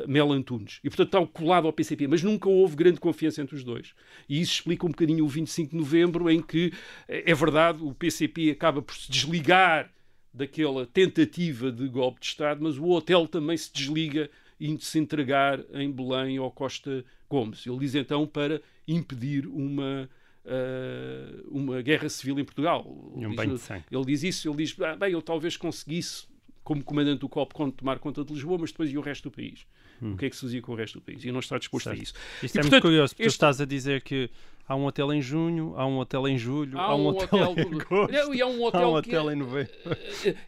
Mel 0.07 0.31
Antunes. 0.31 0.79
E, 0.83 0.89
portanto, 0.89 1.07
está 1.07 1.25
colado 1.25 1.65
ao 1.65 1.73
PCP, 1.73 2.07
mas 2.07 2.21
nunca 2.21 2.47
houve 2.47 2.75
grande 2.75 2.99
confiança 2.99 3.41
entre 3.41 3.55
os 3.55 3.63
dois. 3.63 3.93
E 4.29 4.39
isso 4.39 4.53
explica 4.53 4.85
um 4.85 4.89
bocadinho 4.89 5.25
o 5.25 5.27
25 5.27 5.71
de 5.71 5.77
novembro, 5.77 6.29
em 6.29 6.41
que, 6.41 6.71
é 7.07 7.33
verdade, 7.33 7.79
o 7.81 7.93
PCP 7.93 8.51
acaba 8.51 8.81
por 8.81 8.95
se 8.95 9.11
desligar 9.11 9.91
daquela 10.33 10.85
tentativa 10.85 11.71
de 11.71 11.87
golpe 11.87 12.19
de 12.19 12.27
Estado, 12.27 12.63
mas 12.63 12.77
o 12.77 12.89
hotel 12.89 13.27
também 13.27 13.55
se 13.55 13.71
desliga 13.71 14.29
e 14.59 14.77
se 14.79 14.97
entregar 14.97 15.59
em 15.73 15.91
Belém 15.91 16.37
ao 16.37 16.49
Costa 16.49 17.05
Gomes. 17.29 17.65
Ele 17.65 17.79
diz 17.79 17.95
então 17.95 18.25
para 18.25 18.61
impedir 18.87 19.45
uma, 19.45 20.09
uh, 20.45 21.47
uma 21.49 21.81
guerra 21.81 22.09
civil 22.09 22.39
em 22.39 22.45
Portugal. 22.45 22.85
Um 23.15 23.33
ele, 23.33 23.51
diz, 23.51 23.69
ele 23.69 24.05
diz 24.05 24.23
isso, 24.23 24.49
ele 24.49 24.57
diz, 24.57 24.79
ah, 24.81 24.95
bem, 24.95 25.11
eu 25.11 25.21
talvez 25.21 25.57
conseguisse, 25.57 26.25
como 26.63 26.83
comandante 26.83 27.19
do 27.19 27.29
COPCON, 27.29 27.71
tomar 27.71 27.99
conta 27.99 28.23
de 28.23 28.33
Lisboa, 28.33 28.57
mas 28.59 28.71
depois 28.71 28.91
e 28.91 28.97
o 28.97 29.01
resto 29.01 29.29
do 29.29 29.31
país? 29.35 29.65
Hum. 30.03 30.13
O 30.13 30.17
que 30.17 30.25
é 30.25 30.29
que 30.29 30.35
se 30.35 30.41
fazia 30.41 30.61
com 30.61 30.73
o 30.73 30.75
resto 30.75 30.99
do 30.99 31.01
país? 31.01 31.23
E 31.23 31.31
não 31.31 31.39
está 31.39 31.57
disposto 31.57 31.85
certo. 31.85 31.99
a 31.99 32.03
isso. 32.03 32.13
Isto 32.41 32.55
e, 32.55 32.59
é 32.59 32.61
portanto, 32.61 32.71
muito 32.71 32.81
curioso, 32.81 33.13
este... 33.13 33.23
tu 33.23 33.27
estás 33.27 33.61
a 33.61 33.65
dizer 33.65 34.01
que 34.01 34.29
Há 34.65 34.77
um 34.77 34.85
hotel 34.85 35.11
em 35.11 35.21
junho, 35.21 35.73
há 35.75 35.85
um 35.85 35.97
hotel 35.97 36.25
em 36.25 36.37
julho, 36.37 36.79
há, 36.79 36.83
há 36.83 36.95
um, 36.95 37.01
um, 37.01 37.07
hotel, 37.07 37.51
hotel 37.51 37.65
em 37.65 37.81
agosto, 37.81 38.33
e 38.33 38.41
há 38.41 38.47
um 38.47 38.63
hotel, 38.63 38.81
há 38.81 38.89
um 38.89 38.93
hotel 38.93 39.31
em 39.31 39.35
novembro. 39.35 39.73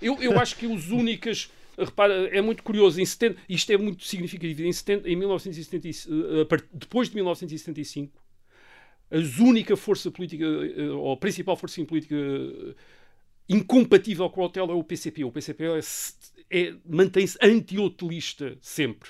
Eu, 0.01 0.21
eu 0.21 0.39
acho 0.39 0.55
que 0.55 0.65
os 0.65 0.89
únicas 0.89 1.51
repara, 1.77 2.13
é 2.29 2.41
muito 2.41 2.63
curioso, 2.63 2.99
em 3.01 3.05
70, 3.05 3.41
isto 3.49 3.71
é 3.71 3.77
muito 3.77 4.05
significativo, 4.05 4.63
em, 4.63 4.71
70, 4.71 5.09
em 5.09 5.15
1975, 5.15 6.13
eh, 6.13 6.63
depois 6.73 7.09
de 7.09 7.15
1975, 7.15 8.13
a 9.11 9.43
única 9.43 9.75
força 9.75 10.09
política, 10.09 10.45
eh, 10.45 10.89
ou 10.89 11.11
a 11.11 11.17
principal 11.17 11.55
força 11.57 11.83
política 11.83 12.15
eh, 12.15 12.73
incompatível 13.49 14.29
com 14.29 14.41
o 14.41 14.45
hotel 14.45 14.69
é 14.71 14.73
o 14.73 14.83
PCP. 14.83 15.23
O 15.23 15.31
PCP 15.31 15.65
é, 15.65 15.79
é, 16.49 16.75
mantém-se 16.85 17.37
anti-hotelista 17.41 18.57
sempre. 18.61 19.09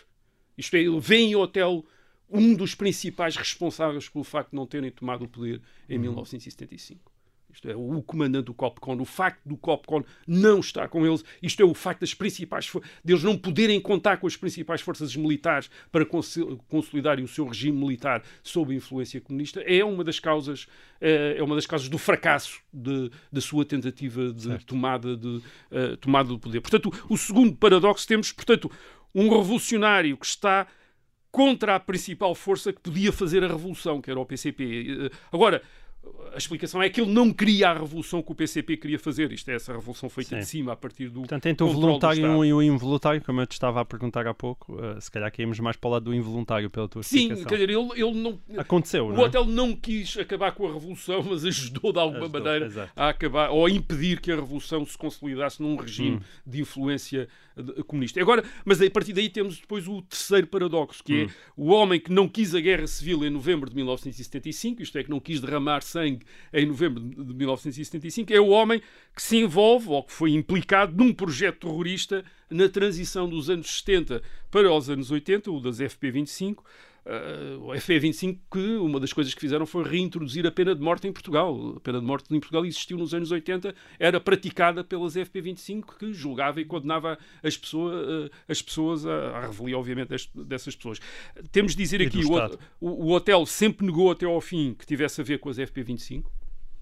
Isto 0.57 0.75
é, 0.75 0.79
ele 0.79 0.99
vem 0.99 1.35
o 1.35 1.39
hotel 1.39 1.85
um 2.29 2.55
dos 2.55 2.73
principais 2.73 3.35
responsáveis 3.35 4.09
pelo 4.09 4.23
facto 4.23 4.51
de 4.51 4.55
não 4.55 4.65
terem 4.65 4.91
tomado 4.91 5.25
o 5.25 5.27
poder 5.27 5.61
em 5.87 5.95
uhum. 5.95 6.01
1975. 6.01 7.15
Isto 7.55 7.69
é, 7.69 7.75
o 7.75 8.01
comandante 8.03 8.47
do 8.47 8.53
COPCON, 8.53 8.97
o 8.99 9.05
facto 9.05 9.39
do 9.45 9.55
COPCON 9.55 10.03
não 10.27 10.59
estar 10.59 10.89
com 10.89 11.05
eles, 11.05 11.23
isto 11.41 11.61
é, 11.61 11.65
o 11.65 11.73
facto 11.73 12.01
das 12.01 12.13
principais 12.13 12.69
deles 13.03 13.23
não 13.23 13.37
poderem 13.37 13.79
contar 13.79 14.17
com 14.17 14.27
as 14.27 14.35
principais 14.35 14.81
forças 14.81 15.15
militares 15.15 15.69
para 15.89 16.05
consolidarem 16.05 17.23
o 17.23 17.27
seu 17.29 17.47
regime 17.47 17.79
militar 17.79 18.21
sob 18.43 18.73
a 18.73 18.75
influência 18.75 19.21
comunista, 19.21 19.61
é 19.61 19.85
uma 19.85 20.03
das 20.03 20.19
causas, 20.19 20.67
é, 20.99 21.35
é 21.37 21.43
uma 21.43 21.55
das 21.55 21.65
causas 21.65 21.87
do 21.87 21.97
fracasso 21.97 22.59
de, 22.73 23.09
da 23.31 23.39
sua 23.39 23.63
tentativa 23.63 24.33
de 24.33 24.43
certo. 24.43 24.65
tomada, 24.65 25.15
de, 25.15 25.27
uh, 25.27 25.95
tomada 26.01 26.27
do 26.27 26.37
poder. 26.37 26.59
Portanto, 26.59 26.91
o 27.09 27.17
segundo 27.17 27.55
paradoxo 27.55 28.05
temos, 28.05 28.33
portanto, 28.33 28.69
um 29.15 29.29
revolucionário 29.29 30.17
que 30.17 30.25
está 30.25 30.67
contra 31.31 31.75
a 31.75 31.79
principal 31.79 32.35
força 32.35 32.71
que 32.71 32.81
podia 32.81 33.11
fazer 33.11 33.43
a 33.43 33.47
revolução, 33.47 34.01
que 34.01 34.11
era 34.11 34.19
o 34.19 34.25
PCP. 34.25 35.09
Agora, 35.31 35.61
a 36.35 36.37
explicação 36.37 36.83
é 36.83 36.89
que 36.89 36.99
ele 36.99 37.11
não 37.11 37.31
queria 37.31 37.69
a 37.69 37.73
revolução 37.73 38.21
que 38.21 38.31
o 38.31 38.35
PCP 38.35 38.75
queria 38.75 38.99
fazer. 38.99 39.31
Isto 39.31 39.49
é 39.49 39.55
essa 39.55 39.71
revolução 39.71 40.09
feita 40.09 40.31
Sim. 40.31 40.39
de 40.39 40.45
cima 40.45 40.73
a 40.73 40.75
partir 40.75 41.07
do. 41.07 41.21
Portanto, 41.21 41.45
entre 41.45 41.65
o 41.65 41.69
voluntário 41.69 42.43
e 42.43 42.53
o 42.53 42.61
involuntário, 42.61 43.21
como 43.21 43.39
eu 43.39 43.47
te 43.47 43.53
estava 43.53 43.79
a 43.79 43.85
perguntar 43.85 44.27
há 44.27 44.33
pouco, 44.33 44.73
uh, 44.73 44.99
se 44.99 45.09
calhar 45.09 45.31
caímos 45.31 45.59
mais 45.61 45.77
para 45.77 45.87
o 45.87 45.91
lado 45.91 46.05
do 46.05 46.13
involuntário 46.13 46.69
pela 46.69 46.89
tua 46.89 47.03
Sim, 47.03 47.31
explicação. 47.31 47.45
quer 47.45 47.55
dizer, 47.55 47.69
ele, 47.69 47.89
ele 47.93 48.21
não. 48.21 48.39
Aconteceu, 48.57 49.07
o 49.07 49.13
não 49.13 49.23
é? 49.23 49.27
hotel 49.27 49.45
não 49.45 49.73
quis 49.73 50.17
acabar 50.17 50.51
com 50.51 50.67
a 50.67 50.73
revolução, 50.73 51.23
mas 51.23 51.45
ajudou 51.45 51.93
de 51.93 51.99
alguma 51.99 52.25
ajudou, 52.25 52.41
maneira 52.41 52.65
exato. 52.65 52.91
a 52.95 53.09
acabar 53.09 53.49
ou 53.51 53.65
a 53.65 53.71
impedir 53.71 54.19
que 54.19 54.31
a 54.31 54.35
revolução 54.35 54.85
se 54.85 54.97
consolidasse 54.97 55.61
num 55.61 55.77
regime 55.77 56.17
hum. 56.17 56.21
de 56.45 56.59
influência 56.59 57.29
comunista. 57.87 58.19
Agora, 58.19 58.43
mas 58.65 58.81
a 58.81 58.89
partir 58.89 59.13
daí 59.13 59.29
temos 59.29 59.59
depois 59.59 59.87
o 59.87 60.01
terceiro 60.01 60.47
paradoxo, 60.47 61.03
que 61.03 61.13
é 61.13 61.25
hum. 61.25 61.27
é 61.27 61.31
o 61.55 61.67
homem 61.67 61.99
que 61.99 62.11
não 62.11 62.27
quis 62.27 62.53
a 62.53 62.59
guerra 62.59 62.87
civil 62.87 63.23
em 63.23 63.29
novembro 63.29 63.69
de 63.69 63.75
1975, 63.75 64.81
isto 64.81 64.97
é, 64.97 65.03
que 65.03 65.09
não 65.09 65.19
quis 65.19 65.39
derramar 65.39 65.81
sangue 65.95 66.25
em 66.53 66.65
novembro 66.65 67.01
de 67.01 67.33
1975, 67.33 68.33
é 68.33 68.39
o 68.39 68.49
homem 68.49 68.81
que 69.15 69.21
se 69.21 69.37
envolve 69.37 69.89
ou 69.89 70.03
que 70.03 70.11
foi 70.11 70.31
implicado 70.31 70.95
num 70.95 71.13
projeto 71.13 71.67
terrorista 71.67 72.23
na 72.49 72.67
transição 72.67 73.29
dos 73.29 73.49
anos 73.49 73.79
70 73.79 74.21
para 74.51 74.71
os 74.71 74.89
anos 74.89 75.09
80, 75.09 75.49
o 75.51 75.59
das 75.61 75.79
FP25, 75.79 76.57
Uh, 76.57 76.63
o 77.61 77.67
FE25, 77.67 78.39
que 78.51 78.75
uma 78.77 78.99
das 78.99 79.13
coisas 79.13 79.33
que 79.33 79.39
fizeram 79.39 79.65
foi 79.65 79.83
reintroduzir 79.83 80.45
a 80.45 80.51
pena 80.51 80.73
de 80.73 80.81
morte 80.81 81.07
em 81.07 81.11
Portugal. 81.11 81.75
A 81.77 81.79
pena 81.79 81.99
de 81.99 82.05
morte 82.05 82.33
em 82.33 82.39
Portugal 82.39 82.65
existiu 82.65 82.97
nos 82.97 83.13
anos 83.13 83.31
80, 83.31 83.75
era 83.99 84.19
praticada 84.19 84.83
pelas 84.83 85.15
FP25, 85.15 85.97
que 85.99 86.13
julgava 86.13 86.59
e 86.59 86.65
condenava 86.65 87.17
as, 87.43 87.55
pessoa, 87.55 87.93
uh, 87.93 88.29
as 88.47 88.61
pessoas 88.61 89.05
à, 89.05 89.41
revelia, 89.41 89.77
obviamente, 89.77 90.09
dessas 90.33 90.75
pessoas. 90.75 90.99
Temos 91.51 91.73
de 91.73 91.83
dizer 91.83 92.01
aqui, 92.01 92.23
o, 92.25 92.33
o, 92.79 93.05
o, 93.05 93.11
hotel 93.11 93.45
sempre 93.45 93.85
negou 93.85 94.09
até 94.09 94.25
ao 94.25 94.41
fim 94.41 94.73
que 94.73 94.85
tivesse 94.85 95.21
a 95.21 95.23
ver 95.23 95.39
com 95.39 95.49
as 95.49 95.57
FP25. 95.57 96.25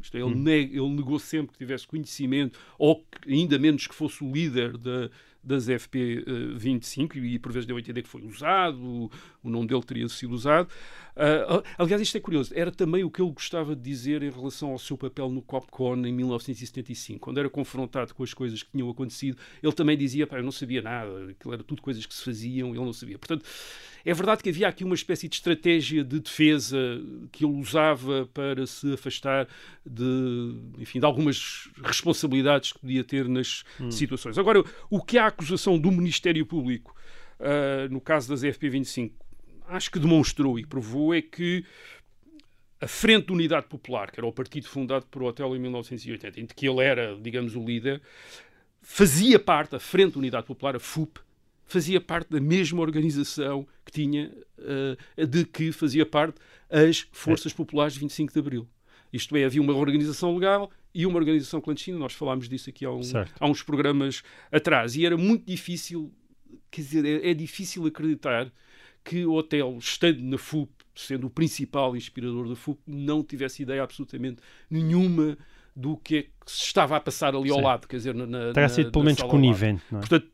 Isto 0.01 0.17
é, 0.17 0.21
ele, 0.21 0.35
hum. 0.35 0.47
ele 0.47 0.89
negou 0.95 1.17
sempre 1.17 1.53
que 1.53 1.57
tivesse 1.57 1.87
conhecimento, 1.87 2.59
ou 2.77 2.97
que, 2.97 3.33
ainda 3.33 3.57
menos 3.57 3.87
que 3.87 3.95
fosse 3.95 4.23
o 4.23 4.31
líder 4.31 4.77
da, 4.77 5.09
das 5.43 5.67
FP25 5.67 7.15
e 7.17 7.37
por 7.37 7.51
vezes 7.51 7.67
deu 7.67 7.75
a 7.75 7.79
entender 7.79 8.01
que 8.01 8.09
foi 8.09 8.23
usado, 8.23 8.79
o, 8.81 9.11
o 9.43 9.49
nome 9.49 9.67
dele 9.67 9.83
teria 9.83 10.07
sido 10.07 10.33
usado. 10.33 10.69
Uh, 11.15 11.63
aliás, 11.77 12.01
isto 12.01 12.17
é 12.17 12.19
curioso, 12.19 12.51
era 12.55 12.71
também 12.71 13.03
o 13.03 13.11
que 13.11 13.21
ele 13.21 13.31
gostava 13.31 13.75
de 13.75 13.81
dizer 13.81 14.23
em 14.23 14.31
relação 14.31 14.71
ao 14.71 14.79
seu 14.79 14.97
papel 14.97 15.29
no 15.29 15.41
COPCON 15.41 15.97
em 16.05 16.13
1975. 16.13 17.19
Quando 17.19 17.39
era 17.39 17.49
confrontado 17.49 18.15
com 18.15 18.23
as 18.23 18.33
coisas 18.33 18.63
que 18.63 18.71
tinham 18.71 18.89
acontecido, 18.89 19.37
ele 19.61 19.73
também 19.73 19.97
dizia: 19.97 20.25
Pá, 20.25 20.37
eu 20.37 20.43
não 20.43 20.51
sabia 20.51 20.81
nada, 20.81 21.31
aquilo 21.31 21.53
era 21.53 21.63
tudo 21.63 21.81
coisas 21.81 22.05
que 22.05 22.13
se 22.13 22.23
faziam, 22.23 22.69
ele 22.69 22.85
não 22.85 22.93
sabia. 22.93 23.19
Portanto, 23.19 23.45
é 24.05 24.13
verdade 24.13 24.43
que 24.43 24.49
havia 24.49 24.67
aqui 24.67 24.83
uma 24.83 24.95
espécie 24.95 25.29
de 25.29 25.35
estratégia 25.35 26.03
de 26.03 26.19
defesa 26.19 26.77
que 27.31 27.45
ele 27.45 27.53
usava 27.53 28.27
para 28.33 28.67
se 28.67 28.93
afastar 28.93 29.47
de, 29.85 30.55
enfim, 30.77 30.99
de 30.99 31.05
algumas 31.05 31.69
responsabilidades 31.81 32.73
que 32.73 32.79
podia 32.79 33.03
ter 33.03 33.29
nas 33.29 33.63
hum. 33.79 33.89
situações. 33.89 34.37
Agora, 34.37 34.63
o 34.89 35.01
que 35.01 35.17
a 35.17 35.27
acusação 35.27 35.79
do 35.79 35.89
Ministério 35.89 36.45
Público, 36.45 36.93
uh, 37.39 37.91
no 37.91 38.01
caso 38.01 38.29
das 38.29 38.43
FP25, 38.43 39.13
acho 39.67 39.89
que 39.89 39.99
demonstrou 39.99 40.59
e 40.59 40.65
provou 40.65 41.13
é 41.13 41.21
que 41.21 41.63
a 42.81 42.87
Frente 42.87 43.27
de 43.27 43.31
Unidade 43.31 43.67
Popular, 43.67 44.11
que 44.11 44.19
era 44.19 44.27
o 44.27 44.33
partido 44.33 44.67
fundado 44.67 45.05
por 45.05 45.23
Otelo 45.23 45.55
em 45.55 45.59
1980, 45.59 46.41
em 46.41 46.45
que 46.45 46.67
ele 46.67 46.83
era, 46.83 47.17
digamos, 47.17 47.55
o 47.55 47.63
líder, 47.63 48.01
fazia 48.81 49.39
parte, 49.39 49.77
a 49.77 49.79
Frente 49.79 50.11
de 50.13 50.17
Unidade 50.17 50.45
Popular, 50.45 50.75
a 50.75 50.79
FUP, 50.79 51.21
fazia 51.65 51.99
parte 51.99 52.29
da 52.29 52.39
mesma 52.39 52.81
organização 52.81 53.67
que 53.85 53.91
tinha, 53.91 54.31
uh, 54.57 55.25
de 55.25 55.45
que 55.45 55.71
fazia 55.71 56.05
parte 56.05 56.39
as 56.69 57.07
Forças 57.11 57.53
Populares 57.53 57.93
de 57.93 57.99
25 57.99 58.33
de 58.33 58.39
Abril. 58.39 58.67
Isto 59.11 59.35
é, 59.35 59.45
havia 59.45 59.61
uma 59.61 59.73
organização 59.75 60.33
legal 60.33 60.71
e 60.93 61.05
uma 61.05 61.17
organização 61.17 61.61
clandestina, 61.61 61.97
nós 61.97 62.13
falámos 62.13 62.49
disso 62.49 62.69
aqui 62.69 62.85
há, 62.85 62.91
um, 62.91 63.01
há 63.39 63.47
uns 63.47 63.61
programas 63.61 64.23
atrás, 64.51 64.95
e 64.95 65.05
era 65.05 65.15
muito 65.17 65.45
difícil, 65.45 66.11
quer 66.71 66.81
dizer, 66.81 67.05
é, 67.05 67.29
é 67.29 67.33
difícil 67.33 67.85
acreditar 67.85 68.51
que 69.03 69.25
o 69.25 69.33
hotel, 69.33 69.77
estando 69.79 70.21
na 70.21 70.37
FUP, 70.37 70.71
sendo 70.95 71.27
o 71.27 71.29
principal 71.29 71.95
inspirador 71.95 72.47
da 72.47 72.55
FUP, 72.55 72.79
não 72.87 73.23
tivesse 73.23 73.63
ideia 73.63 73.83
absolutamente 73.83 74.41
nenhuma 74.69 75.37
do 75.75 75.97
que 75.97 76.17
é 76.17 76.21
que 76.23 76.29
se 76.45 76.65
estava 76.65 76.95
a 76.95 76.99
passar 76.99 77.35
ali 77.35 77.49
ao 77.49 77.57
Sim. 77.57 77.63
lado, 77.63 77.87
quer 77.87 77.97
dizer, 77.97 78.13
na, 78.13 78.25
na, 78.25 78.53
Terá 78.53 78.69
sido 78.69 78.91
pelo 78.91 79.05
menos 79.05 79.21
conivente, 79.21 79.83
não 79.91 79.99
é? 79.99 80.01
Portanto, 80.01 80.31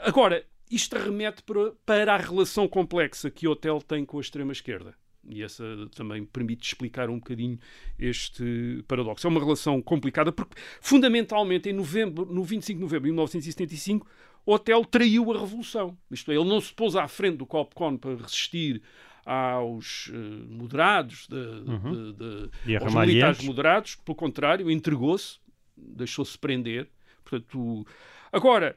agora, 0.00 0.44
isto 0.70 0.96
remete 0.96 1.42
para, 1.42 1.72
para 1.84 2.14
a 2.14 2.16
relação 2.16 2.68
complexa 2.68 3.30
que 3.30 3.46
o 3.48 3.52
hotel 3.52 3.80
tem 3.80 4.04
com 4.04 4.18
a 4.18 4.20
extrema-esquerda. 4.20 4.94
E 5.26 5.42
essa 5.42 5.64
também 5.94 6.24
permite 6.24 6.66
explicar 6.66 7.08
um 7.08 7.18
bocadinho 7.18 7.58
este 7.98 8.84
paradoxo. 8.86 9.26
É 9.26 9.30
uma 9.30 9.40
relação 9.40 9.80
complicada 9.80 10.30
porque, 10.30 10.60
fundamentalmente, 10.80 11.68
em 11.68 11.72
novembro, 11.72 12.26
no 12.26 12.44
25 12.44 12.76
de 12.76 12.82
novembro 12.82 13.04
de 13.04 13.12
1975, 13.12 14.06
o 14.44 14.52
hotel 14.52 14.84
traiu 14.84 15.32
a 15.32 15.40
revolução. 15.40 15.96
Isto 16.10 16.30
é, 16.30 16.34
ele 16.34 16.44
não 16.44 16.60
se 16.60 16.72
pôs 16.72 16.94
à 16.94 17.08
frente 17.08 17.38
do 17.38 17.46
Copcon 17.46 17.96
para 17.96 18.16
resistir 18.16 18.82
aos 19.24 20.10
eh, 20.12 20.16
moderados, 20.48 21.26
de, 21.28 21.36
de- 21.36 22.12
de- 22.12 22.50
E 22.66 22.76
a 22.76 22.80
aos 22.80 22.92
militares 23.06 23.38
moderados, 23.44 23.94
pelo 23.96 24.14
contrário, 24.16 24.70
entregou-se, 24.70 25.38
deixou-se 25.76 26.36
prender. 26.38 26.88
Portanto, 27.24 27.86
agora, 28.32 28.76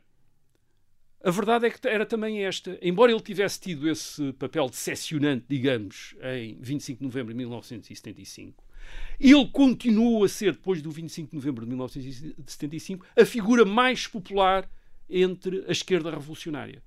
a 1.24 1.32
verdade 1.32 1.66
é 1.66 1.70
que 1.70 1.86
era 1.88 2.06
também 2.06 2.46
esta. 2.46 2.78
Embora 2.82 3.12
ele 3.12 3.22
tivesse 3.22 3.60
tido 3.60 3.90
esse 3.90 4.32
papel 4.34 4.70
decepcionante, 4.70 5.46
digamos, 5.50 6.16
em 6.22 6.58
25 6.62 7.00
de 7.00 7.06
novembro 7.06 7.34
de 7.34 7.38
1975, 7.38 8.64
ele 9.20 9.48
continua 9.48 10.26
a 10.26 10.30
ser, 10.30 10.54
depois 10.54 10.82
do 10.82 10.90
25 10.92 11.32
de 11.32 11.36
novembro 11.36 11.66
de 11.66 11.70
1975, 11.72 13.06
a 13.20 13.26
figura 13.26 13.66
mais 13.66 14.08
popular 14.08 14.70
entre 15.10 15.66
a 15.68 15.72
esquerda 15.72 16.10
revolucionária. 16.12 16.82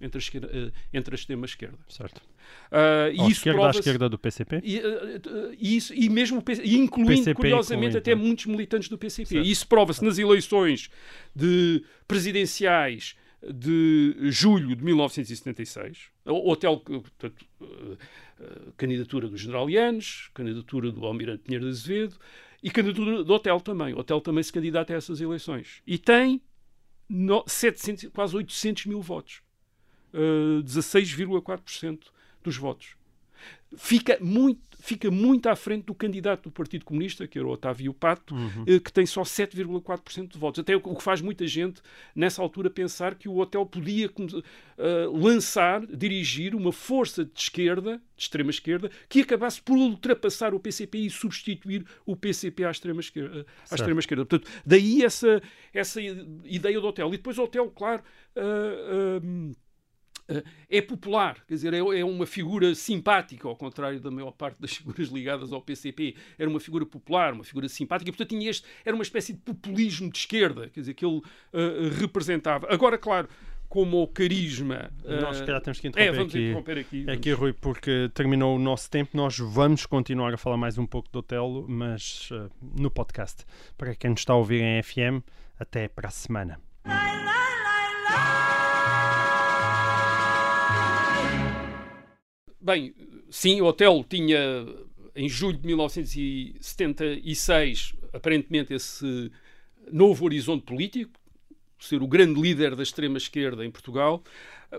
Entre 0.00 0.18
a, 0.18 0.20
esquerda, 0.20 0.50
eh, 0.52 0.72
entre 0.92 1.14
a 1.14 1.16
extrema-esquerda. 1.16 1.78
Certo. 1.88 2.20
Ah, 2.70 3.08
e 3.12 3.20
Ou 3.20 3.30
esquerda 3.30 3.66
à 3.66 3.70
esquerda 3.70 4.08
do 4.08 4.18
PCP? 4.18 4.60
e, 4.62 4.78
eh, 4.78 4.82
eh, 4.82 5.56
e 5.58 5.76
isso, 5.76 5.94
e 5.94 6.08
mesmo 6.08 6.42
e 6.62 6.76
incluindo, 6.76 7.12
PCP 7.12 7.34
curiosamente, 7.34 7.96
incluindo, 7.96 7.98
até 7.98 8.10
é? 8.10 8.14
muitos 8.14 8.46
militantes 8.46 8.88
do 8.88 8.98
PCP. 8.98 9.28
Certo. 9.28 9.46
E 9.46 9.50
isso 9.50 9.66
prova-se 9.68 10.04
nas 10.04 10.18
eleições 10.18 10.90
de 11.34 11.84
presidenciais 12.08 13.16
de 13.52 14.16
julho 14.30 14.74
de 14.74 14.84
1976. 14.84 16.08
O 16.24 16.50
hotel, 16.50 16.78
portanto, 16.78 17.44
eh, 17.60 17.96
eh, 18.40 18.60
candidatura 18.76 19.28
do 19.28 19.36
General 19.36 19.68
Yanes, 19.68 20.30
candidatura 20.32 20.90
do 20.90 21.04
Almirante 21.04 21.42
Pinheiro 21.42 21.66
de 21.66 21.70
Azevedo 21.70 22.16
e 22.62 22.70
candidatura 22.70 23.22
do 23.22 23.32
Hotel 23.32 23.60
também. 23.60 23.92
O 23.92 23.98
Hotel 23.98 24.20
também 24.20 24.42
se 24.42 24.52
candidata 24.52 24.92
a 24.92 24.96
essas 24.96 25.20
eleições. 25.20 25.82
E 25.86 25.98
tem 25.98 26.40
no, 27.08 27.44
700, 27.46 28.10
quase 28.12 28.34
800 28.36 28.86
mil 28.86 29.00
votos. 29.00 29.42
Uh, 30.14 30.62
16,4% 30.62 32.04
dos 32.42 32.56
votos. 32.56 32.96
Fica 33.76 34.16
muito, 34.20 34.60
fica 34.78 35.10
muito 35.10 35.48
à 35.48 35.56
frente 35.56 35.86
do 35.86 35.94
candidato 35.94 36.44
do 36.44 36.50
Partido 36.52 36.84
Comunista, 36.84 37.26
que 37.26 37.38
era 37.38 37.48
o 37.48 37.50
Otávio 37.50 37.92
Pato, 37.92 38.32
eh, 38.66 38.78
que 38.78 38.92
tem 38.92 39.04
só 39.04 39.22
7,4% 39.22 40.32
de 40.32 40.38
votos. 40.38 40.60
Até 40.60 40.76
o 40.76 40.84
o 40.84 40.96
que 40.96 41.02
faz 41.02 41.20
muita 41.20 41.44
gente, 41.46 41.82
nessa 42.14 42.40
altura, 42.40 42.70
pensar 42.70 43.16
que 43.16 43.28
o 43.28 43.38
hotel 43.38 43.66
podia 43.66 44.08
eh, 44.78 45.06
lançar, 45.12 45.84
dirigir 45.86 46.54
uma 46.54 46.70
força 46.70 47.24
de 47.24 47.32
esquerda, 47.36 48.00
de 48.16 48.22
extrema 48.22 48.50
esquerda, 48.50 48.90
que 49.08 49.22
acabasse 49.22 49.60
por 49.60 49.76
ultrapassar 49.76 50.54
o 50.54 50.60
PCP 50.60 50.98
e 50.98 51.10
substituir 51.10 51.84
o 52.06 52.14
PCP 52.14 52.64
à 52.64 52.70
extrema 52.70 53.00
esquerda. 53.00 53.44
À 53.70 53.74
extrema 53.74 53.98
esquerda. 53.98 54.24
Portanto, 54.24 54.48
daí 54.64 55.02
essa, 55.02 55.42
essa 55.72 56.00
ideia 56.00 56.80
do 56.80 56.86
hotel. 56.86 57.08
E 57.08 57.16
depois 57.16 57.38
o 57.38 57.42
hotel, 57.42 57.70
claro. 57.70 58.04
ah, 58.36 59.20
é 60.70 60.80
popular, 60.80 61.36
quer 61.46 61.54
dizer, 61.54 61.74
é, 61.74 61.78
é 61.78 62.04
uma 62.04 62.26
figura 62.26 62.74
simpática, 62.74 63.46
ao 63.46 63.56
contrário 63.56 64.00
da 64.00 64.10
maior 64.10 64.32
parte 64.32 64.60
das 64.60 64.72
figuras 64.76 65.08
ligadas 65.08 65.52
ao 65.52 65.60
PCP. 65.60 66.16
Era 66.38 66.48
uma 66.48 66.60
figura 66.60 66.86
popular, 66.86 67.32
uma 67.32 67.44
figura 67.44 67.68
simpática, 67.68 68.08
e, 68.08 68.12
portanto 68.12 68.28
tinha 68.30 68.50
este, 68.50 68.66
era 68.84 68.94
uma 68.94 69.02
espécie 69.02 69.32
de 69.32 69.40
populismo 69.40 70.10
de 70.10 70.18
esquerda, 70.18 70.68
quer 70.68 70.80
dizer, 70.80 70.94
que 70.94 71.04
ele 71.04 71.20
ah, 71.52 71.98
representava. 71.98 72.66
Agora, 72.72 72.96
claro, 72.96 73.28
como 73.68 74.02
o 74.02 74.06
carisma. 74.06 74.90
Nós, 75.04 75.38
se 75.38 75.42
ah, 75.42 75.46
calhar, 75.46 75.60
temos 75.60 75.80
que 75.80 75.88
é, 75.88 75.90
interromper 75.90 76.16
vamos 76.16 76.32
aqui. 76.32 76.44
interromper 76.44 76.78
aqui. 76.78 77.10
Aqui, 77.10 77.32
Rui, 77.32 77.52
porque 77.52 78.08
terminou 78.14 78.54
o 78.54 78.58
nosso 78.58 78.88
tempo. 78.88 79.16
Nós 79.16 79.36
vamos 79.36 79.84
continuar 79.84 80.32
a 80.32 80.36
falar 80.36 80.56
mais 80.56 80.78
um 80.78 80.86
pouco 80.86 81.08
do 81.10 81.18
Otelo, 81.18 81.66
mas 81.68 82.28
eh, 82.32 82.48
no 82.78 82.88
podcast. 82.88 83.44
Para 83.76 83.94
quem 83.96 84.10
nos 84.10 84.20
está 84.20 84.32
a 84.32 84.36
ouvir 84.36 84.62
em 84.62 84.80
FM, 84.80 85.26
até 85.58 85.88
para 85.88 86.06
a 86.06 86.12
semana. 86.12 86.60
Bem, 92.64 92.92
sim, 93.28 93.60
o 93.60 93.66
hotel 93.66 94.02
tinha, 94.08 94.38
em 95.14 95.28
julho 95.28 95.58
de 95.58 95.66
1976, 95.66 97.92
aparentemente 98.10 98.72
esse 98.72 99.30
novo 99.92 100.24
horizonte 100.24 100.64
político, 100.64 101.12
ser 101.78 102.02
o 102.02 102.08
grande 102.08 102.40
líder 102.40 102.74
da 102.74 102.82
extrema-esquerda 102.82 103.66
em 103.66 103.70
Portugal. 103.70 104.24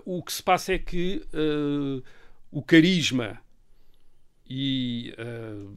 O 0.03 0.23
que 0.23 0.33
se 0.33 0.41
passa 0.41 0.73
é 0.73 0.79
que 0.79 1.21
eh, 1.31 2.01
o 2.49 2.63
carisma 2.63 3.39
e, 4.49 5.13
eh, 5.15 5.67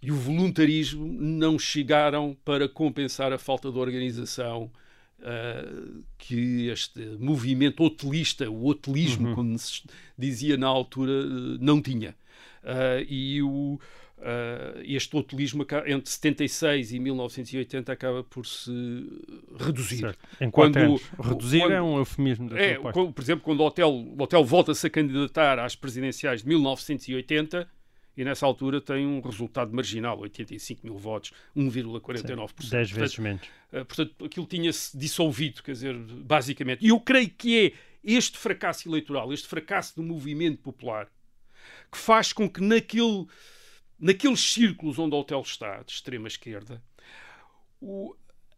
e 0.00 0.12
o 0.12 0.16
voluntarismo 0.16 1.04
não 1.04 1.58
chegaram 1.58 2.36
para 2.44 2.68
compensar 2.68 3.32
a 3.32 3.38
falta 3.38 3.72
de 3.72 3.80
organização 3.80 4.70
Uh, 5.22 6.02
que 6.18 6.66
este 6.66 6.98
movimento 7.16 7.84
hotelista, 7.84 8.50
o 8.50 8.66
hotelismo, 8.66 9.36
como 9.36 9.56
se 9.56 9.84
dizia 10.22 10.56
na 10.56 10.66
altura, 10.68 11.12
uh, 11.12 11.58
não 11.60 11.80
tinha. 11.82 12.14
Uh, 12.62 13.04
e 13.08 13.42
o, 13.42 13.78
este 14.84 15.16
hotelismo 15.16 15.62
aca- 15.62 15.82
entre 15.90 16.08
76 16.08 16.92
e 16.92 16.98
1980 17.00 17.92
acaba 17.92 18.22
por 18.22 18.46
se 18.46 18.70
reduzir. 19.58 19.98
Certo. 19.98 20.18
Em 20.40 20.48
Quando- 20.50 20.76
anos. 20.76 21.02
Reduzir 21.20 21.58
quando- 21.60 21.72
é 21.72 21.82
um 21.82 21.98
eufemismo 21.98 22.48
da 22.48 22.56
É, 22.56 22.74
quando- 22.76 23.12
por 23.12 23.20
exemplo, 23.20 23.44
quando 23.44 23.60
o 23.60 23.64
hotel, 23.66 23.90
o 23.90 24.22
hotel 24.22 24.44
volta-se 24.44 24.86
a 24.86 24.90
candidatar 24.90 25.58
às 25.58 25.74
presidenciais 25.74 26.42
de 26.42 26.48
1980 26.48 27.68
e 28.16 28.22
nessa 28.24 28.46
altura 28.46 28.80
tem 28.80 29.04
um 29.06 29.20
resultado 29.20 29.74
marginal, 29.74 30.18
85 30.20 30.82
mil 30.84 30.96
votos, 30.96 31.32
1,49%. 31.56 32.70
10 32.70 32.90
Portanto, 32.90 33.00
vezes 33.00 33.18
menos. 33.18 33.42
Uh, 33.72 33.84
portanto, 33.84 34.24
aquilo 34.24 34.46
tinha-se 34.46 34.96
dissolvido, 34.96 35.62
quer 35.64 35.72
dizer, 35.72 35.96
basicamente. 35.96 36.84
E 36.84 36.90
eu 36.90 37.00
creio 37.00 37.28
que 37.30 37.66
é 37.66 37.72
este 38.02 38.38
fracasso 38.38 38.88
eleitoral, 38.88 39.32
este 39.32 39.48
fracasso 39.48 39.96
do 39.96 40.02
movimento 40.02 40.58
popular, 40.58 41.08
que 41.90 41.98
faz 41.98 42.32
com 42.32 42.48
que 42.48 42.60
naquele, 42.60 43.26
naqueles 43.98 44.40
círculos 44.40 44.98
onde 44.98 45.14
o 45.14 45.18
hotel 45.18 45.40
está, 45.40 45.82
de 45.82 45.92
extrema 45.92 46.26
esquerda, 46.28 46.82
o- 47.80 48.14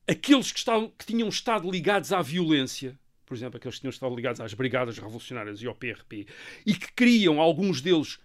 aqueles 0.06 0.52
que, 0.52 0.58
estavam, 0.58 0.90
que 0.90 1.06
tinham 1.06 1.28
estado 1.28 1.70
ligados 1.70 2.12
à 2.12 2.20
violência, 2.22 2.98
por 3.26 3.34
exemplo, 3.34 3.56
aqueles 3.56 3.76
que 3.76 3.80
tinham 3.82 3.90
estado 3.90 4.14
ligados 4.14 4.40
às 4.40 4.52
Brigadas 4.54 4.98
Revolucionárias 4.98 5.60
e 5.62 5.66
ao 5.66 5.74
PRP, 5.74 6.26
e 6.66 6.74
que 6.74 6.92
queriam, 6.92 7.40
alguns 7.40 7.80
deles, 7.80 8.18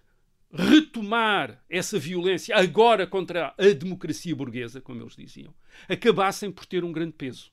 retomar 0.52 1.64
essa 1.70 2.00
violência 2.00 2.56
agora 2.58 3.06
contra 3.06 3.54
a 3.58 3.74
democracia 3.74 4.36
burguesa, 4.36 4.82
como 4.82 5.02
eles 5.02 5.16
diziam, 5.16 5.54
acabassem 5.88 6.52
por 6.52 6.66
ter 6.66 6.84
um 6.84 6.92
grande 6.92 7.14
peso. 7.14 7.52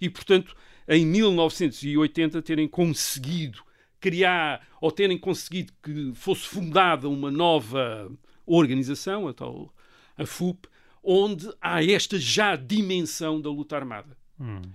E, 0.00 0.10
portanto, 0.10 0.54
em 0.88 1.04
1980 1.04 2.40
terem 2.42 2.66
conseguido 2.66 3.62
criar, 4.00 4.66
ou 4.80 4.90
terem 4.90 5.18
conseguido 5.18 5.72
que 5.82 6.12
fosse 6.14 6.42
fundada 6.42 7.08
uma 7.08 7.30
nova 7.30 8.10
organização, 8.46 9.28
a 9.28 9.34
tal 9.34 9.72
a 10.16 10.26
FUP, 10.26 10.68
onde 11.02 11.48
há 11.60 11.84
esta 11.84 12.18
já 12.18 12.56
dimensão 12.56 13.40
da 13.40 13.48
luta 13.48 13.76
armada. 13.76 14.17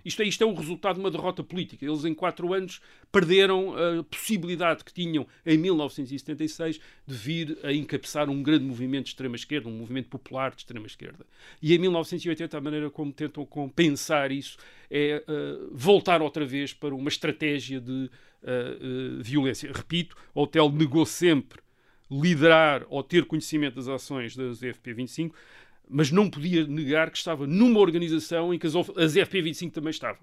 Isto 0.03 0.22
é, 0.22 0.26
isto 0.26 0.43
é 0.43 0.47
o 0.47 0.53
resultado 0.53 0.95
de 0.95 0.99
uma 0.99 1.11
derrota 1.11 1.43
política. 1.43 1.86
Eles, 1.86 2.03
em 2.05 2.14
quatro 2.14 2.53
anos, 2.53 2.82
perderam 3.11 3.74
a 3.76 4.03
possibilidade 4.03 4.84
que 4.84 4.93
tinham 4.93 5.26
em 5.45 5.57
1976 5.57 6.80
de 7.07 7.16
vir 7.16 7.57
a 7.64 7.72
encabeçar 7.72 8.30
um 8.30 8.43
grande 8.43 8.66
movimento 8.66 9.05
de 9.05 9.11
extrema-esquerda, 9.11 9.70
um 9.70 9.78
movimento 9.78 10.09
popular 10.09 10.51
de 10.51 10.57
extrema-esquerda. 10.57 11.26
E 11.61 11.74
em 11.74 11.78
1980, 11.78 12.57
a 12.57 12.61
maneira 12.61 12.89
como 12.89 13.14
tentam 13.14 13.45
compensar 13.45 14.32
isso 14.32 14.57
é 14.89 15.24
uh, 15.28 15.70
voltar 15.72 16.22
outra 16.22 16.45
vez 16.45 16.74
para 16.74 16.93
uma 16.93 17.09
estratégia 17.09 17.80
de 17.80 17.91
uh, 17.91 19.20
uh, 19.20 19.24
violência. 19.24 19.72
Repito, 19.74 20.16
o 20.34 20.41
hotel 20.41 20.70
negou 20.70 21.05
sempre 21.05 21.64
liderar 22.11 22.86
ou 22.89 23.01
ter 23.01 23.26
conhecimento 23.26 23.76
das 23.76 23.88
ações 23.88 24.36
das 24.36 24.61
FP25, 24.61 25.32
mas 25.89 26.11
não 26.11 26.29
podia 26.29 26.65
negar 26.65 27.11
que 27.11 27.17
estava 27.17 27.45
numa 27.45 27.79
organização 27.79 28.53
em 28.53 28.59
que 28.59 28.67
as, 28.67 28.75
as 28.75 29.13
FP25 29.15 29.71
também 29.71 29.91
estavam. 29.91 30.21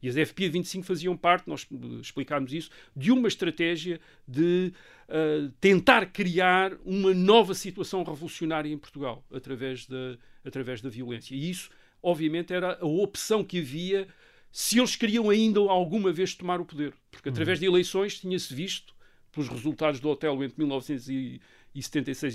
E 0.00 0.08
as 0.08 0.14
FP25 0.14 0.84
faziam 0.84 1.16
parte, 1.16 1.48
nós 1.48 1.66
eh, 1.72 1.76
explicámos 2.00 2.52
isso, 2.52 2.70
de 2.94 3.10
uma 3.10 3.26
estratégia 3.26 4.00
de 4.26 4.72
eh, 5.08 5.48
tentar 5.60 6.06
criar 6.06 6.72
uma 6.84 7.12
nova 7.12 7.52
situação 7.54 8.04
revolucionária 8.04 8.70
em 8.72 8.78
Portugal 8.78 9.24
através 9.32 9.86
da, 9.86 10.16
através 10.44 10.80
da 10.80 10.88
violência. 10.88 11.34
E 11.34 11.50
isso, 11.50 11.68
obviamente, 12.00 12.52
era 12.52 12.78
a 12.80 12.86
opção 12.86 13.42
que 13.42 13.58
havia 13.58 14.06
se 14.52 14.78
eles 14.78 14.94
queriam 14.96 15.28
ainda 15.30 15.60
alguma 15.60 16.12
vez 16.12 16.34
tomar 16.34 16.60
o 16.60 16.64
poder. 16.64 16.94
Porque 17.10 17.28
através 17.28 17.58
Uhum. 17.58 17.62
de 17.62 17.66
eleições 17.66 18.20
tinha-se 18.20 18.54
visto, 18.54 18.94
pelos 19.32 19.48
resultados 19.48 20.00
do 20.00 20.08
Otelo 20.08 20.42
entre 20.42 20.58
1976 20.58 21.08
e 21.08 21.40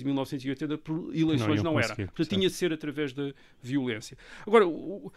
1980, 0.04 0.78
por 0.78 1.14
eleições 1.16 1.56
iam 1.58 1.64
não, 1.64 1.80
era. 1.80 1.96
Portanto, 2.08 2.30
tinha 2.30 2.48
de 2.50 2.54
ser 2.56 2.72
através 2.74 3.14
da 3.14 3.34
violência. 3.62 4.18
Agora, 4.46 4.68
o- 4.68 5.12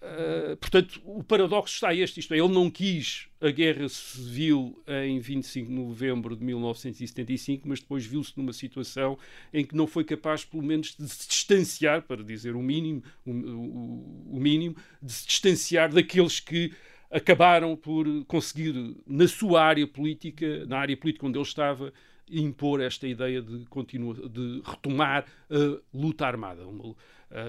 Uh, 0.00 0.56
portanto, 0.56 1.00
o 1.04 1.22
paradoxo 1.24 1.74
está 1.74 1.92
este, 1.94 2.20
isto 2.20 2.32
é, 2.32 2.38
ele 2.38 2.48
não 2.52 2.70
quis 2.70 3.26
a 3.40 3.50
guerra 3.50 3.88
civil 3.88 4.80
em 4.86 5.18
25 5.18 5.68
de 5.68 5.72
novembro 5.74 6.36
de 6.36 6.44
1975, 6.44 7.66
mas 7.68 7.80
depois 7.80 8.04
viu-se 8.06 8.32
numa 8.36 8.52
situação 8.52 9.18
em 9.52 9.64
que 9.64 9.74
não 9.76 9.86
foi 9.88 10.04
capaz, 10.04 10.44
pelo 10.44 10.62
menos, 10.62 10.94
de 10.96 11.08
se 11.08 11.28
distanciar, 11.28 12.02
para 12.02 12.22
dizer 12.22 12.54
o 12.54 12.62
mínimo, 12.62 13.02
o, 13.26 13.30
o- 13.32 14.36
o 14.36 14.40
mínimo, 14.40 14.76
de 15.02 15.12
se 15.12 15.26
distanciar 15.26 15.92
daqueles 15.92 16.38
que 16.40 16.72
acabaram 17.10 17.74
por 17.76 18.06
conseguir, 18.26 18.74
na 19.06 19.26
sua 19.26 19.62
área 19.64 19.86
política, 19.86 20.64
na 20.66 20.78
área 20.78 20.96
política 20.96 21.26
onde 21.26 21.38
ele 21.38 21.46
estava, 21.46 21.92
impor 22.30 22.80
esta 22.80 23.06
ideia 23.06 23.42
de, 23.42 23.64
continua, 23.66 24.14
de 24.14 24.62
retomar 24.64 25.24
a 25.50 25.80
luta 25.92 26.26
armada. 26.26 26.66
Uh, 26.66 26.94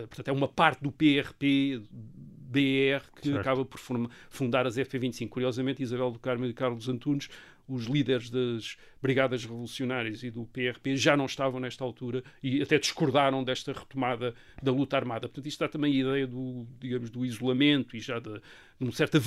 portanto, 0.08 0.28
é 0.28 0.32
uma 0.32 0.48
parte 0.48 0.82
do 0.82 0.92
PRP, 0.92 1.82
BR, 2.50 3.04
que 3.16 3.30
Certo. 3.30 3.40
acaba 3.40 3.64
por 3.64 3.80
fundar 4.30 4.66
as 4.66 4.76
FP25. 4.78 5.30
Curiosamente, 5.30 5.84
Isabel 5.84 6.10
do 6.12 6.18
Carmo 6.20 6.46
e 6.46 6.54
Carlos 6.54 6.90
Antunes, 6.90 7.30
os 7.68 7.86
líderes 7.86 8.32
das 8.32 8.78
Brigadas 9.00 9.44
Revolucionárias 9.44 10.24
e 10.24 10.32
do 10.32 10.44
PRP, 10.46 10.98
já 10.98 11.16
não 11.16 11.28
estavam 11.28 11.60
nesta 11.60 11.84
altura 11.84 12.24
e 12.42 12.60
até 12.64 12.80
discordaram 12.80 13.44
desta 13.44 13.72
retomada 13.72 14.34
da 14.64 14.72
luta 14.72 14.96
armada. 14.98 15.28
Portanto, 15.28 15.46
isto 15.46 15.60
dá 15.60 15.68
também 15.68 15.94
a 15.94 16.00
ideia 16.02 16.26
do, 16.26 16.66
digamos, 16.80 17.12
do 17.12 17.24
isolamento 17.24 17.96
e 17.96 18.00
já 18.00 18.18
de, 18.18 18.34
de 18.34 18.88
um 18.88 18.92
certo 18.92 19.18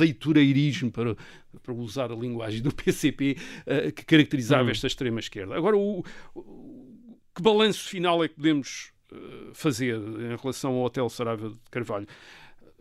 aventureirismo, 0.00 0.90
para, 0.92 1.16
para 1.62 1.74
usar 1.74 2.12
a 2.12 2.14
linguagem 2.14 2.62
do 2.62 2.72
PCP, 2.74 3.36
uh, 3.66 3.92
que 3.92 4.04
caracterizava 4.04 4.68
Hum. 4.68 4.70
esta 4.70 4.86
extrema-esquerda. 4.86 5.56
Agora, 5.56 5.76
o, 5.76 6.04
o- 6.34 7.16
que 7.34 7.42
balanço 7.42 7.88
final 7.88 8.22
é 8.22 8.28
que 8.28 8.34
podemos 8.34 8.92
uh, 9.12 9.52
fazer 9.54 9.96
em 9.96 10.36
relação 10.40 10.72
ao 10.74 10.82
Hotel 10.84 11.08
Saraiva 11.08 11.50
de 11.50 11.58
Carvalho? 11.70 12.06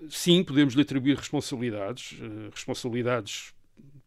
Sim, 0.08 0.44
podemos 0.44 0.76
lhe 0.76 0.82
atribuir 0.82 1.18
responsabilidades, 1.18 2.14
uh, 2.20 2.50
responsabilidades 2.54 3.54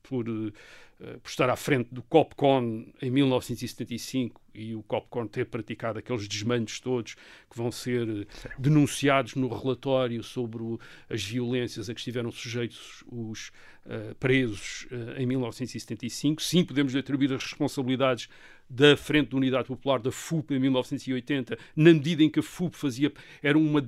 por, 0.02 0.28
uh, 0.28 0.52
por 0.98 1.28
estar 1.28 1.50
à 1.50 1.56
frente 1.56 1.88
do 1.92 2.02
COPCON 2.02 2.86
em 3.02 3.10
1975 3.10 4.40
e 4.54 4.74
o 4.74 4.82
COPCON 4.84 5.26
ter 5.26 5.46
praticado 5.46 5.98
aqueles 5.98 6.26
desmandos 6.28 6.78
todos 6.80 7.14
que 7.14 7.56
vão 7.56 7.70
ser 7.72 8.26
denunciados 8.58 9.34
no 9.34 9.48
relatório 9.48 10.22
sobre 10.22 10.62
o- 10.62 10.78
as 11.10 11.22
violências 11.24 11.90
a 11.90 11.94
que 11.94 12.00
estiveram 12.00 12.30
sujeitos 12.30 13.04
os 13.10 13.48
uh, 13.84 14.14
presos 14.18 14.86
uh, 14.92 15.20
em 15.20 15.26
1975. 15.26 16.40
Sim, 16.40 16.64
podemos 16.64 16.92
lhe 16.94 17.00
atribuir 17.00 17.32
as 17.32 17.42
responsabilidades 17.42 18.28
da 18.70 18.96
Frente 18.96 19.30
da 19.30 19.36
Unidade 19.36 19.68
Popular 19.68 20.00
da 20.00 20.10
FUP 20.10 20.54
em 20.54 20.58
1980, 20.58 21.58
na 21.76 21.92
medida 21.92 22.22
em 22.22 22.30
que 22.30 22.40
a 22.40 22.42
FUP 22.42 22.74
fazia 22.76 23.12
era 23.42 23.58
uma 23.58 23.82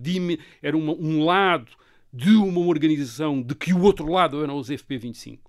era 0.63 0.77
uma, 0.77 0.93
um 0.93 1.25
lado 1.25 1.73
de 2.15 2.31
uma 2.31 2.61
organização 2.61 3.43
de 3.43 3.57
que 3.57 3.73
o 3.73 3.83
outro 3.83 4.09
lado 4.09 4.41
eram 4.41 4.57
os 4.57 4.71
FP25. 4.71 5.41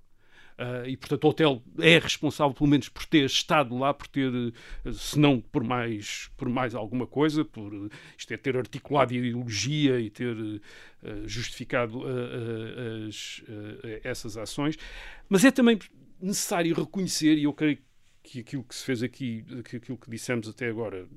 Ah, 0.57 0.83
e, 0.87 0.97
portanto, 0.97 1.23
o 1.25 1.27
hotel 1.27 1.63
é 1.79 1.99
responsável, 1.99 2.55
pelo 2.55 2.69
menos, 2.69 2.89
por 2.89 3.05
ter 3.05 3.25
estado 3.25 3.77
lá, 3.77 3.93
por 3.93 4.07
ter, 4.07 4.31
se 4.91 5.19
não 5.19 5.39
por 5.39 5.63
mais, 5.63 6.31
por 6.35 6.49
mais 6.49 6.73
alguma 6.73 7.05
coisa, 7.05 7.45
por 7.45 7.71
isto 8.17 8.33
é, 8.33 8.37
ter 8.37 8.57
articulado 8.57 9.13
ideologia 9.13 9.99
e 9.99 10.09
ter 10.09 10.35
eh, 11.03 11.23
justificado 11.25 12.01
ah, 12.03 13.07
as, 13.07 13.43
essas 14.03 14.35
ações. 14.35 14.75
Mas 15.29 15.45
é 15.45 15.51
também 15.51 15.77
necessário 16.19 16.73
reconhecer, 16.73 17.37
e 17.37 17.43
eu 17.43 17.53
creio 17.53 17.77
que 18.23 18.39
aquilo 18.39 18.63
que 18.63 18.73
se 18.73 18.83
fez 18.83 19.03
aqui, 19.03 19.45
que 19.65 19.75
aquilo 19.75 19.97
que 19.97 20.09
dissemos 20.09 20.47
até 20.47 20.67
agora, 20.67 21.07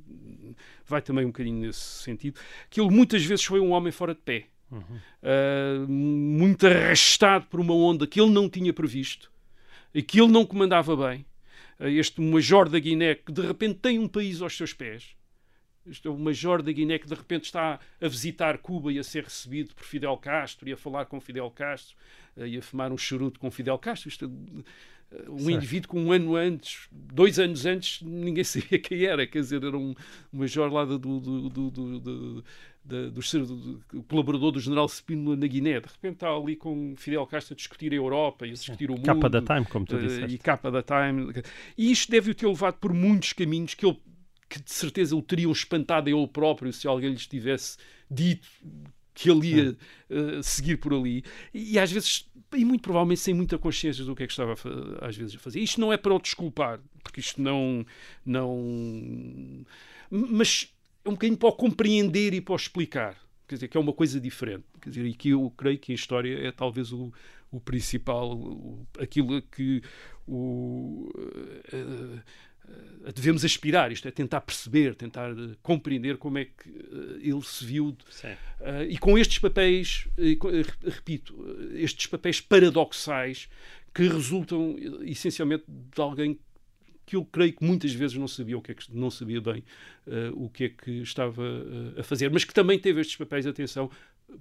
vai 0.84 1.00
também 1.00 1.24
um 1.24 1.28
bocadinho 1.28 1.60
nesse 1.60 2.02
sentido, 2.02 2.38
que 2.68 2.80
ele 2.80 2.90
muitas 2.90 3.24
vezes 3.24 3.44
foi 3.44 3.60
um 3.60 3.70
homem 3.70 3.90
fora 3.90 4.14
de 4.14 4.20
pé. 4.20 4.48
Uh, 4.70 5.88
muito 5.88 6.66
arrastado 6.66 7.46
por 7.46 7.60
uma 7.60 7.74
onda 7.74 8.06
que 8.06 8.20
ele 8.20 8.30
não 8.30 8.48
tinha 8.48 8.72
previsto 8.72 9.32
e 9.94 10.02
que 10.02 10.20
ele 10.20 10.30
não 10.30 10.44
comandava 10.44 10.94
bem. 10.96 11.24
Uh, 11.80 11.86
este 11.86 12.20
Major 12.20 12.68
da 12.68 12.78
Guiné 12.78 13.14
que 13.14 13.32
de 13.32 13.40
repente 13.40 13.78
tem 13.80 13.98
um 13.98 14.08
país 14.08 14.42
aos 14.42 14.56
seus 14.56 14.72
pés. 14.72 15.16
Este 15.86 16.06
é 16.06 16.10
o 16.10 16.18
Major 16.18 16.62
da 16.62 16.70
Guiné 16.70 16.98
que 16.98 17.06
de 17.06 17.14
repente 17.14 17.44
está 17.44 17.80
a 18.00 18.08
visitar 18.08 18.58
Cuba 18.58 18.92
e 18.92 18.98
a 18.98 19.04
ser 19.04 19.24
recebido 19.24 19.74
por 19.74 19.84
Fidel 19.84 20.16
Castro 20.18 20.68
e 20.68 20.72
a 20.72 20.76
falar 20.76 21.06
com 21.06 21.18
Fidel 21.18 21.50
Castro 21.50 21.96
uh, 22.36 22.46
e 22.46 22.58
a 22.58 22.62
fumar 22.62 22.92
um 22.92 22.98
charuto 22.98 23.40
com 23.40 23.50
Fidel 23.50 23.78
Castro. 23.78 24.08
Isto, 24.08 24.26
é, 24.26 24.62
um 25.28 25.38
Certo. 25.38 25.50
indivíduo 25.50 25.90
que 25.90 25.96
um 25.98 26.12
ano 26.12 26.36
antes, 26.36 26.88
dois 26.92 27.38
anos 27.38 27.64
antes, 27.64 28.02
ninguém 28.02 28.44
sabia 28.44 28.78
quem 28.78 29.04
era. 29.04 29.26
Quer 29.26 29.40
dizer, 29.40 29.62
era 29.64 29.76
um 29.76 29.94
major 30.32 30.70
lá 30.72 30.84
do, 30.84 30.98
do, 30.98 31.20
do, 31.20 31.48
do, 31.48 31.70
do, 31.70 32.00
do, 32.00 32.44
da- 32.84 33.08
do 33.08 33.20
do- 33.46 33.56
do- 33.56 34.02
colaborador 34.04 34.52
do 34.52 34.60
general 34.60 34.86
Spínola 34.88 35.36
na 35.36 35.46
Guiné. 35.46 35.80
De 35.80 35.86
repente 35.88 36.14
está 36.14 36.28
ali 36.34 36.56
com 36.56 36.94
Fidel 36.96 37.26
Castro 37.26 37.54
a 37.54 37.56
discutir 37.56 37.92
a 37.92 37.96
Europa 37.96 38.46
e 38.46 38.50
a 38.50 38.52
discutir 38.52 38.90
o 38.90 38.94
mundo. 38.94 39.04
Capa 39.06 39.28
da 39.30 39.40
Time, 39.42 39.64
como 39.66 39.86
tu 39.86 39.96
eh, 39.96 40.00
disseste. 40.02 40.34
e 40.34 40.38
capa 40.38 40.70
da 40.70 40.82
Time. 40.82 41.32
E 41.76 41.90
isto 41.90 42.10
deve-o 42.10 42.34
ter 42.34 42.46
levado 42.46 42.74
por 42.74 42.92
muitos 42.92 43.32
caminhos 43.32 43.74
que 43.74 43.86
ele 43.86 43.98
que 44.50 44.62
de 44.62 44.72
certeza 44.72 45.14
o 45.14 45.20
teriam 45.20 45.52
espantado 45.52 46.08
a 46.08 46.10
ele 46.12 46.26
próprio 46.26 46.72
se 46.72 46.86
alguém 46.88 47.10
lhes 47.10 47.26
tivesse 47.26 47.76
dito 48.10 48.48
que 49.18 49.28
ele 49.30 49.48
ia 49.48 49.76
eh, 50.10 50.40
seguir 50.42 50.76
por 50.76 50.94
ali. 50.94 51.24
E, 51.52 51.76
às 51.78 51.90
vezes, 51.90 52.24
e 52.56 52.64
muito 52.64 52.82
provavelmente 52.82 53.20
sem 53.20 53.34
muita 53.34 53.58
consciência 53.58 54.04
do 54.04 54.14
que 54.14 54.22
é 54.22 54.26
que 54.26 54.32
estava 54.32 54.54
às 55.00 55.16
vezes 55.16 55.34
a 55.34 55.38
fazer. 55.38 55.60
Isto 55.60 55.80
não 55.80 55.92
é 55.92 55.96
para 55.96 56.14
o 56.14 56.20
desculpar, 56.20 56.80
porque 57.02 57.20
isto 57.20 57.42
não. 57.42 57.84
não 58.24 59.64
mas 60.10 60.72
é 61.04 61.08
um 61.08 61.12
bocadinho 61.12 61.38
para 61.38 61.48
o 61.48 61.52
compreender 61.52 62.32
e 62.34 62.40
para 62.40 62.52
o 62.52 62.56
explicar. 62.56 63.16
Quer 63.46 63.54
dizer, 63.56 63.68
que 63.68 63.76
é 63.76 63.80
uma 63.80 63.92
coisa 63.92 64.20
diferente. 64.20 64.64
Quer 64.80 64.90
dizer, 64.90 65.06
e 65.06 65.14
que 65.14 65.30
eu 65.30 65.52
creio 65.56 65.78
que 65.78 65.92
a 65.92 65.94
história 65.94 66.46
é 66.46 66.52
talvez 66.52 66.92
o, 66.92 67.12
o 67.50 67.58
principal, 67.58 68.32
o- 68.36 68.86
aquilo 68.98 69.40
que 69.42 69.82
o, 70.26 71.10
eh, 71.72 72.18
devemos 73.14 73.44
aspirar, 73.44 73.90
isto 73.92 74.06
é, 74.06 74.10
tentar 74.10 74.40
perceber, 74.40 74.94
tentar 74.94 75.30
eh, 75.30 75.54
compreender 75.62 76.16
como 76.16 76.38
é 76.38 76.44
que 76.44 76.68
eh, 76.68 77.28
ele 77.28 77.42
se 77.42 77.64
viu. 77.64 77.88
Uh, 77.88 78.82
e 78.88 78.98
com 78.98 79.16
estes 79.16 79.38
papéis, 79.38 80.08
eh, 80.18 80.32
eh, 80.32 80.90
repito, 80.90 81.34
eh, 81.72 81.82
estes 81.82 82.06
papéis 82.06 82.40
paradoxais 82.40 83.48
que 83.94 84.06
resultam 84.08 84.76
eh, 84.78 85.10
essencialmente 85.10 85.64
de 85.66 86.00
alguém 86.00 86.38
que 87.06 87.16
eu 87.16 87.24
creio 87.24 87.54
que 87.54 87.64
muitas 87.64 87.92
vezes 87.94 88.18
não 88.18 88.28
sabia 88.28 88.58
o 88.58 88.60
que 88.60 88.72
é 88.72 88.74
que 88.74 88.94
não 88.94 89.10
sabia 89.10 89.40
bem 89.40 89.64
eh, 90.06 90.30
o 90.34 90.50
que 90.50 90.64
é 90.64 90.68
que 90.68 90.90
estava 91.00 91.42
eh, 91.42 92.00
a 92.00 92.02
fazer, 92.02 92.30
mas 92.30 92.44
que 92.44 92.52
também 92.52 92.78
teve 92.78 93.00
estes 93.00 93.16
papéis, 93.16 93.46
atenção, 93.46 93.90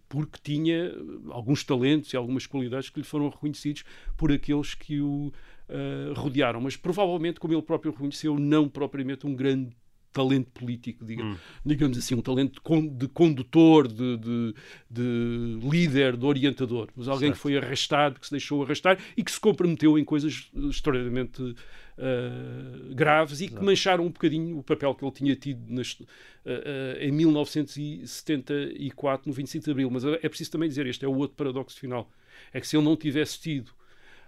porque 0.10 0.38
tinha 0.44 0.88
eh, 0.88 0.94
alguns 1.30 1.64
talentos 1.64 2.12
e 2.12 2.18
algumas 2.18 2.46
qualidades 2.46 2.90
que 2.90 3.00
lhe 3.00 3.06
foram 3.06 3.30
reconhecidos 3.30 3.86
por 4.18 4.34
aqueles 4.34 4.76
que 4.76 5.00
o 5.00 5.32
eh, 5.70 6.14
rodearam, 6.16 6.60
mas 6.62 6.76
provavelmente, 6.76 7.40
como 7.40 7.54
ele 7.54 7.62
próprio 7.62 7.92
reconheceu, 7.92 8.40
não 8.40 8.68
propriamente 8.70 9.26
um 9.28 9.36
grande 9.36 9.76
talento 10.14 10.50
político, 10.52 11.06
diga- 11.06 11.24
digamos 11.64 11.96
assim, 11.98 12.16
um 12.16 12.22
talento 12.22 12.54
de 12.54 12.62
con- 12.62 12.88
de 12.88 13.08
condutor, 13.08 13.88
de, 13.88 14.18
de- 14.18 14.54
de 14.90 15.60
líder, 15.70 16.18
de 16.18 16.26
orientador, 16.26 16.88
mas 16.96 17.08
alguém 17.08 17.32
que 17.32 17.38
foi 17.38 17.56
arrastado, 17.58 18.20
que 18.20 18.26
se 18.26 18.32
deixou 18.32 18.64
arrastar 18.64 18.98
e 19.16 19.24
que 19.24 19.32
se 19.32 19.40
comprometeu 19.40 19.98
em 20.00 20.04
coisas 20.04 20.50
extraordinariamente 20.70 21.56
eh, 22.00 22.94
graves 22.94 23.42
e 23.42 23.48
que 23.48 23.56
mancharam 23.64 24.06
um 24.06 24.10
bocadinho 24.12 24.58
o 24.58 24.64
papel 24.64 24.94
que 24.96 25.04
ele 25.04 25.12
tinha 25.12 25.36
tido 25.36 25.62
nas- 25.72 25.98
eh, 26.46 26.98
eh, 27.02 27.08
em 27.08 27.12
1974, 27.12 29.28
no 29.30 29.34
25 29.34 29.66
de 29.66 29.72
Abril. 29.72 29.90
Mas 29.90 30.04
é 30.06 30.30
preciso 30.30 30.52
também 30.52 30.70
dizer, 30.70 30.86
este 30.88 31.06
é 31.06 31.08
o 31.08 31.16
outro 31.16 31.36
paradoxo 31.36 31.80
final, 31.80 32.10
é 32.54 32.60
que 32.62 32.68
se 32.68 32.78
ele 32.78 32.86
não 32.86 32.96
tivesse 32.96 33.40
tido 33.40 33.72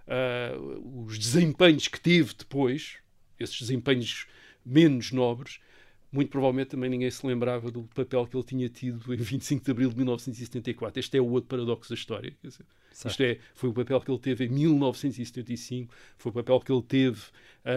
ah, 0.09 0.57
os 1.05 1.19
desempenhos 1.19 1.87
que 1.87 1.99
teve 1.99 2.33
depois, 2.33 2.97
esses 3.39 3.59
desempenhos 3.59 4.25
menos 4.65 5.11
nobres, 5.11 5.59
muito 6.11 6.31
provavelmente 6.31 6.69
também 6.69 6.89
ninguém 6.89 7.11
se 7.11 7.25
lembrava 7.25 7.69
do 7.69 7.83
papel 7.83 8.25
que 8.25 8.35
ele 8.35 8.43
tinha 8.43 8.67
tido 8.67 9.13
em 9.13 9.17
25 9.17 9.63
de 9.63 9.71
abril 9.71 9.89
de 9.89 9.97
1974. 9.97 10.99
Este 10.99 11.17
é 11.17 11.21
o 11.21 11.29
outro 11.29 11.47
paradoxo 11.47 11.89
da 11.89 11.95
história. 11.95 12.35
dizer, 12.43 12.65
isto 13.05 13.21
é, 13.21 13.37
foi 13.53 13.69
o 13.69 13.73
papel 13.73 14.01
que 14.01 14.09
ele 14.09 14.19
teve 14.19 14.45
em 14.45 14.49
1975, 14.49 15.93
foi 16.17 16.31
o 16.31 16.33
papel 16.33 16.59
que 16.61 16.71
ele 16.71 16.81
teve 16.81 17.21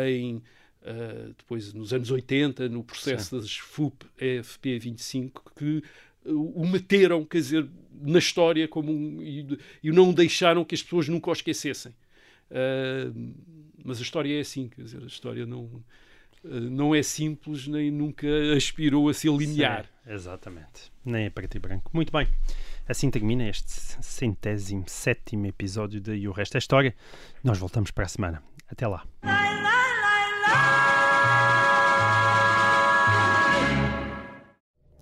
em. 0.09 0.43
ah, 0.83 1.33
depois, 1.37 1.75
nos 1.75 1.93
anos 1.93 2.11
80, 2.11 2.71
no 2.71 2.83
processo 2.83 3.39
das 3.39 3.55
FUP 3.55 4.07
FP25, 4.19 5.43
que 5.55 5.83
ah, 6.25 6.31
o 6.33 6.67
meteram, 6.67 7.27
quer 7.27 7.39
dizer, 7.39 7.69
na 8.01 8.19
história 8.19 8.67
como 8.67 8.91
um, 8.91 9.23
e, 9.23 9.59
e 9.83 9.91
não 9.91 10.15
deixaram 10.15 10.65
que 10.65 10.75
as 10.75 10.83
pessoas 10.83 11.07
nunca 11.07 11.29
o 11.29 11.33
esquecessem. 11.35 11.95
Ah, 12.53 13.13
mas 13.85 13.99
a 13.99 14.03
história 14.03 14.37
é 14.37 14.41
assim, 14.41 14.69
quer 14.69 14.83
dizer, 14.83 15.03
a 15.03 15.07
história 15.07 15.47
não, 15.47 15.83
ah, 16.45 16.49
não 16.49 16.95
é 16.95 17.03
simples 17.03 17.67
nem 17.67 17.91
nunca 17.91 18.27
aspirou 18.57 19.09
a 19.09 19.15
ser 19.15 19.33
linear. 19.33 19.85
Sim, 20.05 20.13
exatamente. 20.13 20.93
Nem 21.05 21.25
é 21.25 21.31
preto 21.31 21.57
e 21.57 21.61
branco. 21.61 21.91
Muito 21.93 22.13
bem. 22.13 22.29
Assim 22.87 23.11
termina 23.11 23.49
este 23.49 23.71
centésimo 23.71 24.85
sétimo 24.87 25.47
episódio 25.47 26.01
de 26.01 26.15
E 26.15 26.29
o 26.29 26.33
Resto 26.33 26.57
é 26.57 26.59
História. 26.59 26.95
Nós 27.43 27.59
voltamos 27.59 27.91
para 27.91 28.05
a 28.05 28.09
semana. 28.09 28.43
Até 28.69 28.87
lá. 28.87 29.05